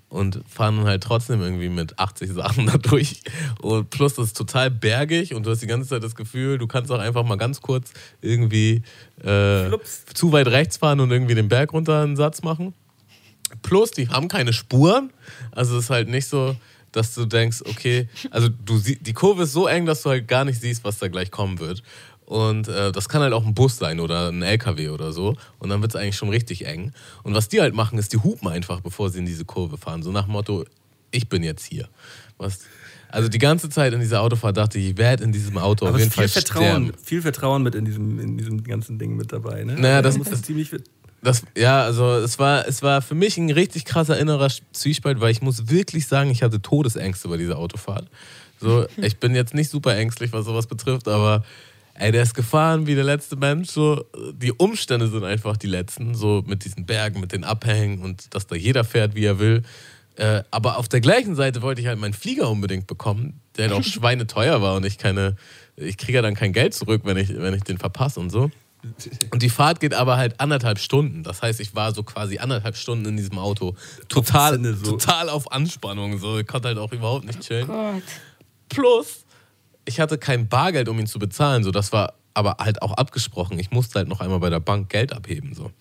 [0.08, 3.22] und fahren dann halt trotzdem irgendwie mit 80 Sachen da durch.
[3.62, 6.68] Und plus das ist total bergig und du hast die ganze Zeit das Gefühl, du
[6.68, 7.92] kannst auch einfach mal ganz kurz
[8.22, 8.84] irgendwie
[9.22, 9.70] äh,
[10.14, 12.74] zu weit rechts fahren und irgendwie den Berg runter einen Satz machen.
[13.62, 15.12] Plus, die haben keine Spuren.
[15.52, 16.56] Also es ist halt nicht so,
[16.92, 20.28] dass du denkst, okay, also du sie die Kurve ist so eng, dass du halt
[20.28, 21.84] gar nicht siehst, was da gleich kommen wird.
[22.26, 25.36] Und äh, das kann halt auch ein Bus sein oder ein LKW oder so.
[25.58, 26.92] Und dann wird es eigentlich schon richtig eng.
[27.24, 30.04] Und was die halt machen, ist, die hupen einfach, bevor sie in diese Kurve fahren.
[30.04, 30.64] So nach dem Motto,
[31.10, 31.90] ich bin jetzt hier.
[32.38, 32.60] Was,
[33.10, 35.96] also die ganze Zeit in dieser Autofahrt dachte ich, ich werde in diesem Auto Aber
[35.96, 37.04] auf jeden viel Fall Vertrauen, sterben.
[37.04, 39.64] viel Vertrauen mit in diesem, in diesem ganzen Ding mit dabei.
[39.64, 39.74] Ne?
[39.74, 40.72] Naja, das- muss das- es ziemlich
[41.22, 45.32] Das, ja, also es war, es war für mich ein richtig krasser innerer Zwiespalt, weil
[45.32, 48.08] ich muss wirklich sagen, ich hatte Todesängste bei dieser Autofahrt.
[48.60, 51.44] So, ich bin jetzt nicht super ängstlich, was sowas betrifft, aber
[51.96, 53.70] ey, der ist gefahren wie der letzte Mensch.
[53.70, 58.34] So, die Umstände sind einfach die letzten, so mit diesen Bergen, mit den Abhängen und
[58.34, 59.64] dass da jeder fährt, wie er will.
[60.16, 63.84] Äh, aber auf der gleichen Seite wollte ich halt meinen Flieger unbedingt bekommen, der auch
[63.86, 65.36] schweineteuer war und ich keine,
[65.76, 68.52] ich kriege ja dann kein Geld zurück, wenn ich, wenn ich den verpasse und so.
[69.32, 71.24] Und die Fahrt geht aber halt anderthalb Stunden.
[71.24, 73.76] Das heißt, ich war so quasi anderthalb Stunden in diesem Auto.
[74.08, 74.92] Total, Sinne so.
[74.92, 76.18] total auf Anspannung.
[76.18, 76.38] So.
[76.38, 77.68] Ich konnte halt auch überhaupt nicht chillen.
[77.68, 78.04] Gott.
[78.70, 79.26] Plus,
[79.86, 81.64] ich hatte kein Bargeld, um ihn zu bezahlen.
[81.64, 81.72] So.
[81.72, 83.60] Das war aber halt auch abgesprochen.
[83.60, 85.54] Ich musste halt noch einmal bei der Bank Geld abheben.
[85.54, 85.72] So.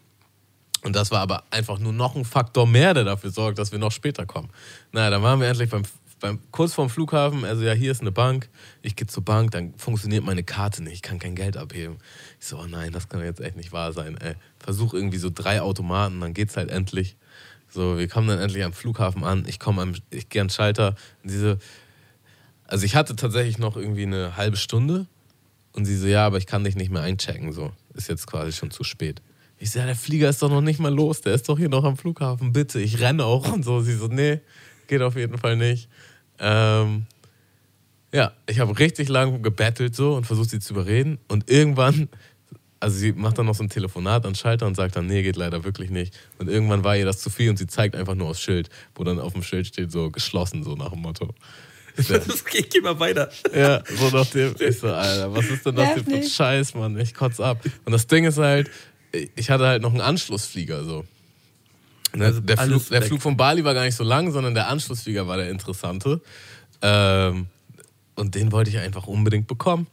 [0.82, 3.78] Und das war aber einfach nur noch ein Faktor mehr, der dafür sorgt, dass wir
[3.78, 4.48] noch später kommen.
[4.92, 5.82] Naja, dann waren wir endlich beim,
[6.20, 7.44] beim kurz vorm Flughafen.
[7.44, 8.48] Also ja, hier ist eine Bank.
[8.82, 10.94] Ich gehe zur Bank, dann funktioniert meine Karte nicht.
[10.94, 11.98] Ich kann kein Geld abheben.
[12.40, 14.16] Ich so, oh nein, das kann jetzt echt nicht wahr sein.
[14.18, 14.34] Ey.
[14.58, 17.16] Versuch irgendwie so drei Automaten, dann geht's halt endlich.
[17.68, 19.44] So, wir kommen dann endlich am Flughafen an.
[19.46, 20.94] Ich komme am, ich gehe an den Schalter.
[21.22, 21.58] Und diese,
[22.66, 25.06] also ich hatte tatsächlich noch irgendwie eine halbe Stunde.
[25.72, 27.52] Und sie so, ja, aber ich kann dich nicht mehr einchecken.
[27.52, 29.22] So, ist jetzt quasi schon zu spät.
[29.58, 31.20] Ich so, ja, der Flieger ist doch noch nicht mal los.
[31.20, 32.52] Der ist doch hier noch am Flughafen.
[32.52, 33.80] Bitte, ich renne auch und so.
[33.80, 34.40] Sie so, nee,
[34.86, 35.88] geht auf jeden Fall nicht.
[36.38, 37.06] Ähm,
[38.12, 41.18] ja, ich habe richtig lang gebettelt so und versucht sie zu überreden.
[41.28, 42.08] Und irgendwann,
[42.80, 45.22] also sie macht dann noch so ein Telefonat an den Schalter und sagt dann, nee,
[45.22, 46.18] geht leider wirklich nicht.
[46.38, 49.04] Und irgendwann war ihr das zu viel und sie zeigt einfach nur aufs Schild, wo
[49.04, 51.34] dann auf dem Schild steht so geschlossen, so nach dem Motto.
[52.08, 53.28] Das geht, geh mal weiter.
[53.52, 56.22] Ja, so nach dem, ich so, Alter, was ist denn das für ein.
[56.22, 56.96] Scheiß, Mann?
[56.96, 57.60] Ich kotz ab.
[57.84, 58.70] Und das Ding ist halt,
[59.34, 61.04] ich hatte halt noch einen Anschlussflieger, so.
[62.18, 63.02] Ne, Also der, Flug, der.
[63.02, 66.20] Flug von Bali war gar nicht so lang, sondern der Anschlussflieger war der interessante.
[66.82, 67.46] Ähm,
[68.14, 69.86] und den wollte ich einfach unbedingt bekommen.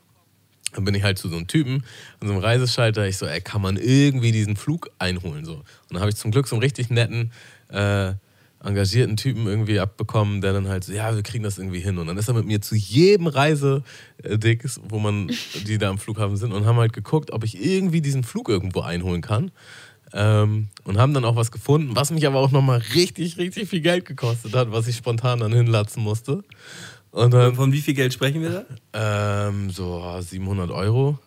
[0.73, 1.83] Dann bin ich halt zu so einem Typen
[2.19, 3.07] an so einem Reiseschalter.
[3.07, 5.45] Ich so, ey, kann man irgendwie diesen Flug einholen?
[5.45, 5.55] So.
[5.55, 7.31] Und dann habe ich zum Glück so einen richtig netten,
[7.69, 8.13] äh,
[8.61, 11.97] engagierten Typen irgendwie abbekommen, der dann halt so, ja, wir kriegen das irgendwie hin.
[11.97, 15.31] Und dann ist er mit mir zu jedem Reisedings, wo man,
[15.67, 18.81] die da am Flughafen sind, und haben halt geguckt, ob ich irgendwie diesen Flug irgendwo
[18.81, 19.51] einholen kann.
[20.17, 23.81] Ähm, und haben dann auch was gefunden, was mich aber auch nochmal richtig, richtig viel
[23.81, 26.43] Geld gekostet hat, was ich spontan dann hinlatzen musste.
[27.11, 29.47] Und dann, Von wie viel Geld sprechen wir da?
[29.49, 31.19] ähm, so 700 Euro.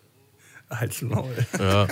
[0.71, 1.33] Halt's Maul.
[1.59, 1.87] Ja,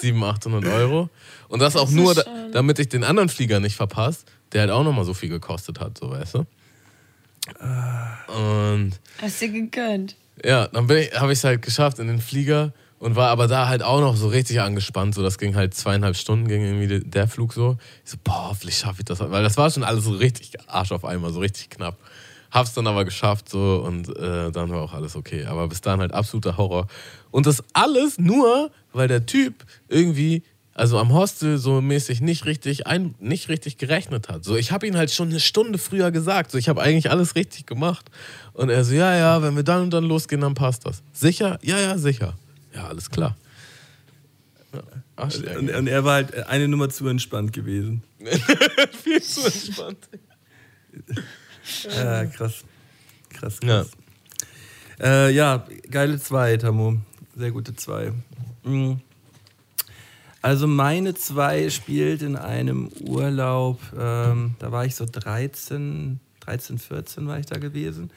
[0.00, 1.10] 700, 800 Euro.
[1.48, 4.84] Und das auch nur, da, damit ich den anderen Flieger nicht verpasse, der halt auch
[4.84, 6.46] nochmal so viel gekostet hat, so weißt du.
[8.32, 10.16] Und Hast du gegönnt.
[10.44, 12.72] ja, dann habe ich es halt geschafft in den Flieger
[13.06, 15.14] und war aber da halt auch noch so richtig angespannt.
[15.14, 17.76] So, das ging halt zweieinhalb Stunden, ging irgendwie der, Flug so.
[18.04, 19.20] Ich so, boah, hoffentlich schaffe ich das.
[19.20, 21.96] Weil das war schon alles so richtig Arsch auf einmal, so richtig knapp.
[22.50, 25.44] Hab's dann aber geschafft so und äh, dann war auch alles okay.
[25.44, 26.88] Aber bis dahin halt absoluter Horror.
[27.30, 29.54] Und das alles nur, weil der Typ
[29.86, 30.42] irgendwie,
[30.74, 34.42] also am Hostel so mäßig nicht richtig, ein, nicht richtig gerechnet hat.
[34.42, 36.50] So, ich habe ihn halt schon eine Stunde früher gesagt.
[36.50, 38.10] So, ich habe eigentlich alles richtig gemacht.
[38.52, 41.04] Und er so, ja, ja, wenn wir dann und dann losgehen, dann passt das.
[41.12, 41.60] Sicher?
[41.62, 42.34] Ja, ja, sicher.
[42.76, 43.36] Ja, alles klar.
[45.16, 48.02] Und, und er war halt eine Nummer zu entspannt gewesen.
[49.02, 50.08] viel zu entspannt.
[51.96, 52.64] Ja, krass.
[53.30, 53.82] Krass, Ja.
[53.84, 53.90] krass.
[54.98, 56.98] Ja, äh, ja geile zwei, Tamu.
[57.34, 58.12] Sehr gute zwei.
[58.64, 59.00] Mhm.
[60.42, 67.26] Also meine zwei spielt in einem Urlaub, ähm, da war ich so 13, 13, 14
[67.26, 68.10] war ich da gewesen.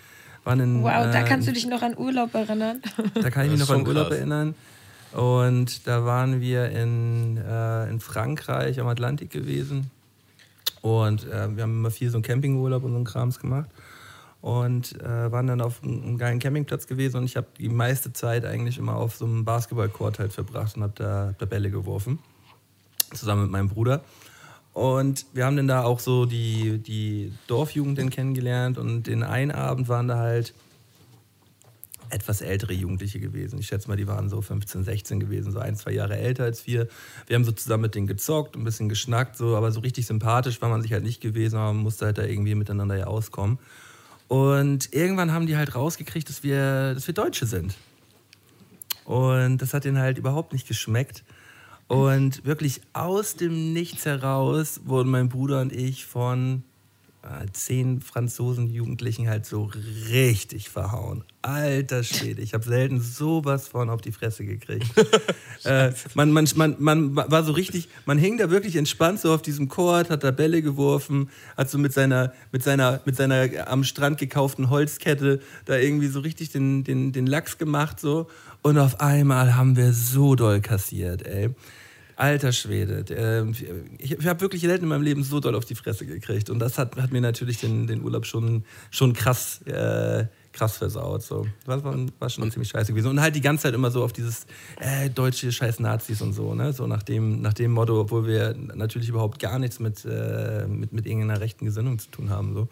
[0.58, 2.82] In, Wow, da kannst du dich noch an Urlaub erinnern.
[3.14, 4.18] Da kann ich mich noch an Urlaub krass.
[4.18, 4.56] erinnern.
[5.12, 9.90] Und da waren wir in, äh, in Frankreich am Atlantik gewesen.
[10.82, 13.70] Und äh, wir haben immer viel so einen Campingurlaub und so einen Krams gemacht.
[14.42, 17.18] Und äh, waren dann auf einem, einem geilen Campingplatz gewesen.
[17.18, 20.84] Und ich habe die meiste Zeit eigentlich immer auf so einem Basketballcourt halt verbracht und
[20.84, 22.20] habe da, hab da Bälle geworfen.
[23.14, 24.04] Zusammen mit meinem Bruder.
[24.80, 28.78] Und wir haben dann da auch so die, die Dorfjugend dann kennengelernt.
[28.78, 30.54] Und den einen Abend waren da halt
[32.10, 33.60] etwas ältere Jugendliche gewesen.
[33.60, 36.66] Ich schätze mal, die waren so 15, 16 gewesen, so ein, zwei Jahre älter als
[36.66, 36.88] wir.
[37.28, 40.62] Wir haben so zusammen mit denen gezockt, ein bisschen geschnackt, so, aber so richtig sympathisch
[40.62, 43.60] war man sich halt nicht gewesen, aber man musste halt da irgendwie miteinander ja auskommen.
[44.30, 47.76] Und irgendwann haben die halt rausgekriegt, dass wir, dass wir Deutsche sind.
[49.04, 51.26] Und das hat ihnen halt überhaupt nicht geschmeckt.
[51.90, 56.64] Und wirklich aus dem Nichts heraus wurden mein Bruder und ich von
[57.24, 59.72] äh, zehn Franzosen Jugendlichen halt so
[60.10, 61.24] richtig verhauen.
[61.42, 64.86] Alter Schwede, ich habe selten sowas von auf die Fresse gekriegt.
[65.64, 69.42] äh, man, man, man, man war so richtig, man hing da wirklich entspannt so auf
[69.42, 73.84] diesem Court, hat da Bälle geworfen, hat so mit seiner, mit seiner, mit seiner am
[73.84, 78.28] Strand gekauften Holzkette da irgendwie so richtig den, den, den Lachs gemacht so.
[78.62, 81.50] Und auf einmal haben wir so doll kassiert, ey.
[82.20, 83.04] Alter Schwede.
[83.06, 83.48] der-
[83.98, 86.50] Ich, ich habe wirklich selten in meinem Leben so doll auf die Fresse gekriegt.
[86.50, 91.24] Und das hat, hat mir natürlich den, den Urlaub schon, schon krass, äh, krass versaut.
[91.24, 91.48] So.
[91.66, 93.08] Das war, war schon ziemlich scheiße gewesen.
[93.08, 94.46] Und halt die ganze Zeit immer so auf dieses
[94.82, 96.54] äh, deutsche scheiß Nazis und so.
[96.54, 96.74] Ne?
[96.74, 100.92] So nach dem, nach dem Motto, obwohl wir natürlich überhaupt gar nichts mit, äh, mit,
[100.92, 102.54] mit irgendeiner rechten Gesinnung zu tun haben.
[102.54, 102.68] So.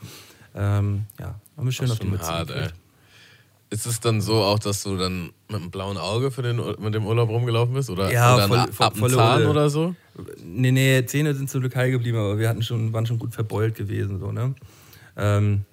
[0.56, 2.74] Ähm, ja, haben wir schön auf die Mütze hart.
[3.70, 6.94] Ist es dann so auch, dass du dann mit einem blauen Auge für den, mit
[6.94, 7.90] dem Urlaub rumgelaufen bist?
[7.90, 9.50] Oder, Ja, oder voll- voll- volle Zahn Hulle.
[9.50, 9.94] oder so?
[10.42, 13.34] Nee, nee, Zähne sind zum Glück heil geblieben, aber wir hatten schon, waren schon gut
[13.34, 14.20] verbeult gewesen.
[14.20, 14.56] So, ne?
[15.18, 15.66] ähm,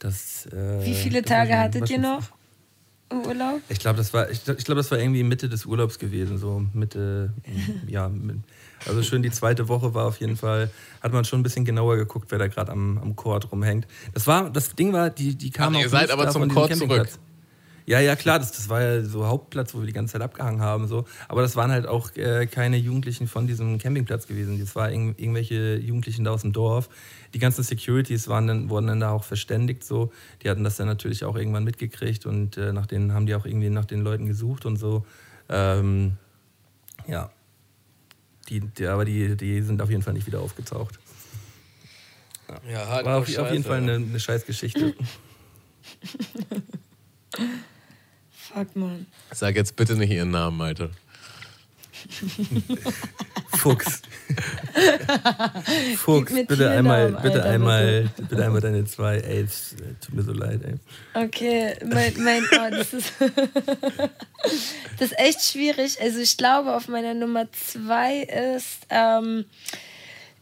[0.00, 2.22] das, äh, Wie viele Tage schon- hattet ihr noch?
[3.12, 3.60] Urlaub?
[3.68, 6.38] Ich glaube, das war, ich, glaub- ich glaube, das war irgendwie Mitte des Urlaubs gewesen,
[6.38, 7.32] so Mitte,
[7.86, 8.38] ja, mit-
[8.86, 10.70] also schön die zweite Woche war auf jeden Fall,
[11.02, 13.86] hat man schon ein bisschen genauer geguckt, wer da gerade am, am Chord rumhängt.
[14.14, 17.08] Das war, das Ding war, die, die kamen Ach, ihr seid aber zum Chord zurück.
[17.86, 20.60] Ja, ja, klar, das, das war ja so Hauptplatz, wo wir die ganze Zeit abgehangen
[20.60, 20.88] haben.
[20.88, 21.04] So.
[21.28, 24.58] Aber das waren halt auch äh, keine Jugendlichen von diesem Campingplatz gewesen.
[24.58, 26.88] Das waren irgend, irgendwelche Jugendlichen da aus dem Dorf.
[27.32, 29.84] Die ganzen Securities waren dann, wurden dann da auch verständigt.
[29.84, 30.10] So.
[30.42, 33.46] Die hatten das dann natürlich auch irgendwann mitgekriegt und äh, nach denen haben die auch
[33.46, 35.06] irgendwie nach den Leuten gesucht und so.
[35.48, 36.14] Ähm,
[37.06, 37.30] ja.
[38.48, 40.98] Die, die, aber die, die sind auf jeden Fall nicht wieder aufgetaucht.
[42.70, 44.94] Ja, halt War auf, auf jeden Fall eine, eine scheiß Geschichte.
[48.30, 49.06] Fuck, man.
[49.32, 50.90] Sag jetzt bitte nicht ihren Namen, Malte.
[53.56, 54.02] Fuchs.
[55.96, 59.18] Fuchs, bitte einmal, Tiernamen, bitte Alter, einmal, bitte einmal deine zwei.
[59.18, 59.74] Ey, es
[60.04, 61.24] tut mir so leid, ey.
[61.24, 63.12] Okay, mein, mein oh, das ist
[64.98, 66.00] das ist echt schwierig.
[66.00, 69.44] Also ich glaube, auf meiner Nummer zwei ist, ähm,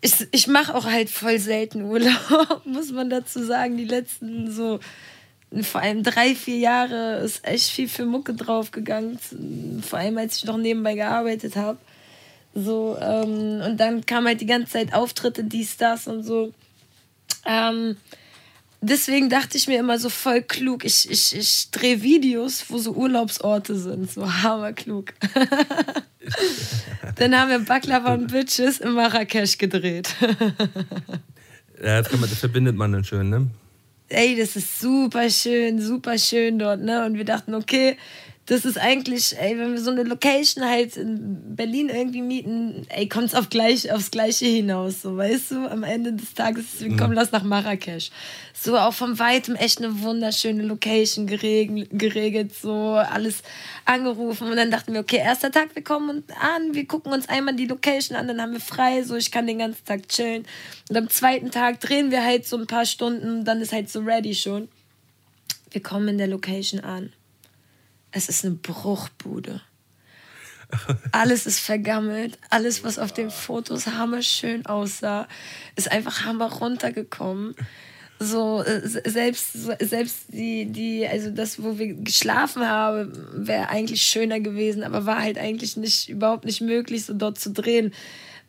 [0.01, 3.77] ich, ich mache auch halt voll selten Urlaub, muss man dazu sagen.
[3.77, 4.81] Die letzten so,
[5.63, 9.19] vor allem drei, vier Jahre ist echt viel für Mucke draufgegangen.
[9.83, 11.79] Vor allem, als ich noch nebenbei gearbeitet habe.
[12.55, 16.53] So, ähm, und dann kam halt die ganze Zeit Auftritte, dies, das und so.
[17.45, 17.97] Ähm,
[18.81, 22.93] deswegen dachte ich mir immer so voll klug, ich, ich, ich drehe Videos, wo so
[22.93, 25.15] Urlaubsorte sind, so hammerklug.
[27.17, 30.15] Dann haben wir Baklava und Bitches in Marrakesch gedreht.
[31.83, 33.51] Ja, das, man, das verbindet man dann schön, ne?
[34.15, 37.05] Ey, das ist super schön, super schön dort, ne?
[37.05, 37.97] Und wir dachten, okay,
[38.47, 43.09] das ist eigentlich, ey, wenn wir so eine Location halt in Berlin irgendwie mieten, ey,
[43.09, 45.67] kommt es auf gleich, aufs Gleiche hinaus, so, weißt du?
[45.67, 48.11] Am Ende des Tages, wir kommen lass nach Marrakesch.
[48.53, 53.43] So auch von weitem echt eine wunderschöne Location geregelt, geregelt, so alles
[53.87, 54.49] angerufen.
[54.49, 57.57] Und dann dachten wir, okay, erster Tag, wir kommen und an, wir gucken uns einmal
[57.57, 60.45] die Location an, dann haben wir frei, so ich kann den ganzen Tag chillen.
[60.91, 64.01] Und am zweiten Tag drehen wir halt so ein paar Stunden, dann ist halt so
[64.01, 64.69] ready schon.
[65.71, 67.11] Wir kommen in der Location an.
[68.15, 69.61] Es ist eine Bruchbude.
[71.13, 72.39] Alles ist vergammelt.
[72.51, 75.29] Alles, was auf den Fotos hammerschön aussah,
[75.77, 77.55] ist einfach hammer runtergekommen.
[78.21, 84.03] So, äh, se- selbst, selbst die, die, also das, wo wir geschlafen haben, wäre eigentlich
[84.03, 87.93] schöner gewesen, aber war halt eigentlich nicht, überhaupt nicht möglich, so dort zu drehen.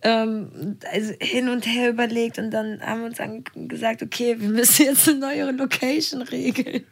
[0.04, 4.50] Ähm, also hin und her überlegt und dann haben wir uns dann gesagt, okay, wir
[4.50, 6.86] müssen jetzt eine neue Location regeln.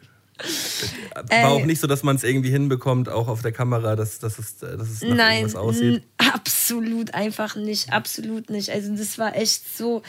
[1.14, 1.44] War Ey.
[1.44, 4.56] auch nicht so, dass man es irgendwie hinbekommt, auch auf der Kamera, dass, dass, es,
[4.56, 6.02] dass es nach Nein, irgendwas aussieht.
[6.18, 8.70] absolut einfach nicht, absolut nicht.
[8.70, 10.02] Also das war echt so,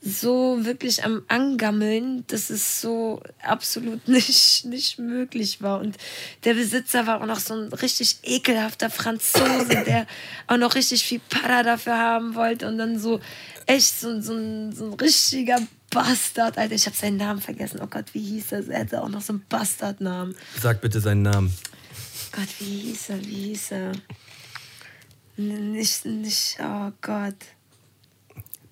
[0.00, 5.80] so wirklich am Angammeln, dass es so absolut nicht, nicht möglich war.
[5.80, 5.96] Und
[6.44, 10.06] der Besitzer war auch noch so ein richtig ekelhafter Franzose, der
[10.46, 13.20] auch noch richtig viel Para dafür haben wollte und dann so
[13.66, 15.58] echt so, so, ein, so ein richtiger
[15.90, 16.74] Bastard, Alter.
[16.74, 17.80] Ich habe seinen Namen vergessen.
[17.82, 18.68] Oh Gott, wie hieß er?
[18.68, 20.34] Er hatte auch noch so einen Bastardnamen.
[20.60, 21.52] Sag bitte seinen Namen.
[22.32, 23.20] Gott, wie hieß er?
[23.24, 23.92] Wie hieß er?
[25.36, 27.36] Nicht, nicht, oh Gott.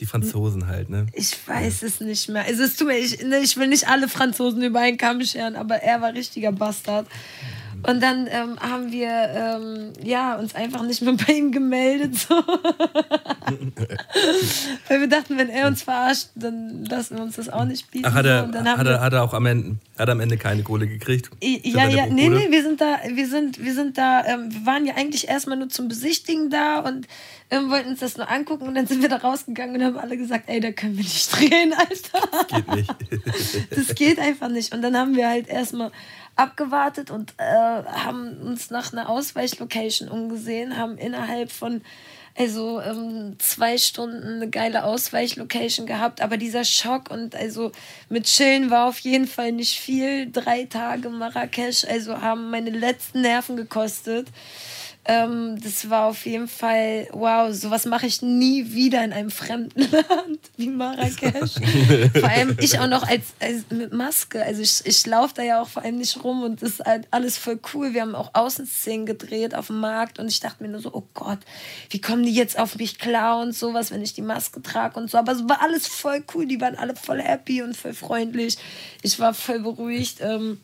[0.00, 1.06] Die Franzosen halt, ne?
[1.12, 2.44] Ich weiß es nicht mehr.
[2.44, 5.56] Also es tut mir, ich, ne, ich will nicht alle Franzosen über einen Kamm scheren,
[5.56, 7.06] aber er war richtiger Bastard.
[7.82, 12.16] Und dann ähm, haben wir ähm, ja, uns einfach nicht mehr bei ihm gemeldet.
[12.16, 12.34] So.
[14.88, 18.06] Weil wir dachten, wenn er uns verarscht, dann lassen wir uns das auch nicht bieten.
[18.06, 20.62] Ach, hat er, hat er, hat er auch am Ende, hat er am Ende keine
[20.62, 21.30] Kohle gekriegt?
[21.40, 24.86] Ja, ja, nee, nee, wir sind da, wir sind, wir sind da, ähm, wir waren
[24.86, 27.06] ja eigentlich erstmal nur zum Besichtigen da und
[27.50, 30.16] ähm, wollten uns das nur angucken und dann sind wir da rausgegangen und haben alle
[30.16, 32.46] gesagt, ey, da können wir nicht drehen, Alter.
[32.48, 32.94] Geht nicht.
[33.70, 34.74] Das geht einfach nicht.
[34.74, 35.92] Und dann haben wir halt erstmal
[36.34, 41.82] abgewartet und äh, haben uns nach einer Ausweichlocation umgesehen, haben innerhalb von
[42.38, 47.72] also ähm, zwei Stunden eine geile Ausweichlocation gehabt, aber dieser Schock und also
[48.10, 50.30] mit Chillen war auf jeden Fall nicht viel.
[50.30, 54.28] Drei Tage Marrakesch, also haben meine letzten Nerven gekostet.
[55.08, 59.80] Ähm, das war auf jeden Fall, wow, sowas mache ich nie wieder in einem fremden
[59.92, 61.52] Land wie Marrakesch.
[62.12, 64.42] vor allem ich auch noch als, als mit Maske.
[64.42, 67.06] Also ich, ich laufe da ja auch vor allem nicht rum und das ist halt
[67.12, 67.94] alles voll cool.
[67.94, 71.04] Wir haben auch Außenszenen gedreht auf dem Markt und ich dachte mir nur so, oh
[71.14, 71.38] Gott,
[71.90, 75.08] wie kommen die jetzt auf mich klar und sowas, wenn ich die Maske trage und
[75.08, 75.18] so.
[75.18, 78.58] Aber es war alles voll cool, die waren alle voll happy und voll freundlich.
[79.02, 80.18] Ich war voll beruhigt.
[80.20, 80.58] Ähm,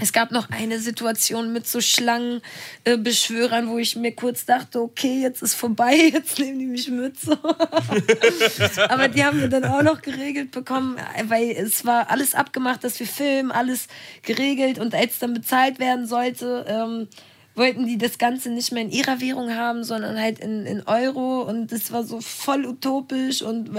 [0.00, 5.42] Es gab noch eine Situation mit so Schlangenbeschwörern, wo ich mir kurz dachte, okay, jetzt
[5.42, 7.18] ist vorbei, jetzt nehmen die mich mit.
[7.18, 7.32] So.
[8.88, 10.96] Aber die haben wir dann auch noch geregelt bekommen,
[11.28, 13.88] weil es war alles abgemacht, dass wir filmen, alles
[14.22, 17.08] geregelt und als dann bezahlt werden sollte, ähm,
[17.56, 21.42] wollten die das Ganze nicht mehr in ihrer Währung haben, sondern halt in, in Euro
[21.42, 23.70] und das war so voll utopisch und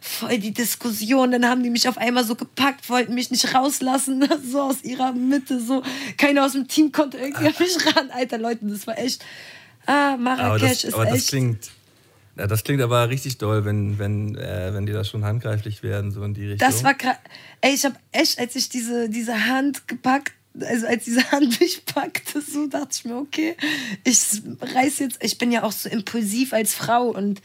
[0.00, 1.30] voll die Diskussion.
[1.30, 5.12] Dann haben die mich auf einmal so gepackt, wollten mich nicht rauslassen, so aus ihrer
[5.12, 5.82] Mitte, so
[6.18, 8.10] keiner aus dem Team konnte irgendwie an mich ran.
[8.10, 9.24] Alter Leute, das war echt,
[9.86, 11.28] ah, Aber Marrakesch das, ist aber das echt...
[11.28, 11.70] klingt.
[12.36, 16.10] Ja, das klingt aber richtig doll, wenn, wenn, äh, wenn die da schon handgreiflich werden,
[16.10, 16.68] so in die Richtung.
[16.68, 17.16] Das war krass.
[17.62, 21.84] Ey, ich habe echt, als ich diese, diese Hand gepackt, also als diese Hand mich
[21.84, 23.56] packte, so dachte ich mir, okay,
[24.04, 24.18] ich
[24.60, 27.40] reiß jetzt, ich bin ja auch so impulsiv als Frau und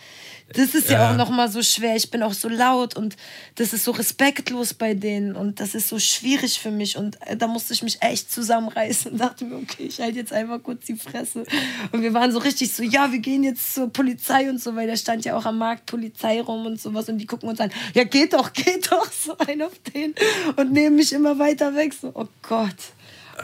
[0.53, 1.11] das ist ja, Ja.
[1.11, 1.95] auch nochmal so schwer.
[1.95, 3.15] Ich bin auch so laut und
[3.55, 7.37] das ist so respektlos bei denen und das ist so schwierig für mich und äh,
[7.37, 10.85] da musste ich mich echt zusammenreißen und dachte mir, okay, ich halte jetzt einfach kurz
[10.85, 11.45] die Fresse.
[11.93, 14.87] Und wir waren so richtig so, ja, wir gehen jetzt zur Polizei und so, weil
[14.87, 17.71] da stand ja auch am Markt Polizei rum und sowas und die gucken uns an,
[17.93, 20.13] ja, geht doch, geht doch, so ein auf den
[20.57, 22.75] und nehmen mich immer weiter weg, so, oh Gott.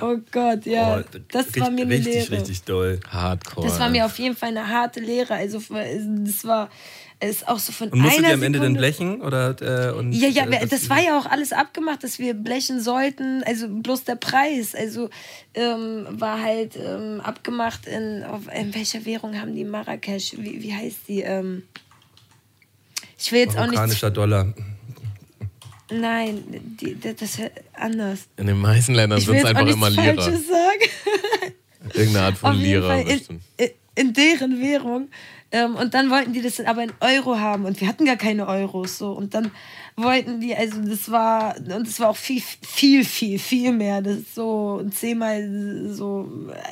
[0.02, 2.32] Oh Gott, ja, Oh, das war richtig- mir eine richtig, Lehre.
[2.32, 3.00] richtig doll.
[3.10, 3.68] Hardcore.
[3.68, 5.34] Das war mir auf jeden Fall eine harte Lehre.
[5.36, 6.70] Also das war
[7.20, 9.22] ist auch so von Und musstet einer ihr am Ende denn blechen?
[9.24, 12.80] Oder, äh, und, ja, ja, äh, das war ja auch alles abgemacht, dass wir blechen
[12.80, 13.42] sollten.
[13.44, 14.76] Also bloß der Preis.
[14.76, 15.10] Also
[15.56, 20.34] ähm, war halt ähm, abgemacht in, auf, in welcher Währung haben die Marrakesch?
[20.38, 21.22] Wie, wie heißt die?
[21.22, 21.64] Ähm,
[23.18, 23.74] ich will jetzt auch nicht.
[23.74, 24.54] Marokkanischer Dollar.
[25.90, 26.44] Nein,
[26.80, 27.42] die, das ist
[27.74, 28.28] anders.
[28.38, 30.22] In den meisten Ländern sind es einfach immer Lira.
[30.22, 31.54] Falsches sagen.
[31.94, 32.98] Irgendeine Art von Lira.
[32.98, 33.22] In,
[33.96, 35.10] in deren Währung.
[35.52, 38.48] Ähm, und dann wollten die das aber in Euro haben und wir hatten gar keine
[38.48, 39.52] Euros so und dann
[40.00, 44.18] wollten die also das war und das war auch viel viel viel viel mehr das
[44.18, 46.30] ist so zehnmal so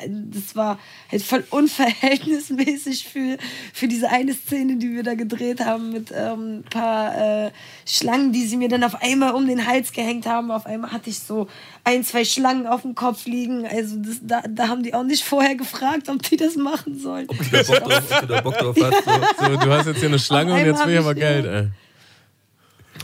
[0.07, 0.77] das war
[1.11, 3.37] halt voll unverhältnismäßig für
[3.73, 7.51] für diese eine Szene die wir da gedreht haben mit ähm, ein paar äh,
[7.87, 11.09] Schlangen die sie mir dann auf einmal um den Hals gehängt haben auf einmal hatte
[11.09, 11.47] ich so
[11.83, 15.23] ein zwei Schlangen auf dem Kopf liegen also das, da, da haben die auch nicht
[15.23, 18.41] vorher gefragt ob die das machen sollen Ob du da Bock drauf, ob du da
[18.41, 19.39] Bock drauf hast.
[19.39, 19.45] So.
[19.45, 21.84] So, du hast jetzt hier eine Schlange und jetzt will ich aber Geld, ey.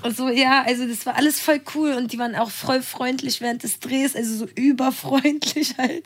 [0.03, 3.39] Und so, ja, also das war alles voll cool und die waren auch voll freundlich
[3.41, 6.05] während des Drehs, also so überfreundlich halt.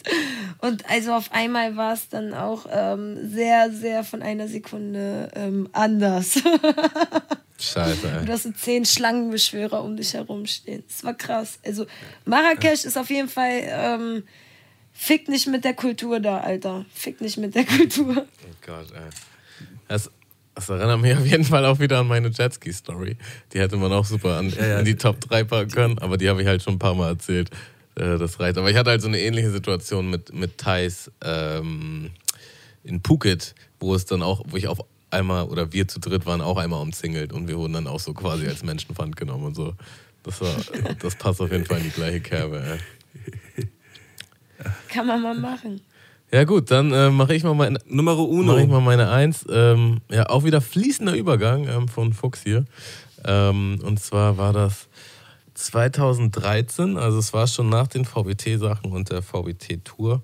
[0.59, 5.69] Und also auf einmal war es dann auch ähm, sehr, sehr von einer Sekunde ähm,
[5.71, 6.41] anders.
[7.57, 8.27] Scheiße, Du ey.
[8.27, 10.83] hast so zehn Schlangenbeschwörer um dich herumstehen.
[10.87, 11.59] Das war krass.
[11.65, 11.85] Also
[12.25, 14.23] Marrakesch ist auf jeden Fall, ähm,
[14.91, 16.85] fick nicht mit der Kultur da, Alter.
[16.93, 18.25] Fick nicht mit der Kultur.
[18.27, 19.09] Oh Gott, ey.
[19.87, 20.11] Das,
[20.55, 23.17] das erinnert mich auf jeden Fall auch wieder an meine Jetski-Story.
[23.53, 24.79] Die hätte man auch super an, ja.
[24.79, 27.09] in die Top 3 packen können, aber die habe ich halt schon ein paar Mal
[27.09, 27.49] erzählt.
[27.95, 28.57] Äh, Das reicht.
[28.57, 32.11] Aber ich hatte halt so eine ähnliche Situation mit, mit Thais ähm,
[32.83, 34.79] in Phuket, wo es dann auch, wo ich auf
[35.11, 38.13] einmal, oder wir zu dritt waren auch einmal umzingelt und wir wurden dann auch so
[38.13, 39.73] quasi als Menschenpfand genommen und so.
[40.23, 40.55] Das, war,
[40.99, 42.79] das passt auf jeden Fall in die gleiche Kerbe.
[43.57, 43.67] Ey.
[44.89, 45.81] Kann man mal machen.
[46.35, 48.81] Ja gut, dann äh, mache ich mal meine, Numero mache ich mal uno.
[48.81, 49.45] meine Eins.
[49.49, 52.65] Ähm, ja, auch wieder fließender Übergang ähm, von Fuchs hier.
[53.23, 54.89] Ähm, und zwar war das
[55.53, 60.23] 2013, also es war schon nach den VBT-Sachen und der VBT-Tour.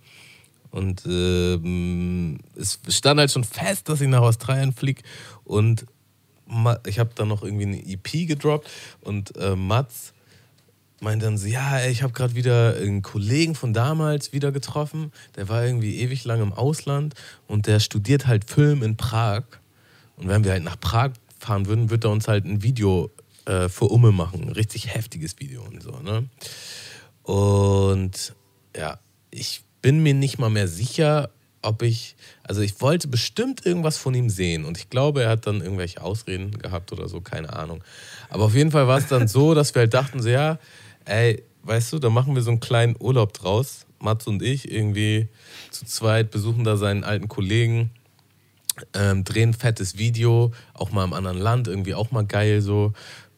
[0.72, 5.04] Und ähm, es stand halt schon fest, dass ich nach Australien fliege.
[5.46, 5.86] Und
[6.88, 8.70] ich habe dann noch irgendwie eine EP gedroppt.
[9.00, 10.11] Und äh, Mats
[11.02, 15.12] meinte dann so, ja, ich habe gerade wieder einen Kollegen von damals wieder getroffen.
[15.36, 17.16] Der war irgendwie ewig lang im Ausland
[17.48, 19.44] und der studiert halt Film in Prag.
[20.16, 23.10] Und wenn wir halt nach Prag fahren würden, würde er uns halt ein Video
[23.46, 24.44] äh, für Umme machen.
[24.44, 26.30] Ein richtig heftiges Video und so, ne?
[27.24, 28.36] Und
[28.76, 29.00] ja,
[29.32, 31.30] ich bin mir nicht mal mehr sicher,
[31.62, 35.48] ob ich, also ich wollte bestimmt irgendwas von ihm sehen und ich glaube, er hat
[35.48, 37.84] dann irgendwelche Ausreden gehabt oder so, keine Ahnung.
[38.30, 40.58] Aber auf jeden Fall war es dann so, dass wir halt dachten, so ja,
[41.06, 45.28] ey, weißt du, da machen wir so einen kleinen Urlaub draus, Mats und ich, irgendwie
[45.70, 47.92] zu zweit, besuchen da seinen alten Kollegen,
[48.94, 52.94] ähm, drehen fettes Video, auch mal im anderen Land, irgendwie auch mal geil so.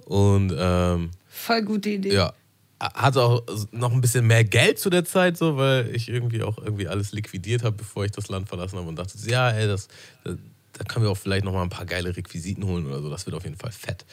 [0.05, 2.13] Und ähm, Voll gute Idee.
[2.13, 2.33] ja,
[2.79, 6.57] hatte auch noch ein bisschen mehr Geld zu der Zeit, so, weil ich irgendwie auch
[6.57, 9.87] irgendwie alles liquidiert habe, bevor ich das Land verlassen habe und dachte, ja, ey, das,
[10.23, 10.35] da,
[10.73, 13.09] da können wir auch vielleicht noch mal ein paar geile Requisiten holen oder so.
[13.09, 14.05] Das wird auf jeden Fall fett.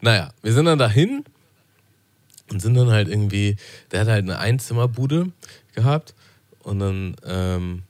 [0.00, 1.24] Naja, wir sind dann dahin
[2.50, 3.56] und sind dann halt irgendwie,
[3.90, 5.30] der hat halt eine Einzimmerbude
[5.74, 6.14] gehabt
[6.62, 7.82] und dann, ähm,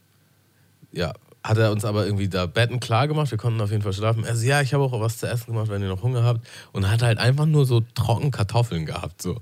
[0.91, 1.13] ja,
[1.43, 4.25] hat er uns aber irgendwie da Betten klar gemacht, wir konnten auf jeden Fall schlafen.
[4.25, 6.45] Also ja, ich habe auch was zu essen gemacht, wenn ihr noch Hunger habt.
[6.71, 9.41] Und hat halt einfach nur so trocken Kartoffeln gehabt, so,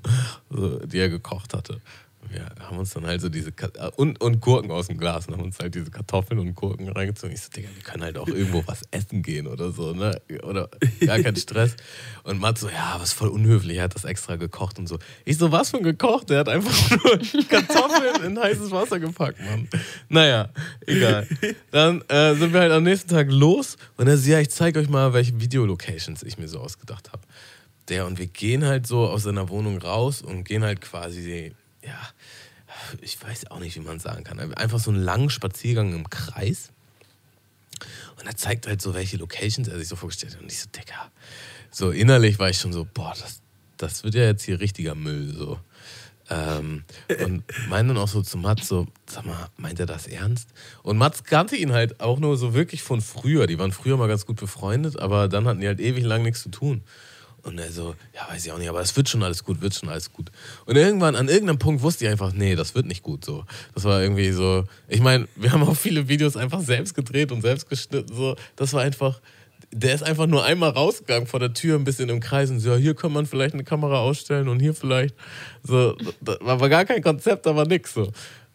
[0.50, 1.82] so die er gekocht hatte.
[2.30, 5.34] Wir haben uns dann halt so diese Ka und, und Gurken aus dem Glas und
[5.34, 7.34] haben uns halt diese Kartoffeln und Gurken reingezogen.
[7.34, 10.19] Ich so, Digga, wir können halt auch irgendwo was essen gehen oder so, ne?
[10.43, 10.69] Oder
[11.06, 11.76] gar kein Stress.
[12.23, 14.99] Und Matt so, ja, ist voll unhöflich, er hat das extra gekocht und so.
[15.26, 16.30] Ich so, was ein gekocht?
[16.30, 19.68] Der hat einfach nur Kartoffeln in heißes Wasser gepackt, Mann.
[20.10, 20.49] Naja,
[20.85, 21.27] egal.
[21.72, 24.80] Dann äh, sind wir halt am nächsten Tag los und er so, ja, ich zeige
[24.80, 27.22] euch mal, welche Videolocations ich mir so ausgedacht habe.
[27.89, 31.53] Der und wir gehen halt so aus seiner Wohnung raus und gehen halt quasi,
[31.84, 31.99] ja,
[33.02, 36.72] ich weiß auch nicht, wie man sagen kann, einfach so einen langen Spaziergang im Kreis.
[38.20, 40.41] Und er zeigt halt so, welche Locations er sich so vorgestellt hat.
[40.41, 41.11] Und ich so, Digga,
[41.72, 43.41] so innerlich war ich schon so, boah, das,
[43.78, 45.60] das wird ja jetzt hier richtiger Müll, so.
[46.30, 46.84] Ähm,
[47.26, 50.49] und meinte dann auch so zu Mats so, sag mal, meint er das ernst?
[50.84, 53.48] Und Mats kannte ihn halt auch nur so wirklich von früher.
[53.48, 56.44] Die waren früher mal ganz gut befreundet, aber dann hatten die halt ewig lang nichts
[56.44, 56.84] zu tun.
[57.44, 59.74] Und er so, ja, weiß ich auch nicht, aber es wird schon alles gut, wird
[59.74, 60.32] schon alles gut.
[60.66, 63.45] Und irgendwann, an irgendeinem Punkt wusste ich einfach, nee, das wird nicht gut so.
[63.74, 67.41] Das war irgendwie so, ich meine, wir haben auch viele Videos einfach selbst gedreht und
[67.41, 68.36] selbst geschnitten, so.
[68.56, 69.22] Das war einfach,
[69.72, 72.72] der ist einfach nur einmal rausgegangen vor der Tür, ein bisschen im Kreis und so,
[72.72, 75.16] ja, hier kann man vielleicht eine Kamera ausstellen und hier vielleicht.
[75.64, 78.11] So, da war gar kein Konzept, da war nix so.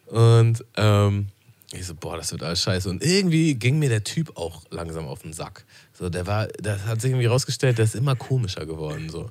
[0.07, 1.29] Und ähm,
[1.73, 2.89] ich so, boah, das wird alles scheiße.
[2.89, 5.65] Und irgendwie ging mir der Typ auch langsam auf den Sack.
[5.97, 9.09] So, der war, das hat sich irgendwie rausgestellt, der ist immer komischer geworden.
[9.09, 9.31] So.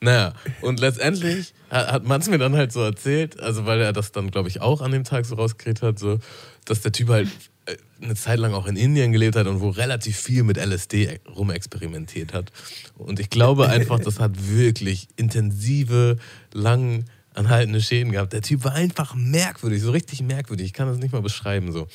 [0.00, 4.12] Naja, und letztendlich hat, hat Mans mir dann halt so erzählt, also weil er das
[4.12, 6.18] dann, glaube ich, auch an dem Tag so rausgekriegt hat, so,
[6.66, 7.28] dass der Typ halt
[7.64, 11.20] äh, eine Zeit lang auch in Indien gelebt hat und wo relativ viel mit LSD
[11.34, 12.52] rumexperimentiert hat.
[12.98, 16.18] Und ich glaube einfach, das hat wirklich intensive,
[16.52, 18.34] lang anhaltende Schäden gehabt.
[18.34, 20.66] Der Typ war einfach merkwürdig, so richtig merkwürdig.
[20.66, 21.88] Ich kann das nicht mal beschreiben so.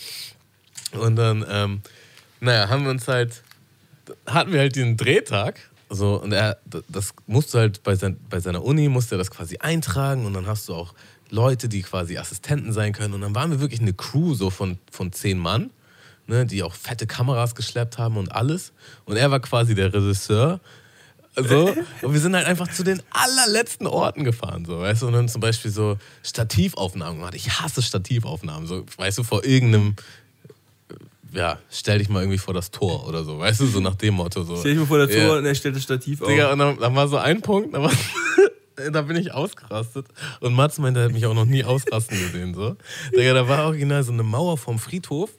[0.94, 1.81] Und dann, ähm,
[2.39, 3.44] naja, haben wir uns halt
[4.26, 5.60] hatten wir halt den Drehtag.
[5.90, 6.58] So, und er,
[6.90, 10.46] das musste halt bei, sein, bei seiner Uni, musste er das quasi eintragen und dann
[10.46, 10.94] hast du auch
[11.30, 13.14] Leute, die quasi Assistenten sein können.
[13.14, 15.72] Und dann waren wir wirklich eine Crew so von, von zehn Mann,
[16.28, 18.74] ne, die auch fette Kameras geschleppt haben und alles.
[19.06, 20.60] Und er war quasi der Regisseur.
[21.36, 21.68] So,
[22.02, 25.30] und wir sind halt einfach zu den allerletzten Orten gefahren, so, weißt du, und dann
[25.30, 27.36] zum Beispiel so Stativaufnahmen gemacht.
[27.36, 29.96] Ich hasse Stativaufnahmen, so, weißt du, vor irgendeinem
[31.38, 34.16] ja, stell dich mal irgendwie vor das Tor oder so, weißt du, so nach dem
[34.16, 34.44] Motto.
[34.44, 34.58] So.
[34.58, 35.38] Stell dich mal vor das Tor Ja.
[35.38, 36.28] und er stellt das Stativ auf.
[36.28, 37.92] Digga, und dann, dann war so ein Punkt, da, war,
[38.92, 40.08] da bin ich ausgerastet.
[40.40, 42.56] Und Mats meinte, er hat mich auch noch nie ausrasten gesehen.
[42.56, 42.76] So.
[43.16, 45.30] Digga, da war original so eine Mauer vom Friedhof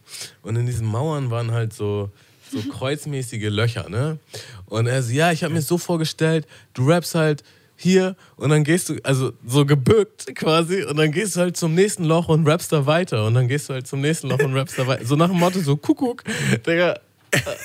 [0.43, 2.11] und in diesen Mauern waren halt so,
[2.53, 4.19] so kreuzmäßige Löcher, ne?
[4.66, 7.43] Und er so, ja, ich habe mir so vorgestellt, du rappst halt
[7.80, 11.74] hier und dann gehst du, also so gebückt quasi, und dann gehst du halt zum
[11.74, 13.24] nächsten Loch und rappst da weiter.
[13.24, 15.06] Und dann gehst du halt zum nächsten Loch und rappst da weiter.
[15.06, 16.24] So nach dem Motto, so Kuckuck,
[16.66, 16.98] Digga.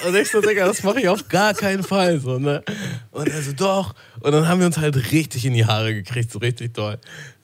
[0.06, 2.20] Und ich so, Digga, das mache ich auf gar keinen Fall.
[2.20, 2.64] So, ne?
[3.12, 3.96] Und er so, doch.
[4.20, 7.00] Und dann haben wir uns halt richtig in die Haare gekriegt, so richtig toll.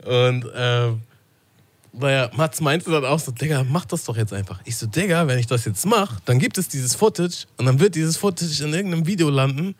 [0.05, 1.01] Und ähm,
[1.91, 4.61] naja, Mats meinte dann auch so, Digga, mach das doch jetzt einfach.
[4.65, 7.79] Ich so, Digga, wenn ich das jetzt mache, dann gibt es dieses Footage und dann
[7.79, 9.73] wird dieses Footage in irgendeinem Video landen.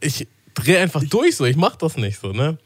[0.00, 0.26] Ich
[0.64, 2.58] drehe einfach durch so, ich mach das nicht so, ne?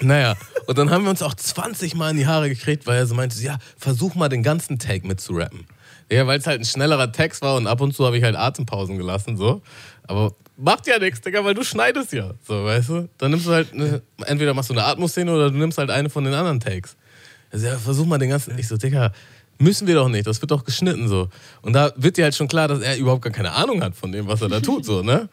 [0.00, 0.36] Naja,
[0.66, 3.14] und dann haben wir uns auch 20 Mal in die Haare gekriegt, weil er so
[3.14, 5.66] meinte, ja, versuch mal den ganzen Take mit zu rappen.
[6.10, 8.36] Ja, weil es halt ein schnellerer Text war und ab und zu habe ich halt
[8.36, 9.60] Atempausen gelassen, so.
[10.06, 13.08] Aber macht ja nichts, Digga, weil du schneidest ja, so, weißt du?
[13.18, 16.08] Dann nimmst du halt, eine, entweder machst du eine Atmoszene oder du nimmst halt eine
[16.08, 16.96] von den anderen Takes.
[17.50, 19.12] Also, ja, versuch mal den ganzen, ich so, Digga,
[19.58, 21.28] müssen wir doch nicht, das wird doch geschnitten, so.
[21.62, 24.12] Und da wird dir halt schon klar, dass er überhaupt gar keine Ahnung hat von
[24.12, 25.28] dem, was er da tut, so, ne?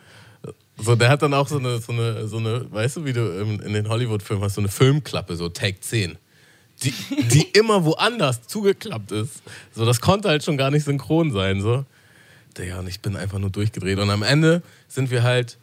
[0.78, 3.22] So, der hat dann auch so eine, so eine, so eine weißt du, wie du
[3.42, 6.18] in, den Hollywood-Filmen hast, so eine Filmklappe, so Take 10.
[6.82, 6.94] Die,
[7.32, 9.44] die immer woanders zugeklappt ist.
[9.76, 11.86] So, das konnte halt schon gar nicht synchron sein, so.
[12.58, 14.00] Digga, und ich bin einfach nur durchgedreht.
[14.00, 15.58] Und am Ende sind wir halt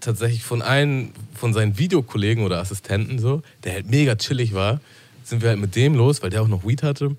[0.00, 4.80] tatsächlich von einem von seinen Videokollegen oder Assistenten, so, der halt mega chillig war,
[5.24, 7.16] sind wir halt mit dem los, weil der auch noch Weed hatte.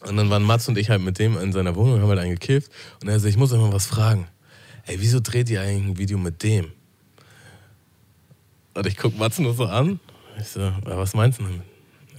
[0.00, 2.32] Und dann waren Mats und ich halt mit dem in seiner Wohnung, haben halt einen
[2.32, 2.70] gekifft.
[3.02, 4.26] Und er so, ich muss mal was fragen.
[4.90, 6.72] Ey, wieso dreht ihr eigentlich ein Video mit dem?
[8.74, 10.00] Und ich guck Mats nur so an.
[10.36, 11.60] Ich so, was meinst du damit?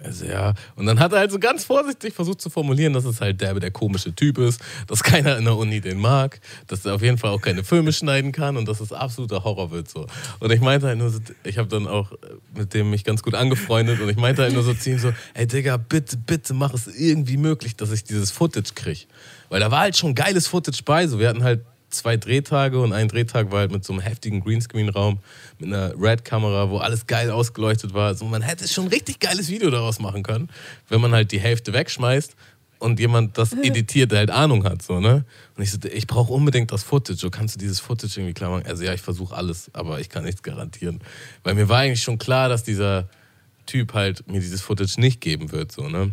[0.02, 3.20] Also ja, und dann hat er halt so ganz vorsichtig versucht zu formulieren, dass es
[3.20, 6.96] halt der, der komische Typ ist, dass keiner in der Uni den mag, dass er
[6.96, 10.08] auf jeden Fall auch keine Filme schneiden kann und dass es absoluter Horror wird so.
[10.40, 12.14] Und ich meinte halt nur so, ich habe dann auch
[12.56, 15.12] mit dem mich ganz gut angefreundet und ich meinte halt nur so zu ihm so,
[15.34, 19.08] ey Digga, bitte, bitte mach es irgendwie möglich, dass ich dieses Footage krieg.
[19.50, 22.94] Weil da war halt schon geiles Footage bei, so wir hatten halt zwei Drehtage und
[22.94, 25.20] ein Drehtag war halt mit so einem heftigen Greenscreen-Raum,
[25.60, 28.08] mit einer Red-Kamera, wo alles geil ausgeleuchtet war.
[28.08, 30.50] Also man hätte schon ein richtig geiles Video daraus machen können,
[30.90, 32.36] wenn man halt die Hälfte wegschmeißt
[32.80, 34.82] und jemand das editiert, der halt Ahnung hat.
[34.82, 35.24] So, ne?
[35.56, 37.20] Und ich so, ich brauche unbedingt das Footage.
[37.20, 38.66] So, kannst du dieses Footage irgendwie klar machen?
[38.66, 41.00] Also ja, ich versuche alles, aber ich kann nichts garantieren.
[41.44, 43.08] Weil mir war eigentlich schon klar, dass dieser
[43.68, 46.12] Typ halt mir dieses Footage nicht geben wird, so, ne?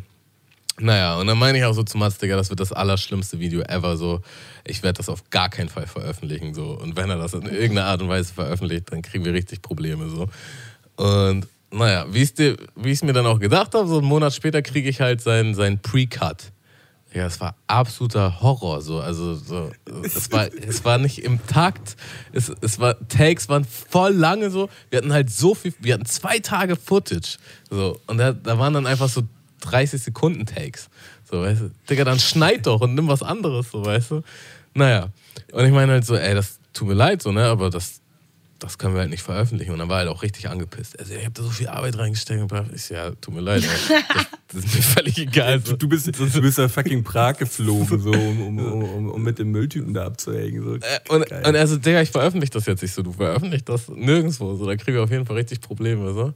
[0.81, 3.63] Naja, und dann meine ich auch so zu Mats, Digga, das wird das allerschlimmste Video
[3.63, 4.21] ever, so.
[4.65, 6.79] Ich werde das auf gar keinen Fall veröffentlichen, so.
[6.79, 10.09] Und wenn er das in irgendeiner Art und Weise veröffentlicht, dann kriegen wir richtig Probleme,
[10.09, 10.29] so.
[10.97, 14.89] Und naja, wie ich es mir dann auch gedacht habe, so einen Monat später kriege
[14.89, 16.53] ich halt seinen, seinen Pre-Cut.
[17.15, 18.83] Ja, es war absoluter Horror.
[18.83, 19.01] So.
[19.01, 19.71] Also, so,
[20.03, 21.97] es, war, es war nicht im Takt.
[22.33, 24.69] Es, es war, Takes waren voll lange so.
[24.91, 27.39] Wir hatten halt so viel, wir hatten zwei Tage Footage.
[27.71, 27.99] So.
[28.07, 29.23] Und da, da waren dann einfach so
[29.61, 30.89] 30 Sekunden Takes.
[31.31, 34.23] So, weißt du, Digga, dann schneid doch und nimm was anderes, so, weißt du.
[34.75, 35.11] Naja.
[35.53, 38.01] Und ich meine halt so, ey, das tut mir leid, so, ne, aber das,
[38.59, 39.73] das können wir halt nicht veröffentlichen.
[39.73, 40.99] Und dann war er halt auch richtig angepisst.
[40.99, 42.41] Also, ich habe da so viel Arbeit reingesteckt.
[42.41, 43.63] Und ich so, ja, tut mir leid.
[43.63, 44.03] ey.
[44.15, 45.61] Das, das ist mir völlig egal.
[45.65, 45.77] So.
[45.77, 49.51] Du bist, du bist ja fucking Prag geflogen, so, um, um, um, um mit dem
[49.51, 50.63] Mülltypen da abzuhängen.
[50.65, 50.75] So.
[50.77, 53.03] Äh, und, und er so, Digga, ich veröffentliche das jetzt nicht so.
[53.03, 54.55] Du veröffentlichst das nirgendwo.
[54.57, 56.13] So, da kriegen wir auf jeden Fall richtig Probleme.
[56.13, 56.35] So.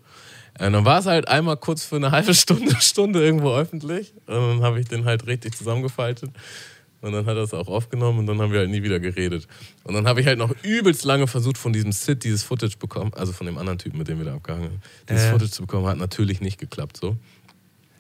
[0.61, 4.13] Und dann war es halt einmal kurz für eine halbe Stunde, Stunde irgendwo öffentlich.
[4.27, 6.31] Und dann habe ich den halt richtig zusammengefaltet.
[7.01, 9.49] Und dann hat er es auch aufgenommen und dann haben wir halt nie wieder geredet.
[9.83, 13.13] Und dann habe ich halt noch übelst lange versucht, von diesem Sid dieses Footage bekommen,
[13.15, 15.31] also von dem anderen Typen, mit dem wir da abgehangen haben, dieses Äh.
[15.33, 17.17] Footage zu bekommen, hat natürlich nicht geklappt so.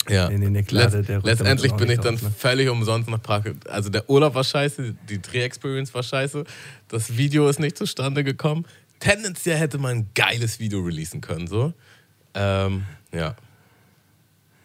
[0.08, 0.28] Ja.
[0.28, 2.32] Nee, nee, nee, klar, Letz- der- letztendlich bin ich dann auf, ne?
[2.36, 3.42] völlig umsonst nach Prag.
[3.68, 6.44] Also der Urlaub war scheiße, die Dreh-Experience war scheiße,
[6.88, 8.66] das Video ist nicht zustande gekommen.
[9.00, 11.72] Tendenziell hätte man ein geiles Video releasen können, so.
[12.34, 13.34] Ähm, ja.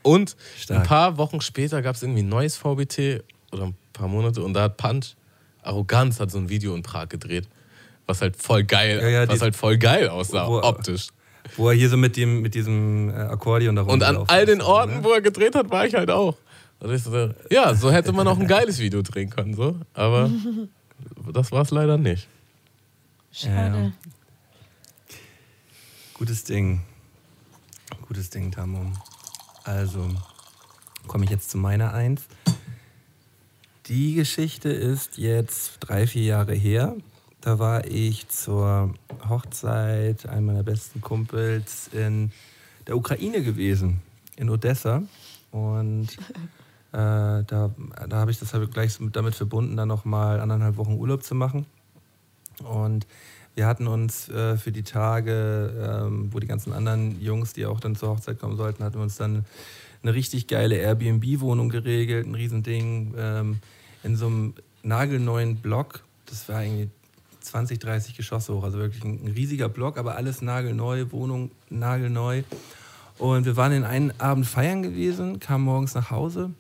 [0.04, 0.82] Und Stark.
[0.82, 4.54] ein paar Wochen später gab es irgendwie ein neues VBT oder ein paar Monate und
[4.54, 5.16] da hat Punch
[5.64, 7.48] Arroganz hat so ein Video in Prag gedreht,
[8.06, 11.08] was halt voll geil, Ja, ja, was die- halt voll geil aussah, Wo- optisch.
[11.58, 14.62] Wo er hier so mit, dem, mit diesem äh, Akkordeon da Und an all den
[14.62, 15.04] Orten, ne?
[15.04, 16.38] wo er gedreht hat, war ich halt auch.
[16.80, 19.78] Und ich so, ja, so hätte man auch ein geiles Video drehen können, so.
[19.94, 20.30] Aber
[21.34, 22.28] das war es leider nicht.
[23.32, 23.78] Schade.
[23.78, 23.92] Ja.
[26.14, 26.82] Gutes Ding.
[28.08, 28.94] Gutes Ding, Tammo.
[29.66, 30.08] Also,
[31.08, 32.22] komme ich jetzt zu meiner Eins.
[33.88, 36.96] Die Geschichte ist jetzt drei, vier Jahre her.
[37.42, 38.94] Da war ich zur
[39.28, 42.32] Hochzeit einem meiner besten Kumpels in
[42.88, 44.00] der Ukraine gewesen,
[44.38, 45.04] in Odessa.
[45.52, 46.08] Und
[46.94, 47.76] äh, da, da
[48.12, 51.66] habe ich das halt gleich damit verbunden, dann nochmal anderthalb Wochen Urlaub zu machen.
[52.64, 53.06] Und
[53.58, 57.80] wir hatten uns äh, für die Tage, ähm, wo die ganzen anderen Jungs, die auch
[57.80, 59.46] dann zur Hochzeit kommen sollten, hatten wir uns dann
[60.04, 63.58] eine richtig geile Airbnb-Wohnung geregelt, ein Riesending, ähm,
[64.04, 64.54] in so einem
[64.84, 66.02] nagelneuen Block.
[66.28, 66.90] Das war irgendwie
[67.42, 72.44] 20, 30 Geschosse hoch, also wirklich ein, ein riesiger Block, aber alles nagelneu, Wohnung nagelneu.
[73.18, 76.52] Und wir waren in einen Abend feiern gewesen, kamen morgens nach Hause,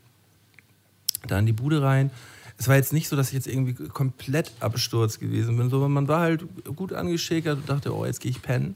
[1.27, 2.09] da in die Bude rein.
[2.57, 6.07] Es war jetzt nicht so, dass ich jetzt irgendwie komplett absturz gewesen bin, sondern man
[6.07, 8.75] war halt gut angeschickert und dachte, oh, jetzt gehe ich pennen.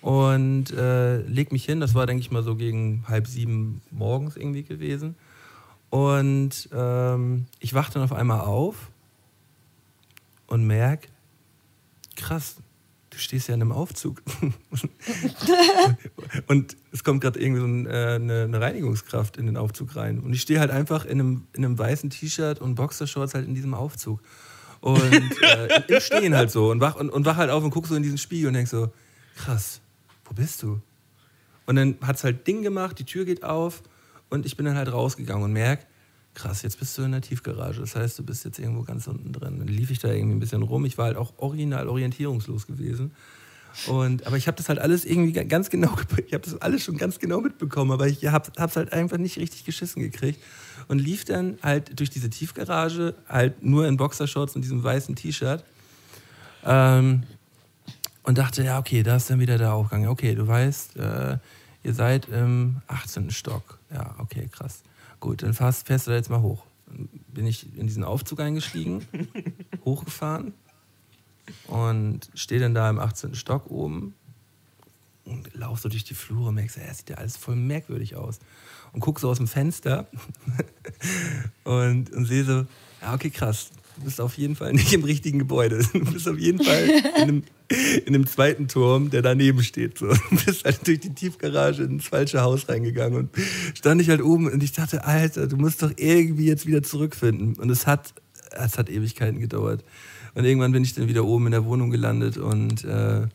[0.00, 4.36] Und äh, leg mich hin, das war, denke ich mal, so gegen halb sieben morgens
[4.36, 5.16] irgendwie gewesen.
[5.90, 8.90] Und ähm, ich wachte dann auf einmal auf
[10.46, 11.08] und merk,
[12.16, 12.56] krass,
[13.14, 14.22] du stehst ja in einem Aufzug.
[16.48, 20.20] und es kommt gerade irgendwie so ein, äh, eine, eine Reinigungskraft in den Aufzug rein.
[20.20, 23.54] Und ich stehe halt einfach in einem, in einem weißen T-Shirt und Boxershorts halt in
[23.54, 24.20] diesem Aufzug.
[24.80, 25.02] Und
[25.42, 26.70] äh, im Stehen halt so.
[26.70, 28.68] Und wach, und, und wach halt auf und guck so in diesen Spiegel und denk
[28.68, 28.92] so,
[29.36, 29.80] krass,
[30.24, 30.80] wo bist du?
[31.66, 33.82] Und dann hat es halt Ding gemacht, die Tür geht auf
[34.28, 35.86] und ich bin dann halt rausgegangen und merk,
[36.34, 37.80] krass, jetzt bist du in der Tiefgarage.
[37.80, 39.58] Das heißt, du bist jetzt irgendwo ganz unten drin.
[39.58, 40.84] Dann lief ich da irgendwie ein bisschen rum.
[40.84, 43.12] Ich war halt auch original orientierungslos gewesen.
[43.88, 45.90] Und, aber ich habe das halt alles irgendwie ga- ganz genau,
[46.26, 49.36] ich habe das alles schon ganz genau mitbekommen, aber ich habe es halt einfach nicht
[49.36, 50.40] richtig geschissen gekriegt
[50.86, 55.64] und lief dann halt durch diese Tiefgarage, halt nur in Boxershorts und diesem weißen T-Shirt
[56.64, 57.24] ähm,
[58.22, 60.06] und dachte, ja, okay, da ist dann wieder der Aufgang.
[60.06, 61.38] Okay, du weißt, äh,
[61.82, 63.30] ihr seid im 18.
[63.32, 63.78] Stock.
[63.92, 64.82] Ja, okay, krass.
[65.24, 66.66] Gut, dann fährst, fährst du da jetzt mal hoch.
[66.86, 69.06] Dann bin ich in diesen Aufzug eingestiegen,
[69.86, 70.52] hochgefahren
[71.66, 73.34] und stehe dann da im 18.
[73.34, 74.14] Stock oben
[75.24, 78.16] und lauf so durch die Flure und merkst, ja, das sieht ja alles voll merkwürdig
[78.16, 78.38] aus.
[78.92, 80.08] Und guck so aus dem Fenster
[81.64, 82.66] und, und sehe so,
[83.00, 83.70] ja, okay, krass.
[83.96, 85.84] Du bist auf jeden Fall nicht im richtigen Gebäude.
[85.92, 87.42] Du bist auf jeden Fall in einem,
[88.04, 89.98] in einem zweiten Turm, der daneben steht.
[89.98, 90.08] So.
[90.30, 93.30] Du bist halt durch die Tiefgarage ins falsche Haus reingegangen und
[93.74, 97.54] stand ich halt oben und ich dachte, Alter, du musst doch irgendwie jetzt wieder zurückfinden.
[97.54, 98.14] Und es hat,
[98.50, 99.84] es hat Ewigkeiten gedauert.
[100.34, 103.28] Und irgendwann bin ich dann wieder oben in der Wohnung gelandet und äh,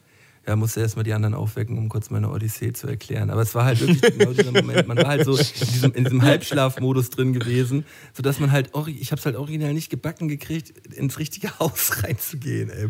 [0.50, 3.30] ja, musste erstmal die anderen aufwecken, um kurz meine Odyssee zu erklären.
[3.30, 4.88] Aber es war halt wirklich genau dieser Moment.
[4.88, 7.86] Man war halt so in diesem, in diesem Halbschlafmodus drin gewesen,
[8.16, 12.72] sodass man halt, ich habe es halt original nicht gebacken gekriegt, ins richtige Haus reinzugehen.
[12.72, 12.90] Ey.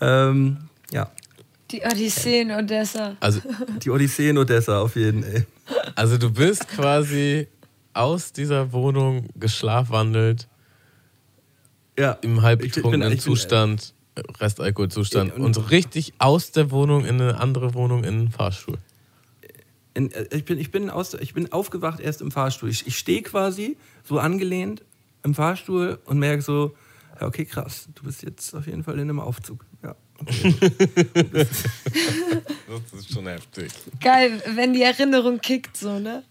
[0.00, 0.58] Ähm,
[0.92, 1.10] ja,
[1.72, 3.16] Die Odyssee in Odessa.
[3.18, 3.40] Also,
[3.82, 5.46] Die Odyssee in Odessa auf jeden Fall.
[5.96, 7.48] also du bist quasi
[7.94, 10.46] aus dieser Wohnung geschlafwandelt
[11.98, 12.12] Ja.
[12.22, 17.40] im halbgetrunkenen ich bin- Zustand, Restalkoholzustand und- und so richtig aus der Wohnung in eine
[17.40, 18.78] andere Wohnung in den Fahrstuhl.
[19.94, 22.68] In, äh, ich, bin, ich, bin aus, ich bin aufgewacht erst im Fahrstuhl.
[22.70, 24.82] Ich, ich stehe quasi so angelehnt
[25.22, 26.74] im Fahrstuhl und merke so,
[27.20, 29.64] ja, okay, krass, du bist jetzt auf jeden Fall in einem Aufzug.
[29.82, 29.94] Ja.
[30.18, 30.54] Okay.
[32.72, 33.70] Das ist schon heftig.
[34.00, 36.22] Geil, wenn die Erinnerung kickt, so, ne?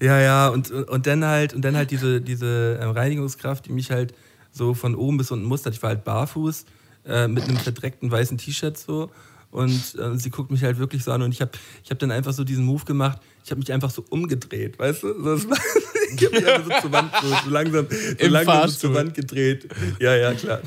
[0.00, 3.90] Ja, ja, und, und dann halt, und dann halt diese, diese äh, Reinigungskraft, die mich
[3.90, 4.12] halt
[4.50, 5.74] so von oben bis unten mustert.
[5.74, 6.66] Ich war halt barfuß
[7.06, 9.10] äh, mit einem verdreckten weißen T-Shirt so.
[9.50, 11.50] Und äh, sie guckt mich halt wirklich so an und ich habe
[11.84, 13.18] ich hab dann einfach so diesen Move gemacht.
[13.44, 15.22] Ich habe mich einfach so umgedreht, weißt du?
[15.22, 15.58] So, das war,
[16.16, 17.86] ich habe mich einfach so zur Wand, so, so langsam,
[18.18, 19.68] so langsam so zur Wand gedreht.
[20.00, 20.60] Ja, ja, klar.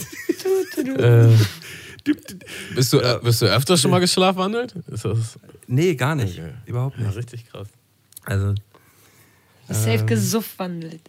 [0.98, 1.30] Äh,
[2.76, 4.76] bist, du, äh, bist du öfter schon mal geschlafwandelt?
[4.88, 6.38] Ist das Nee, gar nicht.
[6.38, 6.54] Okay.
[6.66, 7.18] Überhaupt ja, nicht.
[7.18, 7.68] richtig krass.
[8.24, 8.54] Also,
[9.68, 11.02] Safe gesuff wandelt.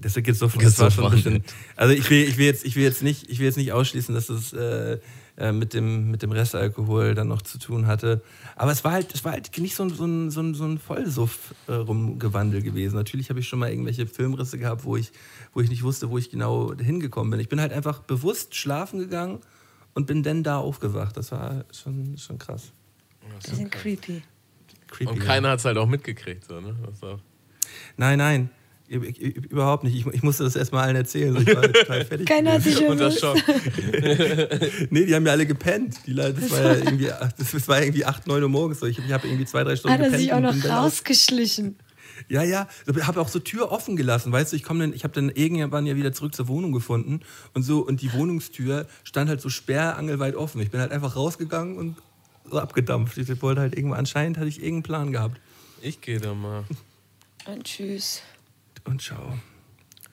[0.00, 1.44] Das geht so das war schon ein bisschen.
[1.76, 4.14] Also ich will, ich will jetzt, ich will jetzt nicht, ich will jetzt nicht ausschließen,
[4.14, 4.98] dass es äh,
[5.36, 8.22] äh, mit dem mit dem Restalkohol dann noch zu tun hatte.
[8.56, 10.64] Aber es war halt, es war halt nicht so ein, so ein, so ein, so
[10.64, 12.96] ein Vollsuff äh, rumgewandel gewesen.
[12.96, 15.12] Natürlich habe ich schon mal irgendwelche Filmrisse gehabt, wo ich,
[15.52, 17.40] wo ich nicht wusste, wo ich genau hingekommen bin.
[17.40, 19.40] Ich bin halt einfach bewusst schlafen gegangen
[19.94, 21.16] und bin dann da aufgewacht.
[21.16, 22.72] Das war schon, schon krass.
[23.42, 24.22] Bisschen creepy.
[24.88, 25.12] Creepy.
[25.12, 25.24] Und ja.
[25.24, 26.44] keiner hat es halt auch mitgekriegt.
[26.44, 26.74] So, ne?
[26.84, 27.20] Das ist auch
[27.96, 28.50] Nein, nein.
[28.90, 29.94] Überhaupt nicht.
[29.94, 31.36] Ich, ich musste das erstmal allen erzählen.
[31.36, 32.26] Ich war total fertig.
[32.26, 33.10] Keiner hat sich unter.
[33.12, 33.36] Schock.
[34.90, 35.98] Nee, die haben ja alle gepennt.
[36.06, 38.80] Die Leute, das war ja irgendwie, das war irgendwie 8, 9 Uhr morgens.
[38.80, 38.86] So.
[38.86, 40.22] Ich, ich habe irgendwie zwei, drei Stunden Hat er gepennt.
[40.22, 41.76] sich auch noch rausgeschlichen.
[42.28, 42.68] Ja, ja.
[42.86, 44.30] Ich habe auch so Tür offen gelassen.
[44.30, 47.20] Weißt du, ich komme dann, ich habe dann irgendwann ja wieder zurück zur Wohnung gefunden
[47.54, 50.60] und so und die Wohnungstür stand halt so sperrangelweit offen.
[50.60, 51.96] Ich bin halt einfach rausgegangen und
[52.48, 53.16] so abgedampft.
[53.16, 55.40] Ich wollte halt irgendwo, anscheinend hatte ich irgendeinen Plan gehabt.
[55.80, 56.64] Ich gehe da mal.
[57.46, 58.20] Und tschüss.
[58.84, 59.34] Und schau.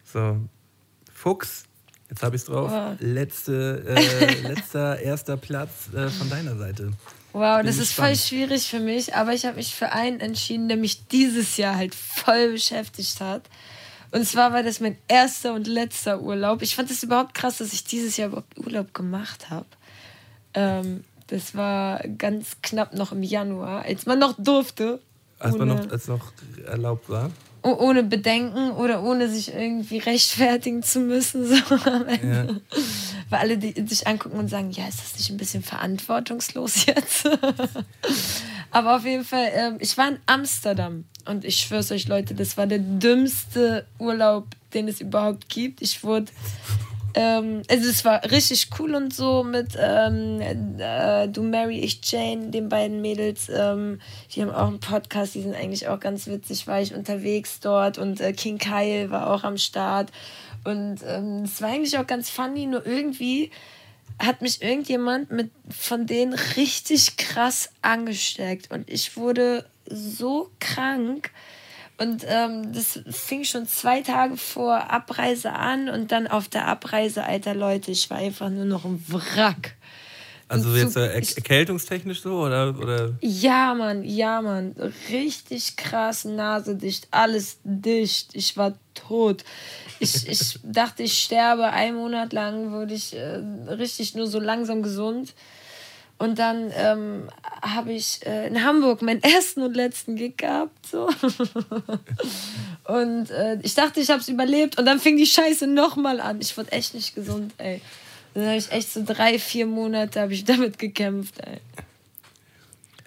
[0.03, 0.37] So,
[1.13, 1.63] Fuchs,
[2.09, 2.71] jetzt habe ich es drauf.
[2.71, 2.95] Wow.
[2.99, 6.91] Letzte, äh, letzter, erster Platz äh, von deiner Seite.
[7.33, 8.27] Wow, Bin das ist voll gespannt.
[8.29, 11.93] schwierig für mich, aber ich habe mich für einen entschieden, der mich dieses Jahr halt
[11.93, 13.43] voll beschäftigt hat.
[14.11, 16.61] Und zwar war das mein erster und letzter Urlaub.
[16.61, 19.67] Ich fand es überhaupt krass, dass ich dieses Jahr überhaupt Urlaub gemacht habe.
[20.53, 25.01] Ähm, das war ganz knapp noch im Januar, als man noch durfte.
[25.39, 26.31] Als man noch, als noch
[26.65, 27.29] erlaubt war.
[27.67, 31.45] Oh- ohne Bedenken oder ohne sich irgendwie rechtfertigen zu müssen.
[31.47, 32.61] So am Ende.
[33.29, 37.27] Weil alle die sich angucken und sagen, ja, ist das nicht ein bisschen verantwortungslos jetzt?
[38.71, 42.55] Aber auf jeden Fall, ähm, ich war in Amsterdam und ich schwör's euch, Leute, das
[42.57, 45.81] war der dümmste Urlaub, den es überhaupt gibt.
[45.81, 46.31] Ich wurde
[47.13, 52.49] ähm, also es war richtig cool und so mit ähm, äh, Du Mary, ich Jane,
[52.49, 53.49] den beiden Mädels.
[53.49, 53.99] Ähm,
[54.33, 57.97] die haben auch einen Podcast, die sind eigentlich auch ganz witzig, war ich unterwegs dort
[57.97, 60.11] und äh, King Kyle war auch am Start.
[60.63, 63.51] Und ähm, es war eigentlich auch ganz funny, nur irgendwie
[64.19, 71.31] hat mich irgendjemand mit von denen richtig krass angesteckt und ich wurde so krank.
[71.99, 77.23] Und ähm, das fing schon zwei Tage vor Abreise an und dann auf der Abreise,
[77.23, 79.75] alter Leute, ich war einfach nur noch ein Wrack.
[80.49, 84.75] Also jetzt äh, er erkältungstechnisch so oder, oder Ja, Mann, ja, Mann.
[85.09, 88.29] Richtig krass, Nase dicht, alles dicht.
[88.33, 89.43] Ich war tot.
[89.99, 91.65] Ich, ich dachte, ich sterbe.
[91.65, 95.33] Ein Monat lang wurde ich äh, richtig nur so langsam gesund.
[96.19, 97.29] Und dann ähm,
[97.61, 100.87] habe ich äh, in Hamburg meinen ersten und letzten Gig gehabt.
[100.87, 101.07] So.
[102.85, 104.79] und äh, ich dachte, ich habe es überlebt.
[104.79, 106.39] Und dann fing die Scheiße nochmal an.
[106.41, 107.81] Ich wurde echt nicht gesund, ey.
[108.33, 111.59] Dann habe ich echt so drei, vier Monate habe ich damit gekämpft, ey.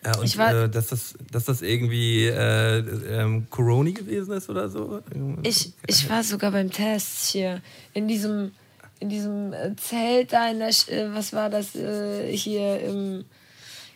[0.04, 4.48] ja, und Ich war- äh, dass das dass das irgendwie äh, ähm, Corona gewesen ist
[4.48, 5.02] oder so?
[5.42, 7.60] Ich, ich war sogar beim Test hier
[7.94, 8.52] in diesem,
[9.00, 13.24] in diesem äh, Zelt da in der, Sch- äh, was war das äh, hier im,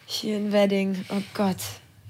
[0.06, 1.04] hier in Wedding.
[1.10, 1.56] Oh Gott,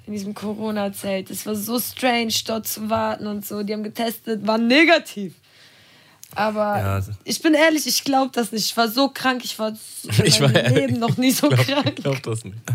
[0.06, 1.30] in diesem Corona-Zelt.
[1.30, 3.62] Es war so strange, dort zu warten und so.
[3.62, 5.34] Die haben getestet, war negativ.
[6.36, 8.64] Aber Ja, also- ich bin ehrlich, ich glaube das nicht.
[8.64, 9.72] Ich war so krank, ich war
[10.24, 11.92] Ich meinem war ehrlich, Leben noch nie so glaub, krank.
[11.96, 12.56] Ich glaub das nicht.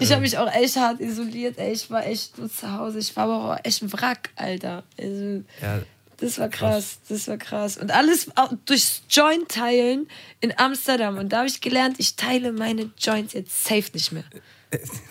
[0.00, 1.72] Ich habe mich auch echt hart isoliert, ey.
[1.72, 2.98] Ich war echt nur zu Hause.
[2.98, 4.82] Ich war aber auch echt ein Wrack, Alter.
[5.00, 5.78] Also, Ja,
[6.18, 7.76] das war krass, das war krass.
[7.76, 8.28] Und alles
[8.66, 10.06] durchs Joint teilen
[10.40, 11.18] in Amsterdam.
[11.18, 14.24] Und da habe ich gelernt, ich teile meine Joints jetzt safe nicht mehr.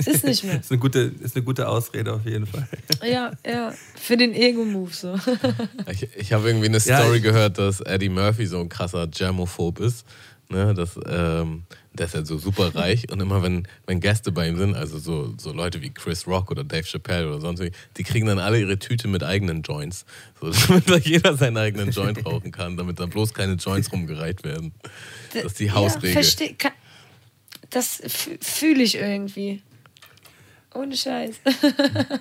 [0.06, 0.60] Ist nicht mehr.
[0.60, 2.68] ist eine gute ist eine gute Ausrede auf jeden Fall.
[3.04, 3.74] Ja, ja.
[3.96, 5.16] Für den Ego-Move so.
[5.92, 9.08] Ich, ich habe irgendwie eine Ja, Story ich- gehört, dass Eddie Murphy so ein krasser
[9.08, 10.06] Germophob ist.
[10.50, 11.64] Ne, das, ähm,
[11.94, 14.98] der ist ja so super reich und immer wenn, wenn Gäste bei ihm sind, also
[14.98, 18.40] so, so Leute wie Chris Rock oder Dave Chappelle oder sonst wie, die kriegen dann
[18.40, 20.06] alle ihre Tüte mit eigenen Joints.
[20.44, 24.44] So, damit da jeder seinen eigenen Joint rauchen kann, damit da bloß keine Joints rumgereicht
[24.44, 24.74] werden.
[25.34, 26.22] Das ist die Hausregel.
[26.22, 26.72] Ja,
[27.70, 28.02] das
[28.42, 29.62] fühle ich irgendwie.
[30.74, 31.36] Ohne Scheiß.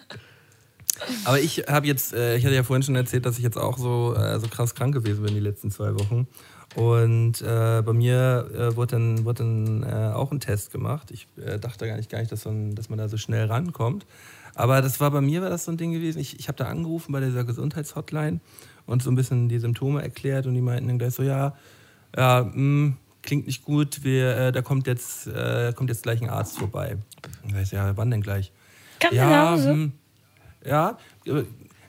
[1.24, 3.78] Aber ich habe jetzt, äh, ich hatte ja vorhin schon erzählt, dass ich jetzt auch
[3.78, 6.26] so, äh, so krass krank gewesen bin die letzten zwei Wochen.
[6.74, 11.10] Und äh, bei mir äh, wurde dann, wurde dann äh, auch ein Test gemacht.
[11.10, 14.06] Ich äh, dachte gar nicht, gar nicht dass, man, dass man da so schnell rankommt.
[14.54, 16.18] Aber das war bei mir war das so ein Ding gewesen.
[16.18, 18.40] Ich, ich habe da angerufen bei dieser Gesundheitshotline
[18.86, 21.54] und so ein bisschen die Symptome erklärt und die meinten dann gleich so, ja,
[22.16, 26.28] ja, mh, klingt nicht gut, wir, äh, da kommt jetzt, äh, kommt jetzt gleich ein
[26.28, 26.96] Arzt vorbei.
[27.46, 28.52] Ich weiß ja, wann denn gleich?
[28.98, 29.70] Kann ja, Hause?
[29.70, 29.92] hm,
[30.64, 30.98] ja,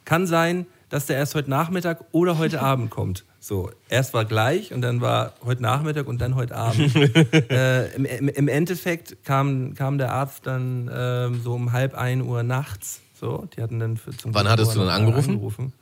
[0.05, 3.25] kann sein, dass der erst heute Nachmittag oder heute Abend kommt.
[3.43, 6.95] So, erst war gleich und dann war heute Nachmittag und dann heute Abend.
[7.51, 12.43] äh, im, im, Endeffekt kam, kam der Arzt dann ähm, so um halb ein Uhr
[12.43, 13.01] nachts.
[13.13, 15.31] So, die hatten dann für, zum Wann hattest du dann angerufen?
[15.31, 15.73] angerufen.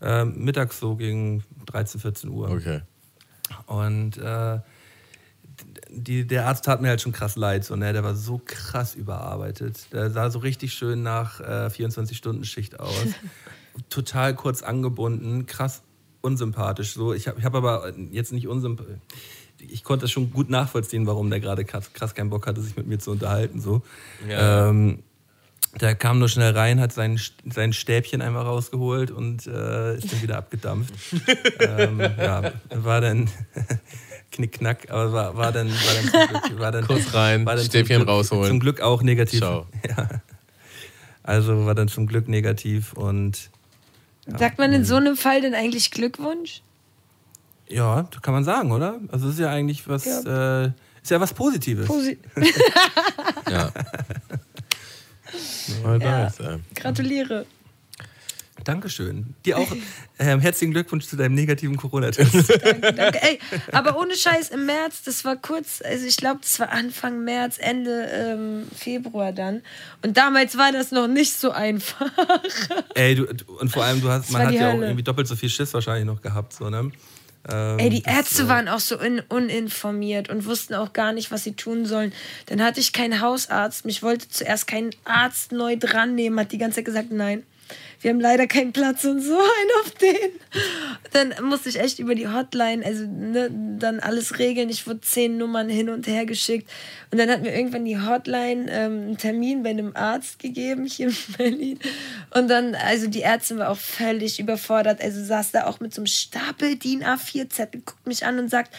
[0.00, 2.50] Ähm, mittags so gegen 13, 14 Uhr.
[2.50, 2.80] Okay.
[3.66, 4.58] Und äh,
[5.88, 7.64] die, der Arzt tat mir halt schon krass leid.
[7.64, 7.92] So, ne?
[7.92, 9.92] Der war so krass überarbeitet.
[9.92, 13.06] Der sah so richtig schön nach äh, 24-Stunden-Schicht aus.
[13.88, 15.82] Total kurz angebunden, krass
[16.22, 16.94] unsympathisch.
[16.94, 17.12] So.
[17.12, 18.96] Ich habe ich hab aber jetzt nicht unsympathisch.
[19.58, 22.86] Ich konnte das schon gut nachvollziehen, warum der gerade krass, keinen Bock hatte, sich mit
[22.86, 23.60] mir zu unterhalten.
[23.60, 23.82] So.
[24.28, 24.70] Ja.
[24.70, 25.02] Ähm,
[25.80, 27.18] der kam nur schnell rein, hat sein,
[27.50, 30.92] sein Stäbchen einmal rausgeholt und äh, ist dann wieder abgedampft.
[31.60, 33.30] ähm, ja, war dann
[34.32, 37.64] knickknack, aber war, war dann, war dann, zum Glück, war dann Kurz rein, war dann
[37.64, 38.48] Stäbchen zum Glück, rausholen.
[38.48, 39.40] Zum Glück auch negativ.
[39.40, 39.66] Ciao.
[39.88, 40.08] Ja.
[41.24, 43.50] Also war dann zum Glück negativ und
[44.26, 46.62] Sagt man in so einem Fall denn eigentlich Glückwunsch?
[47.68, 49.00] ja, kann man sagen, oder?
[49.10, 51.86] Also es ist ja eigentlich was, äh, ist ja was Positives.
[51.86, 52.18] Posi
[53.50, 53.72] Ja.
[55.98, 56.30] Ja.
[56.74, 57.46] Gratuliere.
[58.64, 59.34] Dankeschön.
[59.44, 59.70] Dir auch
[60.18, 62.34] ähm, herzlichen Glückwunsch zu deinem negativen Corona-Test.
[62.62, 63.22] Danke, danke.
[63.22, 63.38] Ey,
[63.72, 67.56] aber ohne Scheiß im März, das war kurz, also ich glaube, das war Anfang März,
[67.58, 69.62] Ende ähm, Februar dann.
[70.02, 72.10] Und damals war das noch nicht so einfach.
[72.94, 73.26] Ey, du,
[73.60, 75.74] und vor allem, du hast, Das man hat ja auch irgendwie doppelt so viel Schiss
[75.74, 76.92] wahrscheinlich noch gehabt, so, ne?
[77.50, 81.12] Ähm, Ey, die das, Ärzte äh, waren auch so un uninformiert und wussten auch gar
[81.12, 82.12] nicht, was sie tun sollen.
[82.46, 83.84] Dann hatte ich keinen Hausarzt.
[83.84, 87.42] Mich wollte zuerst kein Arzt neu dran nehmen, hat die ganze Zeit gesagt, nein.
[88.02, 90.30] Wir haben leider keinen Platz und so einen auf den.
[91.12, 93.48] Dann musste ich echt über die Hotline, also ne,
[93.78, 94.68] dann alles regeln.
[94.70, 96.68] Ich wurde zehn Nummern hin und her geschickt.
[97.10, 101.08] Und dann hat mir irgendwann die Hotline ähm, einen Termin bei einem Arzt gegeben hier
[101.08, 101.78] in Berlin.
[102.34, 105.00] Und dann, also die Ärztin war auch völlig überfordert.
[105.00, 108.74] Also saß da auch mit so einem Stapel DIN A4-Zettel, guckt mich an und sagt,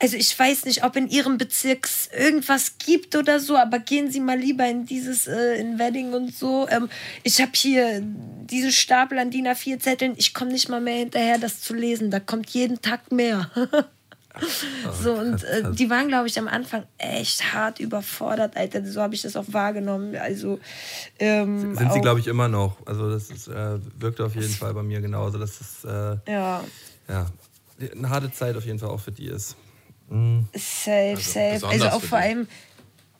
[0.00, 4.20] also ich weiß nicht, ob in Ihrem Bezirk irgendwas gibt oder so, aber gehen Sie
[4.20, 6.66] mal lieber in dieses, äh, in Wedding und so.
[6.70, 6.88] Ähm,
[7.24, 8.02] ich habe hier
[8.54, 10.14] diesen Stapel an DIN A4-Zetteln.
[10.16, 12.10] Ich komme nicht mal mehr hinterher, das zu lesen.
[12.10, 13.50] Da kommt jeden Tag mehr.
[15.02, 18.84] so, und äh, die waren, glaube ich, am Anfang echt hart überfordert, Alter.
[18.84, 20.16] So habe ich das auch wahrgenommen.
[20.16, 20.58] Also,
[21.18, 22.76] ähm, Sind sie, auch- glaube ich, immer noch.
[22.86, 25.38] Also das ist, äh, wirkt auf jeden Fall bei mir genauso.
[25.38, 26.64] Das ist äh, Ja,
[27.08, 27.26] ja,
[27.96, 29.56] eine harte Zeit auf jeden Fall auch für die ist.
[30.54, 31.40] safe, safe.
[31.40, 32.24] Also besonders auch für vor die.
[32.24, 32.48] allem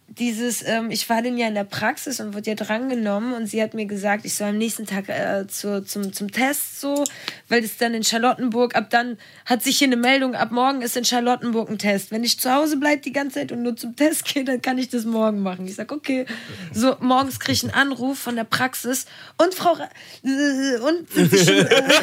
[0.07, 3.63] dieses, ähm, ich war dann ja in der Praxis und wurde ja drangenommen und sie
[3.63, 7.05] hat mir gesagt, ich soll am nächsten Tag äh, zu, zum, zum Test so,
[7.49, 10.97] weil das dann in Charlottenburg, ab dann hat sich hier eine Meldung, ab morgen ist
[10.97, 12.11] in Charlottenburg ein Test.
[12.11, 14.79] Wenn ich zu Hause bleibe die ganze Zeit und nur zum Test gehe, dann kann
[14.79, 15.67] ich das morgen machen.
[15.67, 16.27] Ich sag, okay.
[16.73, 19.07] So, morgens kriege ich einen Anruf von der Praxis
[19.39, 19.89] und Frau, Ra
[20.23, 21.65] äh, und sind Sie schon, äh,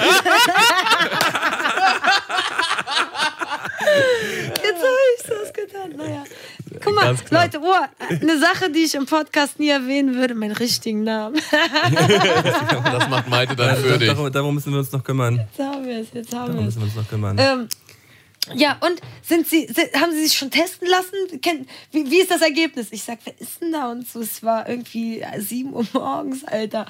[4.64, 5.62] Jetzt habe ich das getan.
[5.96, 6.24] Naja.
[6.84, 7.16] Guck mal.
[7.30, 7.74] Leute, oh,
[8.10, 11.40] eine Sache, die ich im Podcast nie erwähnen würde, meinen richtigen Namen.
[12.92, 14.10] Das macht Malte dann für dich.
[14.10, 15.38] Darum, darum müssen wir uns noch kümmern.
[15.38, 16.76] Jetzt haben wir es, jetzt haben Darum wir es.
[16.76, 17.38] müssen wir uns noch kümmern.
[17.40, 17.68] Ähm,
[18.56, 21.42] ja, und sind Sie, sind, haben Sie sich schon testen lassen?
[21.42, 22.88] Kennt, wie, wie ist das Ergebnis?
[22.92, 23.92] Ich sag, wer ist denn da?
[23.92, 26.86] Und so, es war irgendwie 7 Uhr morgens, Alter.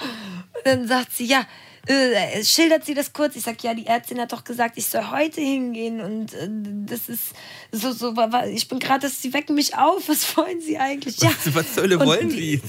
[0.56, 1.46] Und dann sagt sie, ja,
[1.88, 3.36] äh, schildert sie das kurz.
[3.36, 6.00] Ich sag, ja, die Ärztin hat doch gesagt, ich soll heute hingehen.
[6.02, 6.48] Und äh,
[6.86, 7.34] das ist
[7.72, 8.14] so, so,
[8.54, 10.08] ich bin gerade, sie wecken mich auf.
[10.08, 11.18] Was wollen Sie eigentlich?
[11.22, 11.32] Ja.
[11.54, 12.62] was, was Und- wollen die?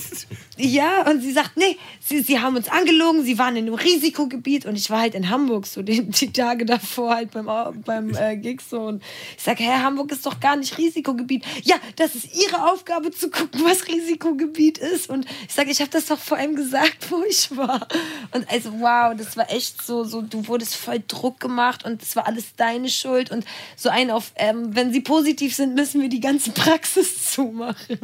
[0.58, 4.66] Ja, und sie sagt, nee, sie, sie haben uns angelogen, sie waren in einem Risikogebiet
[4.66, 7.46] und ich war halt in Hamburg so die, die Tage davor halt beim,
[7.84, 9.02] beim äh, Gig so und
[9.36, 11.44] ich sage, hä, Hamburg ist doch gar nicht Risikogebiet.
[11.64, 15.90] Ja, das ist ihre Aufgabe zu gucken, was Risikogebiet ist und ich sage, ich habe
[15.90, 17.88] das doch vor allem gesagt, wo ich war.
[18.32, 22.02] Und also wow, wow, das war echt so, so, du wurdest voll Druck gemacht und
[22.02, 23.44] das war alles deine Schuld und
[23.76, 27.98] so ein auf, ähm, wenn sie positiv sind, müssen wir die ganze Praxis zumachen.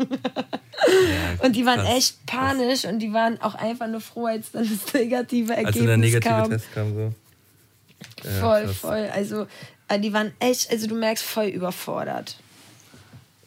[1.42, 4.68] und die waren krass, echt panisch und die waren auch einfach nur froh, als dann
[4.68, 6.50] das negative Ergebnis Als dann der negative kam.
[6.50, 7.12] Test kam, so.
[8.24, 8.76] Ja, voll, krass.
[8.76, 9.10] voll.
[9.12, 9.46] Also,
[9.88, 12.36] äh, die waren echt, also du merkst, voll überfordert.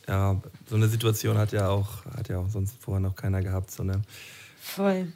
[0.07, 3.72] Ja, so eine Situation hat ja auch, hat ja auch sonst vorher noch keiner gehabt.
[3.72, 4.02] So eine,
[4.61, 5.07] Voll.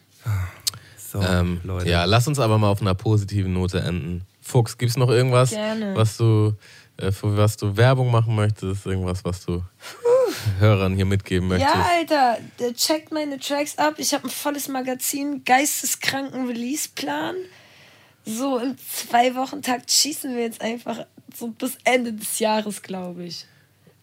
[1.11, 1.90] So, Ähm, Leute.
[1.90, 4.22] ja, lass uns aber mal auf einer positiven Note enden.
[4.41, 5.95] Fuchs, gibt's noch irgendwas, Gerne.
[5.95, 6.53] was du,
[6.98, 8.86] äh, für was du Werbung machen möchtest?
[8.86, 9.64] Irgendwas, was du
[10.60, 11.73] Hörern hier mitgeben möchtest?
[11.73, 13.95] Ja, Alter, der checkt meine Tracks ab.
[13.98, 17.36] Ich habe ein volles Magazin, geisteskranken Release-Plan.
[18.26, 21.06] So im Zwei-Wochen-Takt schießen wir jetzt einfach
[21.36, 23.45] so bis Ende des Jahres, glaube ich.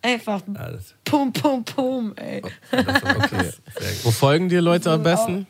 [0.00, 2.38] Einfach das, pum, pum, pum, ey.
[2.72, 3.52] ist okay.
[4.02, 5.46] Wo folgen dir Leute am besten?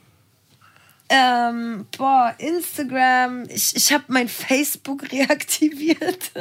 [1.09, 3.45] Ähm, boah, Instagram.
[3.49, 6.33] Ich, ich habe mein Facebook reaktiviert.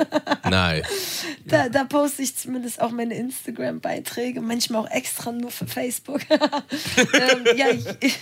[0.49, 0.83] Nein.
[1.45, 6.21] Da, da poste ich zumindest auch meine Instagram-Beiträge, manchmal auch extra nur für Facebook.
[6.29, 7.85] ähm, ja, ich,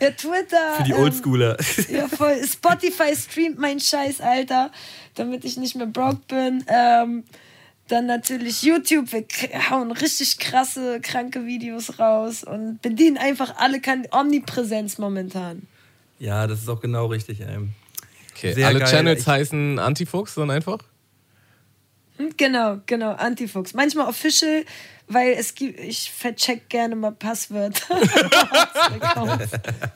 [0.00, 0.74] ja, Twitter.
[0.76, 1.56] Für die ähm, Oldschooler.
[1.88, 2.44] Ja, voll.
[2.44, 4.72] Spotify streamt mein Scheiß, Alter,
[5.14, 6.64] damit ich nicht mehr broke bin.
[6.66, 7.24] Ähm,
[7.88, 9.24] dann natürlich YouTube, wir
[9.70, 15.66] hauen richtig krasse, kranke Videos raus und bedienen einfach alle kan Omnipräsenz momentan.
[16.18, 17.58] Ja, das ist auch genau richtig, ey.
[18.34, 18.52] Okay.
[18.54, 18.88] Sehr Alle geil.
[18.90, 20.78] Channels Ich- heißen Antifuchs dann einfach?
[22.16, 23.74] Hm, Genau, genau, Antifuchs.
[23.74, 24.64] Manchmal official,
[25.06, 27.96] weil es gibt, ich vercheck gerne mal Passwörter.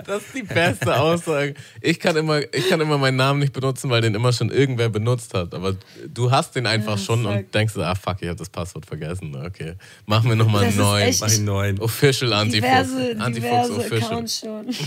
[0.04, 1.54] Das ist die beste Aussage.
[1.80, 4.88] Ich kann, immer, ich kann immer meinen Namen nicht benutzen, weil den immer schon irgendwer
[4.88, 5.54] benutzt hat.
[5.54, 5.74] Aber
[6.06, 7.32] du hast den einfach Ja, schon fuck.
[7.32, 9.36] und denkst, ah fuck, ich habe das Passwort vergessen.
[9.44, 9.74] Okay,
[10.06, 11.08] machen wir nochmal einen neuen.
[11.08, 11.78] echt- Mach einen neuen.
[11.80, 12.66] Official Antifuchs.
[12.66, 14.02] diverse, Antifuchs diverse Official.
[14.04, 14.66] Accounts schon.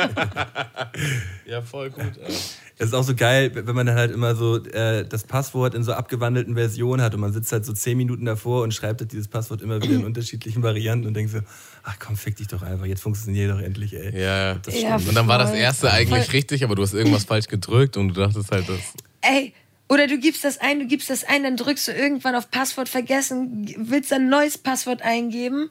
[1.47, 2.13] Ja, voll gut.
[2.27, 2.35] Ey.
[2.81, 5.83] Es ist auch so geil, wenn man dann halt immer so äh, das Passwort in
[5.83, 9.11] so abgewandelten Versionen hat und man sitzt halt so zehn Minuten davor und schreibt halt
[9.11, 11.41] dieses Passwort immer wieder in unterschiedlichen Varianten und denkt so,
[11.83, 14.17] ach komm, fick dich doch einfach, jetzt funktioniert doch endlich, ey.
[14.17, 15.09] Ja, Das Ja, stimmt.
[15.09, 16.33] Und dann war das erste eigentlich Voll.
[16.35, 18.79] richtig, aber du hast irgendwas falsch gedrückt und du dachtest halt, das.
[19.23, 19.53] Ey,
[19.89, 22.89] oder du gibst das ein, du gibst das ein, dann drückst du irgendwann auf Passwort
[22.89, 25.71] vergessen, willst ein neues Passwort eingeben,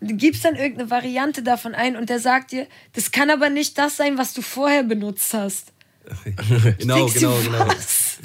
[0.00, 3.76] du gibst dann irgendeine Variante davon ein und der sagt dir, das kann aber nicht
[3.76, 5.72] das sein, was du vorher benutzt hast.
[6.78, 7.66] genau, genau, genau.
[7.68, 8.18] Was?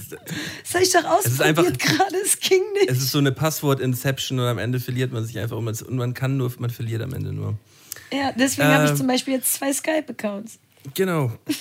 [0.64, 2.90] Das habe ich doch ist einfach- ausprobiert gerade, es ging nicht.
[2.90, 6.14] Es ist so eine Passwort-Inception und am Ende verliert man sich einfach man, und man
[6.14, 7.58] kann nur, man verliert am Ende nur.
[8.12, 10.60] ja, deswegen habe ich Ähm, zum Beispiel jetzt zwei Skype-Accounts.
[10.94, 11.32] Genau.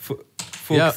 [0.00, 0.18] Fu-
[0.64, 0.78] Fuchs.
[0.78, 0.94] Ja,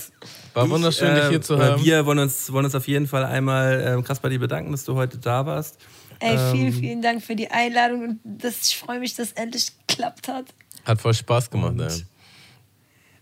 [0.53, 1.83] war wunderschön, dich hier zu haben.
[1.83, 4.83] Wir wollen uns, wollen uns auf jeden Fall einmal ähm, krass bei dir bedanken, dass
[4.83, 5.77] du heute da warst.
[6.19, 9.33] Ey, vielen, Ähm, vielen Dank für die Einladung und das, ich freue mich, dass es
[9.33, 10.45] endlich geklappt hat.
[10.85, 12.03] Hat voll Spaß gemacht, Und- ey.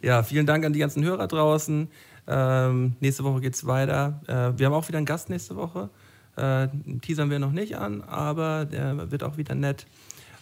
[0.02, 1.90] Ja, vielen Dank an die ganzen Hörer draußen.
[2.28, 4.22] Ähm, nächste Woche geht's weiter.
[4.28, 5.90] Äh, wir haben auch wieder einen Gast nächste Woche.
[6.36, 6.68] Äh,
[7.02, 9.88] teasern wir noch nicht an, aber der wird auch wieder nett.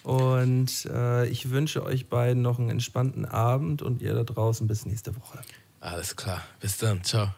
[0.04, 4.86] Und äh, ich wünsche euch beiden noch einen entspannten Abend und ihr da draußen bis
[4.86, 5.40] nächste Woche.
[5.80, 6.42] Alles klar.
[6.60, 7.04] Bis dann.
[7.04, 7.30] Ciao.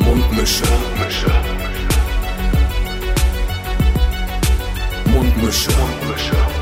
[0.00, 0.64] Mundmische.
[0.64, 1.30] Mundmische.
[5.06, 5.70] Mundmische.
[6.32, 6.61] Tamo.